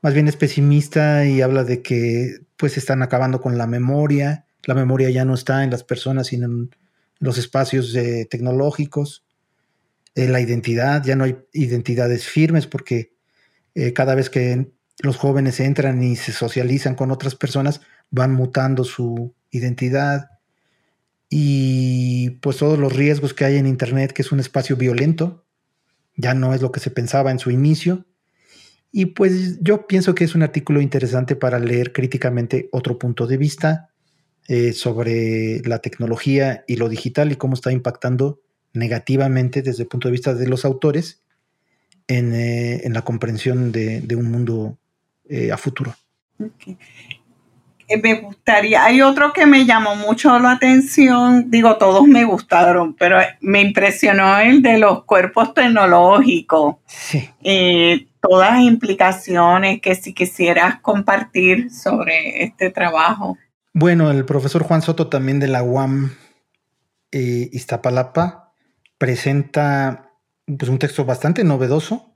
Más 0.02 0.14
bien 0.14 0.28
es 0.28 0.36
pesimista 0.36 1.26
y 1.26 1.42
habla 1.42 1.64
de 1.64 1.82
que 1.82 2.40
pues 2.58 2.78
están 2.78 3.02
acabando 3.02 3.42
con 3.42 3.58
la 3.58 3.68
memoria. 3.68 4.46
La 4.64 4.76
memoria 4.76 5.10
ya 5.10 5.26
no 5.26 5.34
está 5.34 5.64
en 5.64 5.70
las 5.70 5.84
personas, 5.84 6.28
sino 6.28 6.46
en 6.46 6.76
los 7.20 7.38
espacios 7.38 7.94
tecnológicos. 8.30 9.24
Eh, 10.16 10.28
la 10.28 10.42
identidad, 10.42 11.04
ya 11.04 11.16
no 11.16 11.24
hay 11.24 11.38
identidades 11.54 12.26
firmes 12.26 12.68
porque 12.68 13.14
eh, 13.74 13.94
cada 13.94 14.14
vez 14.14 14.30
que 14.30 14.72
los 15.00 15.18
jóvenes 15.18 15.60
entran 15.60 16.04
y 16.04 16.16
se 16.16 16.32
socializan 16.32 16.96
con 16.96 17.10
otras 17.10 17.36
personas, 17.36 17.82
van 18.12 18.32
mutando 18.32 18.84
su 18.84 19.34
identidad. 19.50 20.30
Y 21.30 22.32
pues 22.42 22.58
todos 22.58 22.78
los 22.78 22.94
riesgos 22.94 23.34
que 23.34 23.46
hay 23.46 23.58
en 23.58 23.66
Internet, 23.66 24.14
que 24.14 24.22
es 24.22 24.32
un 24.32 24.40
espacio 24.40 24.76
violento, 24.76 25.46
ya 26.16 26.34
no 26.34 26.54
es 26.54 26.62
lo 26.62 26.72
que 26.72 26.80
se 26.80 26.92
pensaba 26.92 27.32
en 27.32 27.40
su 27.40 27.52
inicio. 27.52 28.06
Y 28.92 29.08
pues 29.08 29.60
yo 29.62 29.88
pienso 29.88 30.14
que 30.14 30.24
es 30.24 30.36
un 30.36 30.44
artículo 30.44 30.80
interesante 30.80 31.36
para 31.36 31.60
leer 31.60 31.94
críticamente 31.94 32.70
otro 32.72 33.00
punto 33.00 33.26
de 33.26 33.38
vista 33.38 33.90
eh, 34.48 34.74
sobre 34.74 35.62
la 35.66 35.80
tecnología 35.80 36.64
y 36.68 36.76
lo 36.76 36.90
digital 36.90 37.32
y 37.32 37.36
cómo 37.36 37.56
está 37.56 37.72
impactando 37.72 38.42
negativamente 38.74 39.62
desde 39.62 39.84
el 39.84 39.90
punto 39.90 40.08
de 40.08 40.12
vista 40.12 40.34
de 40.34 40.48
los 40.48 40.66
autores 40.66 41.24
en, 42.08 42.34
eh, 42.36 42.82
la 42.90 43.04
comprensión 43.04 43.72
de, 43.72 44.16
un 44.16 44.30
mundo 44.30 44.78
eh, 45.30 45.52
a 45.52 45.58
futuro. 45.58 45.96
Me 47.98 48.16
gustaría, 48.16 48.84
hay 48.84 49.02
otro 49.02 49.34
que 49.34 49.46
me 49.46 49.66
llamó 49.66 49.96
mucho 49.96 50.38
la 50.40 50.52
atención, 50.52 51.50
digo, 51.50 51.78
todos 51.78 52.08
me 52.08 52.24
gustaron, 52.24 52.94
pero 52.94 53.18
me 53.42 53.62
impresionó 53.62 54.38
el 54.40 54.62
de 54.62 54.78
los 54.78 55.04
cuerpos 55.04 55.54
tecnológicos. 55.54 56.76
Sí. 56.86 57.30
Eh, 57.44 58.08
todas 58.22 58.54
las 58.54 58.62
implicaciones 58.62 59.82
que 59.82 59.96
si 59.96 60.14
quisieras 60.14 60.80
compartir 60.80 61.70
sobre 61.72 62.44
este 62.44 62.70
trabajo. 62.70 63.38
Bueno, 63.74 64.12
el 64.12 64.24
profesor 64.24 64.64
Juan 64.64 64.82
Soto 64.82 65.08
también 65.08 65.40
de 65.40 65.48
la 65.48 65.62
UAM 65.64 66.12
eh, 67.12 67.50
Iztapalapa 67.52 68.54
presenta 68.98 70.12
pues, 70.46 70.70
un 70.70 70.80
texto 70.80 71.04
bastante 71.06 71.44
novedoso 71.44 72.13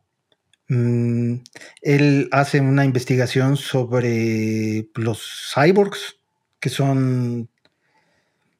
Mm, 0.69 1.35
él 1.81 2.29
hace 2.31 2.59
una 2.59 2.85
investigación 2.85 3.57
sobre 3.57 4.89
los 4.95 5.53
cyborgs, 5.53 6.17
que 6.59 6.69
son, 6.69 7.49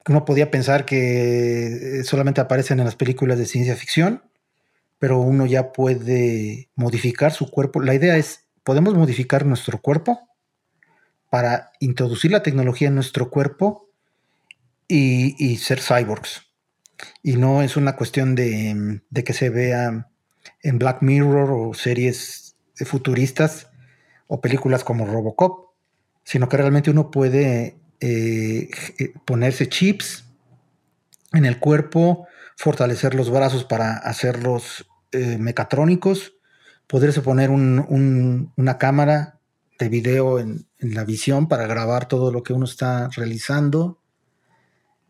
uno 0.06 0.24
podía 0.24 0.50
pensar 0.50 0.84
que 0.84 2.02
solamente 2.04 2.40
aparecen 2.40 2.78
en 2.78 2.86
las 2.86 2.96
películas 2.96 3.38
de 3.38 3.46
ciencia 3.46 3.76
ficción, 3.76 4.22
pero 4.98 5.18
uno 5.18 5.46
ya 5.46 5.72
puede 5.72 6.70
modificar 6.74 7.32
su 7.32 7.50
cuerpo. 7.50 7.80
La 7.80 7.94
idea 7.94 8.16
es, 8.16 8.46
podemos 8.64 8.94
modificar 8.94 9.44
nuestro 9.46 9.80
cuerpo 9.80 10.28
para 11.30 11.72
introducir 11.80 12.30
la 12.30 12.42
tecnología 12.42 12.88
en 12.88 12.94
nuestro 12.94 13.30
cuerpo 13.30 13.90
y, 14.88 15.56
ser 15.58 15.80
cyborgs. 15.80 16.42
Y 17.22 17.36
no 17.36 17.62
es 17.62 17.76
una 17.76 17.94
cuestión 17.96 18.34
de, 18.34 19.02
de 19.10 19.24
que 19.24 19.34
se 19.34 19.50
vea 19.50 20.07
en 20.62 20.78
Black 20.78 21.02
Mirror 21.02 21.50
o 21.50 21.74
series 21.74 22.56
futuristas 22.84 23.68
o 24.26 24.40
películas 24.40 24.84
como 24.84 25.06
Robocop, 25.06 25.70
sino 26.24 26.48
que 26.48 26.58
realmente 26.58 26.90
uno 26.90 27.10
puede 27.10 27.78
eh, 28.00 28.70
eh, 28.98 29.14
ponerse 29.24 29.68
chips 29.68 30.24
en 31.32 31.44
el 31.44 31.58
cuerpo, 31.58 32.26
fortalecer 32.56 33.14
los 33.14 33.30
brazos 33.30 33.64
para 33.64 33.94
hacerlos 33.94 34.86
eh, 35.12 35.38
mecatrónicos, 35.38 36.34
poderse 36.86 37.22
poner 37.22 37.50
una 37.50 38.78
cámara 38.78 39.40
de 39.78 39.88
video 39.88 40.38
en, 40.38 40.66
la 40.80 41.04
visión 41.04 41.48
para 41.48 41.66
grabar 41.66 42.06
todo 42.06 42.30
lo 42.30 42.44
que 42.44 42.52
uno 42.52 42.64
está 42.64 43.08
realizando. 43.08 44.00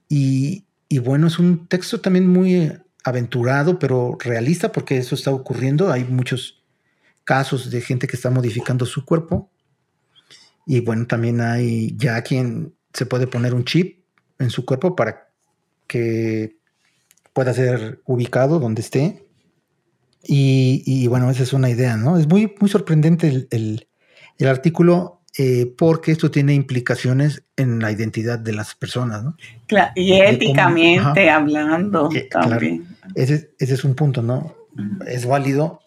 Y 0.08 0.64
bueno, 1.02 1.26
es 1.26 1.38
un 1.38 1.68
texto 1.68 2.00
también 2.00 2.26
muy 2.26 2.72
aventurado, 3.04 3.78
pero 3.78 4.16
realista, 4.20 4.72
porque 4.72 4.98
eso 4.98 5.14
está 5.14 5.30
ocurriendo. 5.30 5.92
Hay 5.92 6.04
muchos 6.04 6.62
casos 7.24 7.70
de 7.70 7.80
gente 7.80 8.06
que 8.06 8.16
está 8.16 8.30
modificando 8.30 8.86
su 8.86 9.04
cuerpo. 9.04 9.50
Y 10.66 10.80
bueno, 10.80 11.06
también 11.06 11.40
hay 11.40 11.94
ya 11.96 12.20
quien 12.22 12.74
se 12.92 13.06
puede 13.06 13.26
poner 13.26 13.54
un 13.54 13.64
chip 13.64 14.04
en 14.38 14.50
su 14.50 14.64
cuerpo 14.64 14.94
para 14.96 15.28
que 15.86 16.58
pueda 17.32 17.54
ser 17.54 18.02
ubicado 18.04 18.58
donde 18.58 18.82
esté. 18.82 19.24
Y, 20.30 21.06
bueno, 21.06 21.30
esa 21.30 21.42
es 21.42 21.52
una 21.52 21.70
idea, 21.70 21.96
¿no? 21.96 22.18
Es 22.18 22.28
muy, 22.28 22.54
muy 22.60 22.68
sorprendente 22.68 23.46
el, 23.50 23.88
artículo 24.46 25.17
eh, 25.40 25.72
porque 25.78 26.10
esto 26.10 26.32
tiene 26.32 26.52
implicaciones 26.52 27.44
en 27.54 27.78
la 27.78 27.92
identidad 27.92 28.40
de 28.40 28.52
las 28.52 28.74
personas, 28.74 29.22
¿no? 29.22 29.36
y 29.94 30.14
éticamente 30.14 31.30
hablando 31.30 32.10
eh, 32.12 32.28
también. 32.28 32.88
Ese, 33.14 33.52
es 33.56 33.84
un 33.84 33.94
punto, 33.94 34.20
¿no? 34.20 34.56
Es 35.06 35.26
válido 35.26 35.80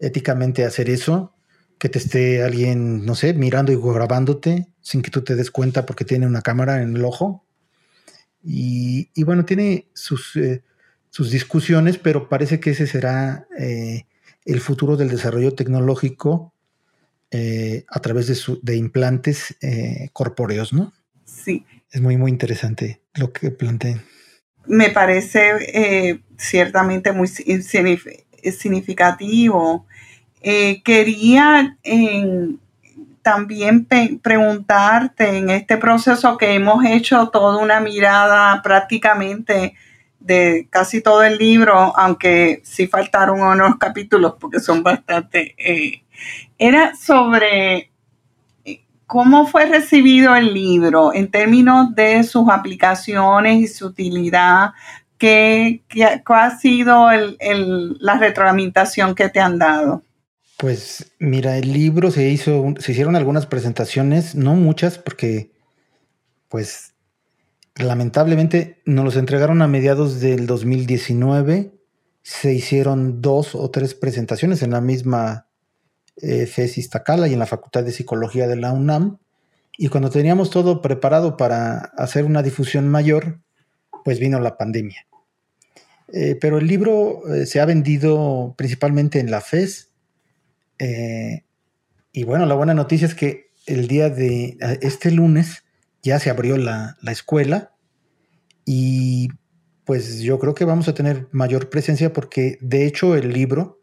éticamente 0.00 0.66
hacer 0.66 0.90
eso, 0.90 1.32
que 1.78 1.88
te 1.88 1.98
esté 1.98 2.42
alguien, 2.42 3.06
no 3.06 3.14
sé, 3.14 3.32
mirando 3.32 3.72
y 3.72 3.76
grabándote 3.76 4.68
sin 4.82 5.00
que 5.00 5.10
tú 5.10 5.22
te 5.22 5.34
des 5.34 5.50
cuenta 5.50 5.86
porque 5.86 6.04
tiene 6.04 6.26
una 6.26 6.42
cámara 6.42 6.82
en 6.82 6.94
el 6.94 7.04
ojo. 7.06 7.46
Y, 8.44 9.08
bueno, 9.24 9.46
tiene 9.46 9.86
sus, 9.94 10.36
eh, 10.36 10.62
sus 11.08 11.30
discusiones, 11.30 11.96
pero 11.96 12.28
parece 12.28 12.60
que 12.60 12.72
ese 12.72 12.86
será 12.86 13.46
eh, 13.58 14.04
el 14.44 14.60
futuro 14.60 14.98
del 14.98 15.08
desarrollo 15.08 15.54
tecnológico 15.54 16.52
eh, 17.30 17.84
a 17.88 18.00
través 18.00 18.26
de, 18.26 18.34
su, 18.34 18.60
de 18.62 18.76
implantes 18.76 19.56
corpóreos, 20.12 20.72
¿no? 20.72 20.92
Sí. 21.24 21.64
Es 21.90 22.00
muy, 22.00 22.16
muy 22.16 22.30
interesante 22.30 23.00
lo 23.14 23.32
que 23.32 23.50
planteé 23.50 24.00
me 24.66 24.90
parece 24.90 25.52
eh, 25.74 26.20
ciertamente 26.36 27.12
muy 27.12 27.28
significativo. 27.28 29.86
Eh, 30.42 30.82
quería 30.82 31.76
también 33.22 33.86
preguntarte 34.22 35.36
en 35.36 35.50
este 35.50 35.76
proceso 35.76 36.38
que 36.38 36.54
hemos 36.54 36.84
hecho 36.84 37.28
toda 37.28 37.58
una 37.58 37.80
mirada 37.80 38.62
prácticamente 38.62 39.74
de 40.20 40.68
casi 40.70 41.00
todo 41.00 41.24
el 41.24 41.38
libro, 41.38 41.96
aunque 41.96 42.60
sí 42.62 42.86
faltaron 42.86 43.40
unos 43.40 43.76
capítulos 43.76 44.34
porque 44.38 44.60
son 44.60 44.82
bastante, 44.82 45.54
eh, 45.58 46.02
era 46.60 46.94
sobre 46.94 47.90
eh, 48.66 48.84
cómo 49.06 49.46
fue 49.46 49.64
recibido 49.64 50.36
el 50.36 50.52
libro 50.52 51.12
en 51.14 51.30
términos 51.30 51.94
de 51.96 52.22
sus 52.22 52.48
aplicaciones 52.50 53.62
y 53.62 53.66
su 53.66 53.86
utilidad, 53.86 54.72
qué, 55.16 55.82
ha 56.26 56.58
sido 56.58 57.08
la 57.10 58.18
retroalimentación 58.18 59.14
que 59.14 59.30
te 59.30 59.40
han 59.40 59.58
dado. 59.58 60.02
Pues 60.58 61.12
mira, 61.18 61.56
el 61.56 61.72
libro 61.72 62.10
se 62.10 62.28
hizo, 62.28 62.74
se 62.78 62.92
hicieron 62.92 63.16
algunas 63.16 63.46
presentaciones, 63.46 64.34
no 64.34 64.54
muchas, 64.54 64.98
porque 64.98 65.50
pues 66.48 66.92
lamentablemente 67.76 68.82
nos 68.84 69.06
los 69.06 69.16
entregaron 69.16 69.62
a 69.62 69.66
mediados 69.66 70.20
del 70.20 70.46
2019. 70.46 71.72
Se 72.22 72.52
hicieron 72.52 73.22
dos 73.22 73.54
o 73.54 73.70
tres 73.70 73.94
presentaciones 73.94 74.62
en 74.62 74.72
la 74.72 74.82
misma 74.82 75.46
eh, 76.22 76.46
FES 76.46 76.90
Tacala 76.90 77.28
y 77.28 77.32
en 77.32 77.38
la 77.38 77.46
Facultad 77.46 77.84
de 77.84 77.92
Psicología 77.92 78.46
de 78.48 78.56
la 78.56 78.72
UNAM. 78.72 79.18
Y 79.76 79.88
cuando 79.88 80.10
teníamos 80.10 80.50
todo 80.50 80.82
preparado 80.82 81.36
para 81.36 81.78
hacer 81.96 82.24
una 82.24 82.42
difusión 82.42 82.88
mayor, 82.88 83.40
pues 84.04 84.18
vino 84.18 84.40
la 84.40 84.56
pandemia. 84.56 85.06
Eh, 86.12 86.36
pero 86.40 86.58
el 86.58 86.66
libro 86.66 87.22
eh, 87.32 87.46
se 87.46 87.60
ha 87.60 87.66
vendido 87.66 88.54
principalmente 88.56 89.20
en 89.20 89.30
la 89.30 89.40
FES. 89.40 89.90
Eh, 90.78 91.44
y 92.12 92.24
bueno, 92.24 92.46
la 92.46 92.54
buena 92.54 92.74
noticia 92.74 93.06
es 93.06 93.14
que 93.14 93.50
el 93.66 93.86
día 93.86 94.10
de 94.10 94.56
este 94.80 95.10
lunes 95.10 95.64
ya 96.02 96.18
se 96.18 96.30
abrió 96.30 96.56
la, 96.56 96.96
escuela 97.06 97.72
y 98.64 99.28
pues 99.84 100.20
yo 100.20 100.38
creo 100.38 100.54
que 100.54 100.64
vamos 100.64 100.88
a 100.88 100.94
tener 100.94 101.28
mayor 101.30 101.68
presencia 101.68 102.12
porque 102.12 102.58
de 102.60 102.86
hecho 102.86 103.14
el 103.14 103.32
libro 103.32 103.79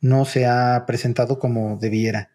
no 0.00 0.24
se 0.24 0.46
ha 0.46 0.84
presentado 0.86 1.38
como 1.38 1.76
debiera. 1.76 2.30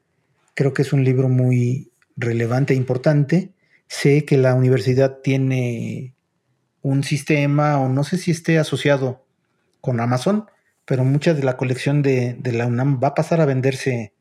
Creo 0.53 0.73
que 0.73 0.81
es 0.81 0.93
un 0.93 1.03
libro 1.03 1.29
muy 1.29 1.91
relevante 2.15 2.73
e 2.73 2.77
importante. 2.77 3.53
Sé 3.87 4.25
que 4.25 4.37
la 4.37 4.53
universidad 4.53 5.19
tiene 5.23 6.15
un 6.81 7.03
sistema, 7.03 7.79
o 7.79 7.89
no 7.89 8.03
sé 8.03 8.17
si 8.17 8.31
esté 8.31 8.59
asociado 8.59 9.25
con 9.81 9.99
Amazon, 9.99 10.45
pero 10.85 11.03
mucha 11.03 11.33
de 11.33 11.43
la 11.43 11.57
colección 11.57 12.01
de, 12.01 12.37
la 12.43 12.67
UNAM 12.67 12.99
va 13.01 13.09
a 13.09 13.15
pasar 13.15 13.41
a 13.41 13.45
venderse 13.45 14.13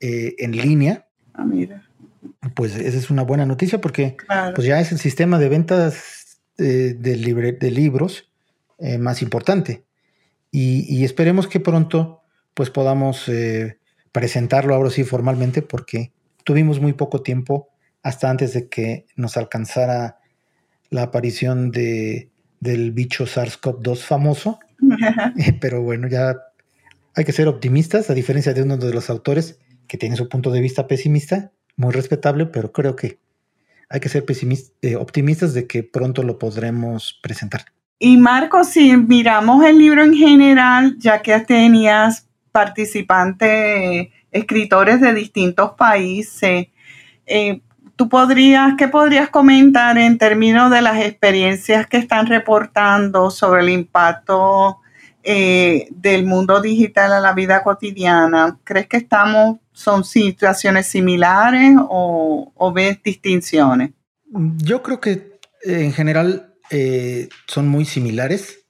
eh, 0.00 0.34
en 0.38 0.56
línea. 0.56 1.06
Ah, 1.32 1.44
mira 1.44 1.84
pues 2.54 2.76
esa 2.76 2.98
es 2.98 3.10
una 3.10 3.22
buena 3.22 3.46
noticia 3.46 3.80
porque 3.80 4.16
pues 4.54 4.66
ya 4.66 4.80
es 4.80 4.92
el 4.92 4.98
sistema 4.98 5.38
de 5.38 5.48
ventas 5.48 6.38
eh, 6.58 6.94
de, 6.98 7.16
libros 7.70 8.30
eh, 8.78 8.98
más 8.98 9.22
importante. 9.22 9.84
Y, 10.50 11.04
esperemos 11.04 11.48
que 11.48 11.58
pronto 11.58 12.22
pues 12.54 12.70
podamos 12.70 13.28
eh, 13.28 13.78
presentarlo 14.12 14.74
ahora 14.74 14.90
sí 14.90 15.04
formalmente 15.04 15.62
porque 15.62 16.12
tuvimos 16.44 16.80
muy 16.80 16.92
poco 16.92 17.22
tiempo 17.22 17.68
hasta 18.02 18.30
antes 18.30 18.52
de 18.52 18.68
que 18.68 19.06
nos 19.16 19.36
alcanzara 19.36 20.18
la 20.90 21.02
aparición 21.02 21.70
de, 21.70 22.30
del 22.60 22.92
bicho 22.92 23.24
SARS-CoV-2 23.24 23.98
famoso. 23.98 24.58
Pero 25.60 25.82
bueno, 25.82 26.08
ya 26.08 26.36
hay 27.14 27.24
que 27.24 27.32
ser 27.32 27.48
optimistas, 27.48 28.10
a 28.10 28.14
diferencia 28.14 28.54
de 28.54 28.62
uno 28.62 28.76
de 28.76 28.92
los 28.92 29.10
autores 29.10 29.58
que 29.86 29.98
tiene 29.98 30.16
su 30.16 30.28
punto 30.28 30.50
de 30.50 30.60
vista 30.60 30.86
pesimista 30.86 31.52
muy 31.76 31.92
respetable, 31.92 32.46
pero 32.46 32.72
creo 32.72 32.96
que 32.96 33.18
hay 33.88 34.00
que 34.00 34.08
ser 34.08 34.24
eh, 34.82 34.96
optimistas 34.96 35.54
de 35.54 35.66
que 35.66 35.82
pronto 35.82 36.22
lo 36.22 36.38
podremos 36.38 37.18
presentar. 37.22 37.66
Y 37.98 38.16
Marco, 38.16 38.64
si 38.64 38.96
miramos 38.96 39.64
el 39.64 39.78
libro 39.78 40.02
en 40.02 40.14
general, 40.14 40.96
ya 40.98 41.22
que 41.22 41.38
tenías 41.40 42.28
participantes, 42.54 44.10
escritores 44.30 45.00
de 45.00 45.12
distintos 45.12 45.72
países, 45.72 46.68
eh, 47.26 47.60
¿tú 47.96 48.08
podrías, 48.08 48.74
qué 48.78 48.86
podrías 48.86 49.28
comentar 49.28 49.98
en 49.98 50.18
términos 50.18 50.70
de 50.70 50.80
las 50.80 51.04
experiencias 51.04 51.88
que 51.88 51.96
están 51.96 52.28
reportando 52.28 53.32
sobre 53.32 53.62
el 53.62 53.70
impacto 53.70 54.78
eh, 55.24 55.88
del 55.90 56.26
mundo 56.26 56.60
digital 56.60 57.12
a 57.12 57.18
la 57.18 57.32
vida 57.32 57.64
cotidiana? 57.64 58.56
¿Crees 58.62 58.86
que 58.86 58.98
estamos 58.98 59.58
son 59.72 60.04
situaciones 60.04 60.86
similares 60.86 61.76
o, 61.76 62.72
ves 62.72 63.02
distinciones? 63.02 63.90
Yo 64.58 64.80
creo 64.84 65.00
que 65.00 65.40
en 65.64 65.92
general 65.92 66.54
eh, 66.70 67.28
son 67.48 67.66
muy 67.66 67.84
similares. 67.84 68.60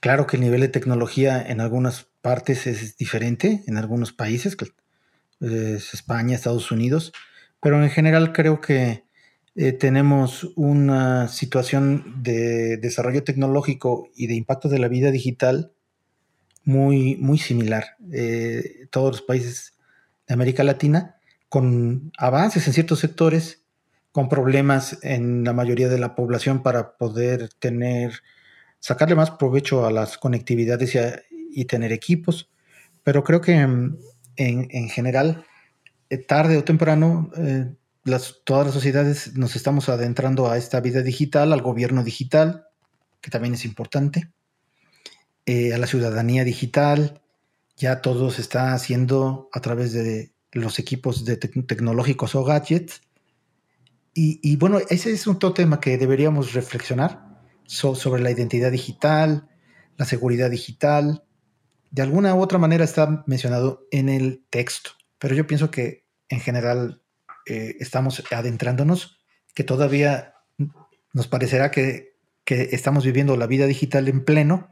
Claro 0.00 0.26
que 0.26 0.38
el 0.38 0.44
nivel 0.44 0.62
de 0.62 0.68
tecnología 0.68 1.44
en 1.46 1.60
algunas 1.60 2.08
es 2.66 2.96
diferente, 2.96 3.62
en 3.66 3.76
algunos 3.76 4.12
países, 4.12 4.56
es 5.40 5.94
España, 5.94 6.34
Estados 6.34 6.70
Unidos, 6.70 7.12
pero 7.60 7.82
en 7.82 7.90
general 7.90 8.32
creo 8.32 8.60
que 8.60 9.04
eh, 9.54 9.72
tenemos 9.72 10.52
una 10.56 11.28
situación 11.28 12.22
de 12.22 12.76
desarrollo 12.76 13.24
tecnológico 13.24 14.08
y 14.14 14.28
de 14.28 14.34
impacto 14.34 14.68
de 14.68 14.78
la 14.78 14.88
vida 14.88 15.10
digital 15.10 15.72
muy, 16.64 17.16
muy 17.16 17.38
similar. 17.38 17.96
Eh, 18.12 18.86
todos 18.90 19.12
los 19.12 19.22
países 19.22 19.74
de 20.26 20.34
América 20.34 20.62
Latina, 20.62 21.16
con 21.48 22.12
avances 22.18 22.66
en 22.66 22.74
ciertos 22.74 23.00
sectores, 23.00 23.64
con 24.12 24.28
problemas 24.28 24.98
en 25.02 25.44
la 25.44 25.52
mayoría 25.52 25.88
de 25.88 25.98
la 25.98 26.14
población 26.14 26.62
para 26.62 26.96
poder 26.96 27.48
tener, 27.58 28.20
sacarle 28.80 29.14
más 29.14 29.30
provecho 29.32 29.86
a 29.86 29.90
las 29.90 30.18
conectividades 30.18 30.94
y, 30.94 30.98
tener 31.64 31.92
equipos. 31.92 32.50
Pero 33.02 33.24
creo 33.24 33.40
que 33.40 33.66
mm, 33.66 33.98
en, 34.36 34.88
general, 34.88 35.44
eh, 36.10 36.18
tarde 36.18 36.56
o 36.56 36.64
temprano, 36.64 37.30
eh, 37.36 37.66
las, 38.04 38.40
todas 38.44 38.66
las 38.66 38.74
sociedades 38.74 39.36
nos 39.36 39.56
estamos 39.56 39.88
adentrando 39.88 40.50
a 40.50 40.56
esta 40.56 40.80
vida 40.80 41.02
digital, 41.02 41.52
al 41.52 41.62
gobierno 41.62 42.04
digital, 42.04 42.66
que 43.20 43.30
también 43.30 43.54
es 43.54 43.64
importante, 43.64 44.30
eh, 45.46 45.72
a 45.72 45.78
la 45.78 45.86
ciudadanía 45.86 46.44
digital, 46.44 47.22
ya 47.76 48.02
todo 48.02 48.30
se 48.30 48.42
está 48.42 48.74
haciendo 48.74 49.48
a 49.52 49.60
través 49.60 49.92
de 49.92 50.32
los 50.52 50.78
equipos 50.78 51.24
de 51.24 51.36
tecnológicos 51.36 52.34
o 52.34 52.44
gadgets. 52.44 53.00
Y, 54.20 54.56
bueno, 54.56 54.80
ese 54.90 55.12
es 55.12 55.28
un 55.28 55.38
tema 55.38 55.78
que 55.78 55.96
deberíamos 55.96 56.52
reflexionar 56.52 57.40
sobre 57.66 58.20
la 58.20 58.32
identidad 58.32 58.72
digital, 58.72 59.48
la 59.96 60.04
seguridad 60.06 60.50
digital. 60.50 61.22
De 61.90 62.02
alguna 62.02 62.34
u 62.34 62.40
otra 62.40 62.58
manera 62.58 62.84
está 62.84 63.24
mencionado 63.26 63.86
en 63.90 64.08
el 64.08 64.44
texto, 64.50 64.90
pero 65.18 65.34
yo 65.34 65.46
pienso 65.46 65.70
que 65.70 66.06
en 66.28 66.40
general 66.40 67.02
eh, 67.46 67.76
estamos 67.80 68.22
adentrándonos, 68.30 69.20
que 69.54 69.64
todavía 69.64 70.34
nos 71.12 71.28
parecerá 71.28 71.70
que, 71.70 72.16
que 72.44 72.68
estamos 72.72 73.04
viviendo 73.04 73.36
la 73.36 73.46
vida 73.46 73.66
digital 73.66 74.08
en 74.08 74.24
pleno, 74.24 74.68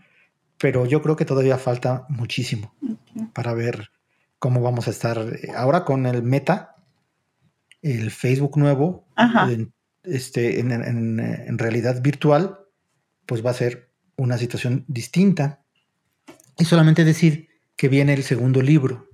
pero 0.58 0.86
yo 0.86 1.02
creo 1.02 1.16
que 1.16 1.24
todavía 1.24 1.58
falta 1.58 2.06
muchísimo 2.08 2.74
para 3.32 3.52
ver 3.54 3.90
cómo 4.38 4.60
vamos 4.60 4.88
a 4.88 4.90
estar 4.90 5.18
eh, 5.18 5.50
ahora 5.54 5.84
con 5.84 6.06
el 6.06 6.22
Meta, 6.22 6.76
el 7.82 8.10
Facebook 8.10 8.56
nuevo, 8.56 9.06
en, 9.16 9.72
este, 10.02 10.60
en, 10.60 11.58
realidad 11.58 12.02
virtual, 12.02 12.60
pues 13.26 13.44
va 13.44 13.50
a 13.50 13.54
ser 13.54 13.90
una 14.16 14.38
situación 14.38 14.84
distinta. 14.88 15.62
Y 16.58 16.64
solamente 16.64 17.04
decir 17.04 17.48
que 17.76 17.88
viene 17.88 18.14
el 18.14 18.22
segundo 18.22 18.62
libro, 18.62 19.10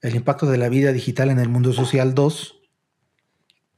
El 0.00 0.16
impacto 0.16 0.46
de 0.46 0.58
la 0.58 0.68
vida 0.68 0.92
digital 0.92 1.30
en 1.30 1.38
el 1.38 1.48
mundo 1.48 1.72
social 1.72 2.14
2, 2.14 2.60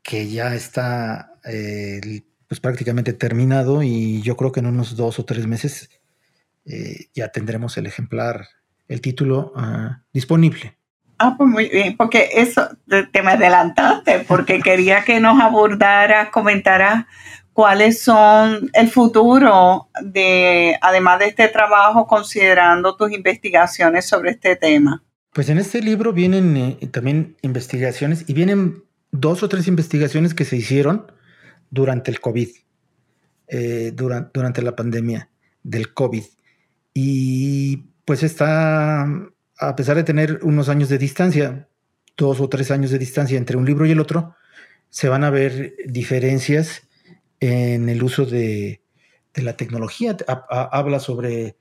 que 0.02 0.28
ya 0.28 0.54
está 0.54 1.34
eh, 1.44 2.22
pues 2.48 2.60
prácticamente 2.60 3.12
terminado 3.12 3.82
y 3.82 4.22
yo 4.22 4.36
creo 4.36 4.52
que 4.52 4.60
en 4.60 4.66
unos 4.66 4.96
dos 4.96 5.18
o 5.18 5.24
tres 5.24 5.46
meses 5.46 5.90
eh, 6.64 7.06
ya 7.14 7.28
tendremos 7.28 7.76
el 7.76 7.86
ejemplar, 7.86 8.48
el 8.88 9.00
título 9.00 9.52
ah, 9.56 10.02
disponible. 10.12 10.76
Ah, 11.18 11.34
pues 11.36 11.48
muy 11.48 11.68
bien, 11.68 11.96
porque 11.96 12.28
eso 12.34 12.68
te 12.86 13.22
me 13.22 13.32
adelantaste, 13.32 14.20
porque 14.28 14.60
quería 14.60 15.02
que 15.02 15.18
nos 15.18 15.40
abordaras, 15.40 16.28
comentaras 16.28 17.06
cuáles 17.56 18.02
son 18.02 18.70
el 18.74 18.90
futuro 18.90 19.88
de, 20.02 20.76
además 20.82 21.20
de 21.20 21.28
este 21.28 21.48
trabajo, 21.48 22.06
considerando 22.06 22.96
tus 22.96 23.10
investigaciones 23.12 24.04
sobre 24.04 24.32
este 24.32 24.56
tema. 24.56 25.02
Pues 25.32 25.48
en 25.48 25.56
este 25.56 25.80
libro 25.80 26.12
vienen 26.12 26.54
eh, 26.54 26.86
también 26.88 27.34
investigaciones 27.40 28.28
y 28.28 28.34
vienen 28.34 28.84
dos 29.10 29.42
o 29.42 29.48
tres 29.48 29.68
investigaciones 29.68 30.34
que 30.34 30.44
se 30.44 30.56
hicieron 30.58 31.10
durante 31.70 32.10
el 32.10 32.20
COVID, 32.20 32.48
eh, 33.48 33.90
durante, 33.94 34.30
durante 34.34 34.60
la 34.60 34.76
pandemia 34.76 35.30
del 35.62 35.94
COVID. 35.94 36.24
Y 36.92 37.86
pues 38.04 38.22
está, 38.22 39.04
a 39.58 39.76
pesar 39.76 39.96
de 39.96 40.04
tener 40.04 40.40
unos 40.42 40.68
años 40.68 40.90
de 40.90 40.98
distancia, 40.98 41.68
dos 42.18 42.38
o 42.38 42.50
tres 42.50 42.70
años 42.70 42.90
de 42.90 42.98
distancia 42.98 43.38
entre 43.38 43.56
un 43.56 43.64
libro 43.64 43.86
y 43.86 43.92
el 43.92 44.00
otro, 44.00 44.34
se 44.90 45.08
van 45.08 45.24
a 45.24 45.30
ver 45.30 45.74
diferencias 45.86 46.85
en 47.40 47.88
el 47.88 48.02
uso 48.02 48.26
de, 48.26 48.82
la 49.34 49.56
tecnología. 49.56 50.16
habla 50.48 50.98
sobre 50.98 51.56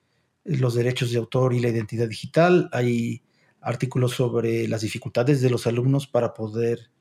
los 0.46 0.76
derechos 0.76 1.12
de 1.12 1.18
autor 1.18 1.54
y 1.54 1.60
la 1.60 1.70
identidad 1.70 2.08
digital. 2.08 2.70
Hay 2.72 3.24
artículos 3.62 4.14
sobre 4.14 4.68
las 4.68 4.82
dificultades 4.82 5.42
de 5.42 5.50
los 5.50 5.68
alumnos 5.68 6.08
para 6.08 6.34
poder 6.34 6.92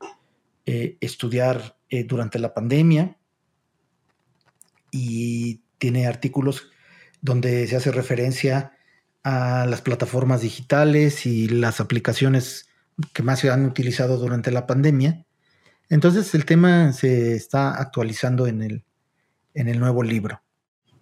eh, 0.67 0.97
estudiar 1.01 1.79
eh, 1.91 2.05
durante 2.05 2.39
la 2.39 2.55
pandemia. 2.55 3.19
Y 4.91 5.63
tiene 5.79 6.07
artículos 6.07 6.71
donde 7.21 7.67
se 7.67 7.77
hace 7.77 7.93
referencia 7.93 8.73
a 9.23 9.67
las 9.67 9.81
plataformas 9.81 10.43
digitales 10.43 11.25
y 11.27 11.49
las 11.49 11.81
aplicaciones 11.81 12.69
que 13.13 13.23
más 13.23 13.41
se 13.41 13.51
han 13.51 13.65
utilizado 13.65 14.19
durante 14.19 14.51
la 14.51 14.67
pandemia. 14.67 15.25
Entonces 15.89 16.35
el 16.35 16.45
tema 16.45 16.93
se 16.93 17.35
está 17.35 17.81
actualizando 17.81 18.47
en 18.47 18.63
el, 18.63 18.85
en 19.55 19.69
el 19.69 19.79
nuevo 19.79 20.03
libro. 20.03 20.41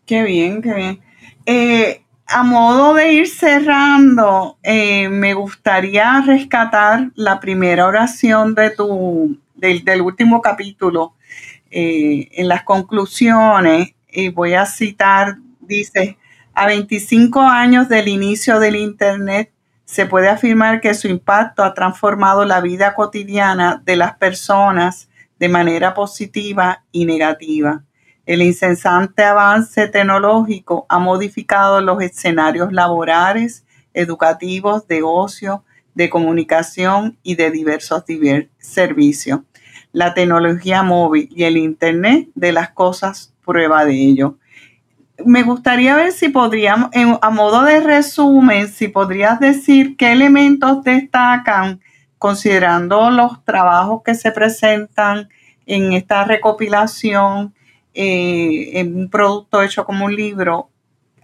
Qué 0.07 0.23
bien, 0.23 0.63
qué 0.63 0.75
bien. 0.75 1.01
Eh, 1.47 2.03
a 2.27 2.43
modo 2.43 2.95
de 2.95 3.13
ir 3.13 3.29
cerrando, 3.29 4.59
eh, 4.63 5.09
me 5.09 5.35
gustaría 5.35 6.21
rescatar 6.23 7.11
la 7.15 7.41
primera 7.41 7.87
oración 7.87 8.55
de 8.55 8.71
tu, 8.71 9.39
del, 9.55 10.01
último 10.01 10.41
capítulo. 10.41 11.15
Eh, 11.71 12.29
en 12.33 12.49
las 12.49 12.65
conclusiones, 12.65 13.95
y 14.11 14.29
voy 14.29 14.55
a 14.55 14.67
citar, 14.67 15.37
dice, 15.61 16.19
a 16.55 16.67
25 16.67 17.41
años 17.41 17.89
del 17.89 18.09
inicio 18.09 18.61
del 18.61 18.77
Internet, 18.77 19.53
se 19.93 20.07
puede 20.07 20.31
afirmar 20.31 20.81
que 20.81 20.95
su 20.95 21.07
impacto 21.07 21.63
ha 21.63 21.75
transformado 21.75 22.47
la 22.47 22.63
vida 22.63 22.95
cotidiana 22.95 23.83
de 23.85 23.97
las 23.97 24.17
personas 24.17 25.11
de 25.39 25.51
manera 25.51 25.93
positiva 25.93 26.83
y 26.93 27.05
negativa. 27.05 27.85
El 28.25 28.41
incesante 28.41 29.23
avance 29.23 29.89
tecnológico 29.89 30.87
ha 30.89 30.99
modificado 30.99 31.83
los 31.83 32.01
escenarios 32.01 32.73
laborales, 32.73 33.67
educativos, 33.93 34.89
de 34.89 35.03
ocio, 35.05 35.63
de 35.95 36.09
comunicación 36.09 37.19
y 37.23 37.35
de 37.35 37.51
diversos 37.51 38.03
servicios. 38.61 39.41
La 39.93 40.15
tecnología 40.15 40.83
móvil 40.83 41.29
y 41.31 41.45
el 41.45 41.59
Internet 41.59 42.31
de 42.35 42.53
las 42.53 42.71
cosas 42.71 43.35
prueba 43.45 43.85
de 43.85 43.93
ello 43.93 44.39
me 45.25 45.43
gustaría 45.43 45.97
ver 45.97 46.13
si 46.13 46.29
podríamos, 46.29 46.91
a 47.21 47.31
modo 47.31 47.63
de 47.63 47.81
resumen, 47.81 48.69
si 48.69 48.89
podrías 48.89 49.41
decir 49.41 49.97
qué 49.97 50.13
elementos 50.13 50.83
destacan 50.85 51.81
considerando 52.19 53.11
los 53.11 53.45
trabajos 53.45 54.03
que 54.05 54.15
se 54.15 54.31
presentan 54.33 55.29
en 55.67 55.93
esta 55.93 56.25
recopilación, 56.25 57.55
eh, 57.95 58.79
en 58.81 58.97
un 58.97 59.11
producto 59.11 59.63
hecho 59.63 59.85
como 59.85 60.07
un 60.07 60.17
libro, 60.17 60.71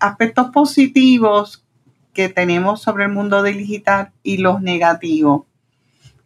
aspectos 0.00 0.50
positivos 0.50 1.64
que 2.12 2.28
tenemos 2.28 2.82
sobre 2.82 3.04
el 3.04 3.12
mundo 3.12 3.42
digital 3.42 4.12
y 4.22 4.38
los 4.38 4.60
negativos. 4.60 5.42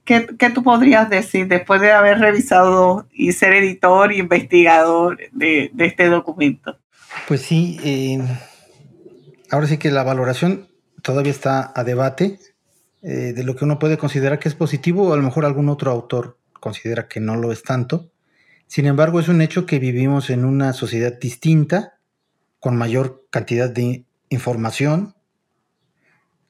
¿Qué, 0.05 0.27
tú 0.53 0.63
podrías 0.65 1.09
decir 1.09 1.47
después 1.47 1.81
de 1.81 1.93
haber 1.93 2.19
revisado 2.19 3.07
y 3.13 3.33
ser 3.33 3.55
editor 3.55 4.13
y 4.13 4.19
investigador 4.19 5.19
de 5.33 5.71
este 5.79 6.09
documento? 6.09 6.82
Pues 7.29 7.43
sí, 7.43 7.79
eh, 7.85 8.21
ahora 9.51 9.69
sí 9.69 9.79
que 9.79 9.93
la 9.93 10.03
valoración 10.03 10.69
todavía 11.03 11.31
está 11.31 11.73
a 11.75 11.85
debate 11.85 12.41
eh, 13.01 13.33
de 13.33 13.45
lo 13.45 13.55
que 13.55 13.65
uno 13.65 13.79
puede 13.79 13.97
considerar 13.97 14.41
que 14.41 14.49
es 14.49 14.57
positivo 14.57 15.09
o 15.09 15.13
a 15.13 15.17
lo 15.17 15.23
mejor 15.23 15.45
algún 15.45 15.69
otro 15.69 15.93
autor 15.93 16.39
considera 16.53 17.07
que 17.07 17.21
no 17.21 17.37
lo 17.37 17.53
es 17.53 17.63
tanto. 17.63 18.11
Sin 18.67 18.87
embargo, 18.87 19.21
es 19.21 19.29
un 19.29 19.41
hecho 19.41 19.67
que 19.67 19.79
vivimos 19.79 20.31
en 20.31 20.45
una 20.45 20.73
sociedad 20.73 21.17
distinta, 21.19 22.01
con 22.59 22.77
mayor 22.77 23.25
cantidad 23.31 23.71
de 23.71 24.05
información, 24.29 25.15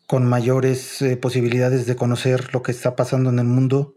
con 0.06 0.26
mayores 0.26 1.02
eh, 1.02 1.18
posibilidades 1.18 1.84
de 1.84 1.96
conocer 1.96 2.52
lo 2.54 2.62
que 2.62 2.72
está 2.72 2.96
pasando 2.96 3.28
en 3.28 3.38
el 3.38 3.46
mundo 3.46 3.94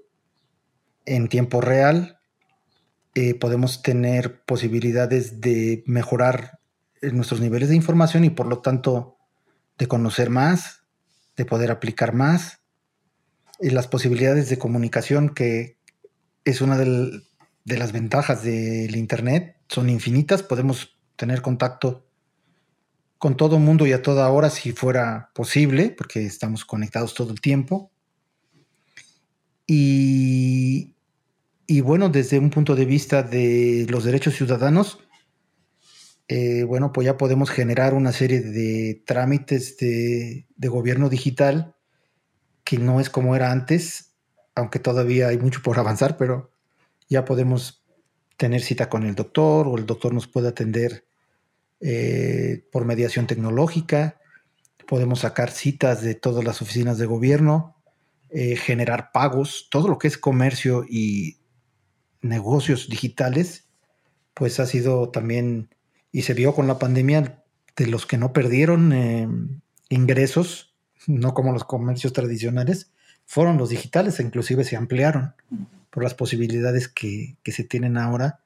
en 1.06 1.30
tiempo 1.30 1.62
real. 1.62 2.20
podemos 3.40 3.82
tener 3.82 4.44
posibilidades 4.44 5.40
de 5.40 5.84
mejorar 5.88 6.60
nuestros 7.14 7.42
niveles 7.42 7.70
de 7.70 7.76
información 7.76 8.24
y 8.24 8.30
por 8.30 8.48
lo 8.48 8.60
tanto 8.60 9.18
de 9.78 9.88
conocer 9.88 10.30
más, 10.30 10.84
de 11.36 11.46
poder 11.46 11.72
aplicar 11.72 12.14
más, 12.14 12.60
y 13.60 13.70
las 13.70 13.88
posibilidades 13.88 14.50
de 14.50 14.58
comunicación 14.58 15.30
que 15.30 15.78
es 16.44 16.62
una 16.62 16.78
de 16.78 17.22
las 17.66 17.92
ventajas 17.92 18.44
del 18.44 18.96
Internet, 18.96 19.58
son 19.70 19.90
infinitas, 19.90 20.44
podemos 20.44 20.98
tener 21.16 21.42
contacto 21.42 22.06
con 23.18 23.38
todo 23.38 23.58
mundo 23.60 23.88
y 23.88 23.94
a 23.94 24.02
toda 24.02 24.30
hora 24.30 24.50
si 24.50 24.74
fuera 24.74 25.32
posible, 25.34 25.90
porque 25.90 26.26
estamos 26.26 26.66
conectados 26.66 27.14
todo 27.14 27.32
el 27.32 27.42
tiempo. 27.42 27.92
Y 29.68 30.94
bueno, 31.82 32.10
desde 32.10 32.38
un 32.38 32.52
punto 32.52 32.76
de 32.76 32.86
vista 32.86 33.24
de 33.24 33.88
los 33.90 34.04
derechos 34.04 34.36
ciudadanos, 34.36 35.00
eh, 36.28 36.64
bueno, 36.64 36.92
pues 36.92 37.06
ya 37.06 37.18
podemos 37.18 37.52
generar 37.52 37.94
una 37.94 38.12
serie 38.12 38.42
de 38.42 39.04
trámites 39.06 39.78
de, 39.78 40.48
gobierno 40.58 41.10
digital 41.10 41.76
que 42.64 42.80
no 42.80 43.00
es 43.00 43.12
como 43.12 43.36
era 43.36 43.52
antes, 43.52 44.16
aunque 44.56 44.80
todavía 44.80 45.28
hay 45.28 45.38
mucho 45.38 45.62
por 45.62 45.78
avanzar, 45.80 46.18
pero 46.18 46.52
ya 47.10 47.26
podemos 47.26 47.86
tener 48.38 48.62
cita 48.62 48.90
con 48.90 49.04
el 49.04 49.16
doctor 49.16 49.68
o 49.68 49.78
el 49.78 49.86
doctor 49.86 50.14
nos 50.14 50.28
puede 50.28 50.50
atender 50.50 51.06
eh, 51.80 52.66
por 52.72 52.86
mediación 52.86 53.28
tecnológica, 53.28 54.20
podemos 54.88 55.20
sacar 55.20 55.52
citas 55.52 56.02
de 56.02 56.16
todas 56.16 56.44
las 56.44 56.62
oficinas 56.62 56.98
de 56.98 57.06
gobierno, 57.06 57.76
eh, 58.30 58.56
generar 58.56 59.12
pagos, 59.12 59.68
todo 59.70 59.88
lo 59.88 60.00
que 60.00 60.08
es 60.08 60.18
comercio 60.18 60.86
y 60.90 61.38
negocios 62.22 62.90
digitales, 62.90 63.68
pues 64.34 64.60
ha 64.60 64.66
sido 64.66 65.10
también 65.10 65.75
y 66.16 66.22
se 66.22 66.34
vio 66.34 66.56
con 66.56 66.66
la 66.66 66.80
pandemia 66.80 67.44
de 67.76 67.88
los 67.88 68.06
que 68.06 68.18
no 68.18 68.32
perdieron 68.32 68.94
eh, 68.94 69.28
ingresos, 69.90 70.74
no 71.08 71.34
como 71.34 71.52
los 71.52 71.66
comercios 71.66 72.14
tradicionales, 72.14 72.94
fueron 73.26 73.58
los 73.58 73.68
digitales, 73.68 74.18
e 74.18 74.24
inclusive 74.24 74.64
se 74.64 74.78
ampliaron 74.78 75.34
por 75.90 76.04
las 76.04 76.14
posibilidades 76.14 76.88
que, 76.88 77.36
se 77.44 77.66
tienen 77.66 77.98
ahora 77.98 78.40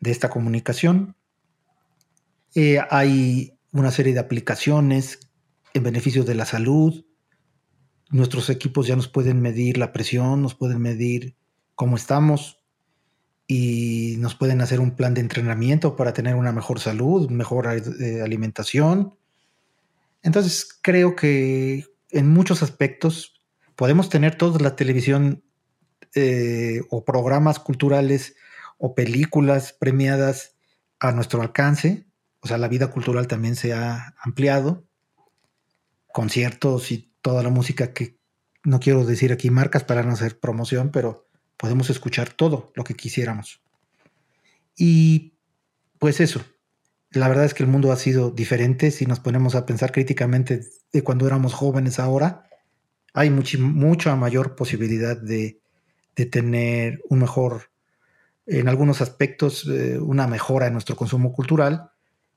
de 0.00 0.10
esta 0.10 0.30
comunicación. 0.30 1.14
Eh, 2.54 2.78
hay 2.88 3.58
una 3.72 3.90
serie 3.90 4.14
de 4.14 4.20
aplicaciones 4.20 5.20
en 5.74 5.82
beneficio 5.82 6.24
de 6.24 6.34
la 6.34 6.46
salud. 6.46 7.04
Nuestros 8.08 8.48
equipos 8.48 8.86
ya 8.86 8.96
nos 8.96 9.08
pueden 9.08 9.42
medir 9.42 9.76
la 9.76 9.92
presión, 9.92 10.40
nos 10.40 10.54
pueden 10.54 10.80
medir 10.80 11.36
cómo 11.74 11.96
estamos, 11.96 12.61
y 13.54 14.16
nos 14.16 14.34
pueden 14.34 14.62
hacer 14.62 14.80
un 14.80 14.92
plan 14.92 15.12
de 15.12 15.20
entrenamiento 15.20 15.94
para 15.94 16.14
tener 16.14 16.36
una 16.36 16.52
mejor 16.52 16.80
salud, 16.80 17.28
mejor 17.28 17.66
eh, 17.66 18.22
alimentación. 18.22 19.14
Entonces 20.22 20.66
creo 20.80 21.14
que 21.14 21.84
en 22.12 22.30
muchos 22.30 22.62
aspectos 22.62 23.42
podemos 23.76 24.08
tener 24.08 24.36
toda 24.36 24.58
la 24.58 24.74
televisión 24.74 25.44
eh, 26.14 26.80
o 26.88 27.04
programas 27.04 27.58
culturales 27.58 28.36
o 28.78 28.94
películas 28.94 29.76
premiadas 29.78 30.56
a 30.98 31.12
nuestro 31.12 31.42
alcance. 31.42 32.06
O 32.40 32.48
sea, 32.48 32.56
la 32.56 32.68
vida 32.68 32.90
cultural 32.90 33.26
también 33.26 33.54
se 33.54 33.74
ha 33.74 34.14
ampliado. 34.24 34.86
Conciertos 36.10 36.90
y 36.90 37.12
toda 37.20 37.42
la 37.42 37.50
música 37.50 37.92
que 37.92 38.16
no 38.64 38.80
quiero 38.80 39.04
decir 39.04 39.30
aquí 39.30 39.50
marcas 39.50 39.84
para 39.84 40.02
no 40.02 40.12
hacer 40.12 40.40
promoción, 40.40 40.90
pero 40.90 41.28
podemos 41.62 41.90
escuchar 41.90 42.28
todo 42.30 42.72
lo 42.74 42.82
que 42.82 42.94
quisiéramos. 42.94 43.60
Y 44.76 45.34
pues 46.00 46.18
eso, 46.18 46.42
la 47.12 47.28
verdad 47.28 47.44
es 47.44 47.54
que 47.54 47.62
el 47.62 47.68
mundo 47.68 47.92
ha 47.92 47.96
sido 47.96 48.32
diferente 48.32 48.90
si 48.90 49.06
nos 49.06 49.20
ponemos 49.20 49.54
a 49.54 49.64
pensar 49.64 49.92
críticamente 49.92 50.64
de 50.92 51.04
cuando 51.04 51.24
éramos 51.24 51.54
jóvenes 51.54 52.00
ahora. 52.00 52.48
Hay 53.14 53.30
mucha 53.30 54.16
mayor 54.16 54.56
posibilidad 54.56 55.16
de, 55.16 55.60
tener 56.32 57.00
un 57.08 57.20
mejor, 57.20 57.70
en 58.46 58.68
algunos 58.68 59.00
aspectos, 59.00 59.64
eh, 59.68 60.00
una 60.00 60.26
mejora 60.26 60.66
en 60.66 60.72
nuestro 60.72 60.96
consumo 60.96 61.32
cultural 61.32 61.90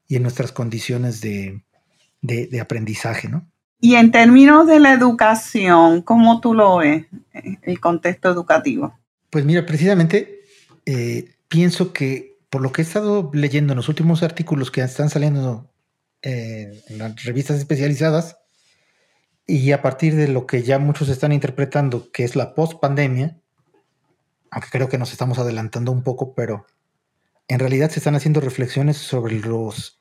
y 0.08 0.18
en 0.18 0.22
nuestras 0.22 0.52
condiciones 0.52 1.20
de, 1.22 1.64
de 2.22 2.62
aprendizaje, 2.62 3.28
¿no? 3.28 3.48
Y 3.82 3.96
en 3.96 4.12
términos 4.12 4.68
de 4.68 4.80
la 4.80 4.94
educación, 4.94 6.04
¿cómo 6.04 6.42
tú 6.42 6.54
lo 6.54 6.78
ves, 6.78 7.08
el 7.64 7.80
contexto 7.80 8.30
educativo? 8.30 8.94
Pues 9.36 9.44
mira, 9.44 9.66
precisamente 9.66 10.46
eh, 10.86 11.36
pienso 11.50 11.92
que 11.92 12.38
por 12.50 12.62
lo 12.62 12.72
que 12.72 12.82
he 12.82 12.86
estado 12.86 13.30
leyendo 13.34 13.74
en 13.74 13.76
los 13.76 13.90
últimos 13.90 14.24
artículos 14.24 14.72
que 14.72 14.80
están 14.80 15.10
saliendo 15.10 15.70
eh, 16.22 16.82
en 16.88 16.98
las 17.00 17.22
revistas 17.22 17.58
especializadas, 17.58 18.38
y 19.46 19.74
a 19.74 19.82
partir 19.82 20.16
de 20.16 20.30
lo 20.30 20.48
que 20.48 20.64
ya 20.64 20.80
muchos 20.80 21.10
están 21.10 21.34
interpretando, 21.34 22.14
que 22.14 22.24
es 22.24 22.38
la 22.38 22.56
post-pandemia, 22.56 23.38
aunque 24.52 24.70
creo 24.72 24.88
que 24.88 24.98
nos 24.98 25.12
estamos 25.12 25.38
adelantando 25.38 25.92
un 25.92 26.04
poco, 26.04 26.34
pero 26.34 26.66
en 27.50 27.60
realidad 27.60 27.90
se 27.90 28.00
están 28.00 28.16
haciendo 28.16 28.40
reflexiones 28.40 28.96
sobre 28.96 29.38
los 29.42 30.00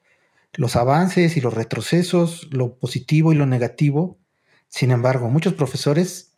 los 0.53 0.77
avances 0.77 1.37
y 1.37 1.41
los 1.41 1.55
retrocesos, 1.55 2.47
lo 2.53 2.79
positivo 2.79 3.33
y 3.33 3.35
lo 3.35 3.47
negativo. 3.47 4.17
Sin 4.69 4.93
embargo, 4.93 5.29
muchos 5.29 5.55
profesores 5.55 6.37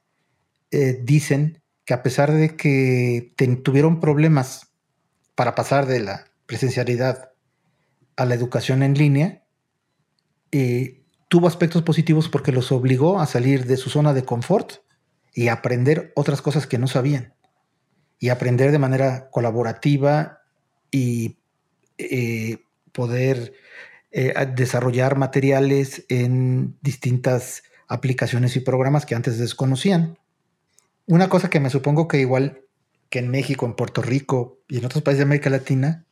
eh, 0.71 0.99
dicen 1.05 1.61
que 1.87 1.95
a 1.95 2.03
pesar 2.03 2.33
de 2.33 2.57
que 2.57 3.33
tuvieron 3.63 4.01
problemas 4.01 4.73
para 5.37 5.55
pasar 5.55 5.87
de 5.87 6.01
la 6.01 6.27
presencialidad 6.47 7.31
a 8.17 8.25
la 8.25 8.35
educación 8.35 8.83
en 8.83 8.95
línea, 8.95 9.45
eh, 10.51 11.05
tuvo 11.29 11.47
aspectos 11.47 11.83
positivos 11.83 12.29
porque 12.29 12.51
los 12.51 12.73
obligó 12.73 13.21
a 13.21 13.27
salir 13.27 13.67
de 13.67 13.77
su 13.77 13.89
zona 13.89 14.15
de 14.15 14.25
confort 14.25 14.83
y 15.33 15.49
aprender 15.49 16.13
otras 16.17 16.43
cosas 16.43 16.67
que 16.67 16.79
no 16.79 16.89
sabían. 16.89 17.35
Y 18.19 18.31
aprender 18.31 18.73
de 18.73 18.79
manera 18.79 19.31
colaborativa 19.31 20.41
y 20.91 21.39
eh, 21.99 22.59
poder 22.93 23.53
eh, 24.11 24.35
desarrollar 24.57 25.17
materiales 25.17 26.05
en 26.09 26.77
distintas 26.81 27.63
aplicaciones 27.87 28.57
y 28.57 28.61
programas 28.61 29.07
que 29.07 29.15
antes 29.15 29.39
desconocían. 29.39 30.19
Una 31.07 31.29
cosa 31.29 31.49
que 31.51 31.61
me 31.61 31.71
supongo 31.71 32.09
que 32.09 32.19
igual 32.19 32.63
que 33.11 33.21
en 33.21 33.29
México, 33.29 33.65
en 33.65 33.75
Puerto 33.75 34.03
Rico 34.03 34.59
y 34.67 34.79
en 34.79 34.85
otros 34.85 35.05
países 35.05 35.19
de 35.19 35.25
América 35.25 35.51
Latina, 35.51 36.05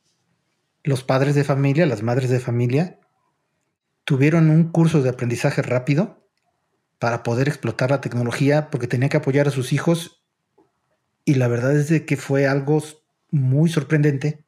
los 0.83 1.03
padres 1.03 1.35
de 1.35 1.43
familia, 1.43 1.85
las 1.85 2.01
madres 2.01 2.29
de 2.29 2.39
familia, 2.39 2.99
tuvieron 4.05 4.49
un 4.49 4.71
curso 4.71 5.01
de 5.01 5.09
aprendizaje 5.09 5.61
rápido 5.61 6.25
para 6.97 7.23
poder 7.23 7.49
explotar 7.49 7.91
la 7.91 7.99
tecnología 7.99 8.69
porque 8.69 8.87
tenía 8.87 9.09
que 9.09 9.17
apoyar 9.17 9.49
a 9.49 9.51
sus 9.51 9.73
hijos 9.73 10.23
y 11.25 11.35
la 11.35 11.49
verdad 11.49 11.75
es 11.75 11.89
de 11.89 12.05
que 12.05 12.15
fue 12.15 12.47
algo 12.47 12.81
muy 13.31 13.69
sorprendente 13.69 14.45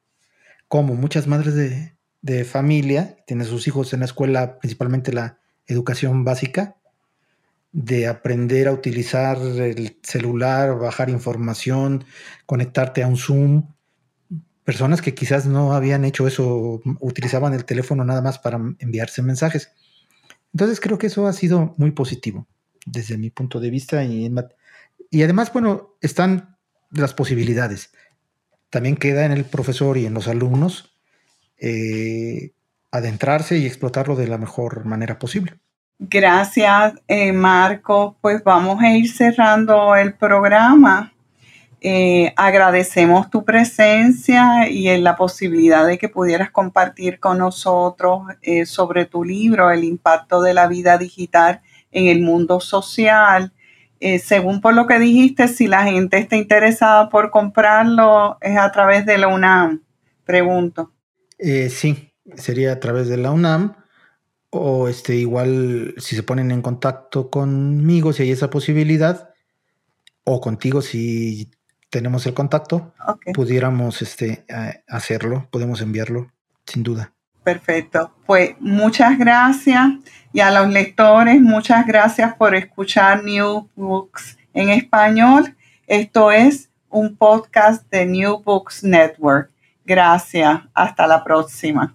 como 0.66 0.94
muchas 0.94 1.26
madres 1.26 1.54
de, 1.54 1.94
de 2.22 2.44
familia, 2.44 3.18
tienen 3.26 3.46
sus 3.46 3.66
hijos 3.68 3.92
en 3.92 4.00
la 4.00 4.06
escuela, 4.06 4.58
principalmente 4.60 5.12
la 5.12 5.38
educación 5.66 6.24
básica, 6.24 6.77
de 7.72 8.06
aprender 8.06 8.68
a 8.68 8.72
utilizar 8.72 9.38
el 9.38 9.98
celular, 10.02 10.78
bajar 10.78 11.10
información, 11.10 12.04
conectarte 12.46 13.02
a 13.02 13.08
un 13.08 13.16
Zoom, 13.16 13.68
personas 14.64 15.00
que 15.00 15.14
quizás 15.14 15.46
no 15.46 15.72
habían 15.72 16.04
hecho 16.04 16.26
eso, 16.26 16.80
utilizaban 17.00 17.54
el 17.54 17.64
teléfono 17.64 18.04
nada 18.04 18.22
más 18.22 18.38
para 18.38 18.58
enviarse 18.78 19.22
mensajes. 19.22 19.72
Entonces 20.52 20.80
creo 20.80 20.98
que 20.98 21.08
eso 21.08 21.26
ha 21.26 21.32
sido 21.32 21.74
muy 21.78 21.90
positivo 21.90 22.46
desde 22.86 23.18
mi 23.18 23.30
punto 23.30 23.60
de 23.60 23.70
vista 23.70 24.02
y, 24.04 24.30
además, 25.22 25.52
bueno, 25.52 25.96
están 26.00 26.56
las 26.90 27.14
posibilidades. 27.14 27.92
También 28.70 28.96
queda 28.96 29.24
en 29.24 29.32
el 29.32 29.44
profesor 29.44 29.96
y 29.98 30.06
en 30.06 30.14
los 30.14 30.28
alumnos 30.28 30.94
eh, 31.58 32.52
adentrarse 32.90 33.58
y 33.58 33.66
explotarlo 33.66 34.16
de 34.16 34.28
la 34.28 34.38
mejor 34.38 34.84
manera 34.84 35.18
posible. 35.18 35.58
Gracias, 35.98 36.94
eh, 37.08 37.32
Marco. 37.32 38.16
Pues 38.20 38.42
vamos 38.44 38.80
a 38.82 38.90
ir 38.90 39.10
cerrando 39.10 39.96
el 39.96 40.14
programa. 40.14 41.12
Eh, 41.80 42.32
agradecemos 42.36 43.30
tu 43.30 43.44
presencia 43.44 44.68
y 44.68 44.96
la 44.98 45.14
posibilidad 45.14 45.86
de 45.86 45.96
que 45.96 46.08
pudieras 46.08 46.50
compartir 46.50 47.20
con 47.20 47.38
nosotros 47.38 48.22
eh, 48.42 48.66
sobre 48.66 49.04
tu 49.04 49.22
libro, 49.22 49.70
El 49.70 49.84
impacto 49.84 50.42
de 50.42 50.54
la 50.54 50.66
vida 50.66 50.98
digital 50.98 51.60
en 51.92 52.08
el 52.08 52.20
mundo 52.20 52.58
social. 52.60 53.52
Eh, 54.00 54.18
según 54.18 54.60
por 54.60 54.74
lo 54.74 54.86
que 54.86 54.98
dijiste, 54.98 55.46
si 55.46 55.68
la 55.68 55.84
gente 55.84 56.18
está 56.18 56.36
interesada 56.36 57.08
por 57.10 57.30
comprarlo, 57.30 58.38
es 58.40 58.56
a 58.56 58.70
través 58.72 59.06
de 59.06 59.18
la 59.18 59.28
UNAM. 59.28 59.82
Pregunto. 60.24 60.92
sí, 61.38 62.12
sería 62.34 62.72
a 62.72 62.80
través 62.80 63.08
de 63.08 63.16
la 63.16 63.30
UNAM 63.30 63.74
o 64.50 64.88
este 64.88 65.14
igual 65.14 65.94
si 65.98 66.16
se 66.16 66.22
ponen 66.22 66.50
en 66.50 66.62
contacto 66.62 67.30
conmigo 67.30 68.12
si 68.12 68.22
hay 68.22 68.30
esa 68.30 68.50
posibilidad 68.50 69.30
o 70.24 70.40
contigo 70.40 70.82
si 70.82 71.50
tenemos 71.90 72.26
el 72.26 72.34
contacto, 72.34 72.92
pudiéramos 73.32 74.02
este, 74.02 74.44
hacerlo, 74.86 75.48
podemos 75.50 75.80
enviarlo, 75.80 76.30
sin 76.66 76.82
duda. 76.82 77.12
Perfecto. 77.44 78.12
Pues 78.26 78.54
muchas 78.60 79.18
gracias 79.18 79.88
y 80.32 80.40
a 80.40 80.50
los 80.50 80.68
lectores, 80.68 81.40
muchas 81.40 81.86
gracias 81.86 82.34
por 82.34 82.54
escuchar 82.54 83.24
New 83.24 83.70
Books 83.74 84.36
en 84.52 84.68
español. 84.68 85.56
Esto 85.86 86.30
es 86.30 86.68
un 86.90 87.16
podcast 87.16 87.90
de 87.90 88.04
New 88.04 88.42
Books 88.42 88.84
Network. 88.84 89.50
Gracias. 89.86 90.60
Hasta 90.74 91.06
la 91.06 91.24
próxima. 91.24 91.94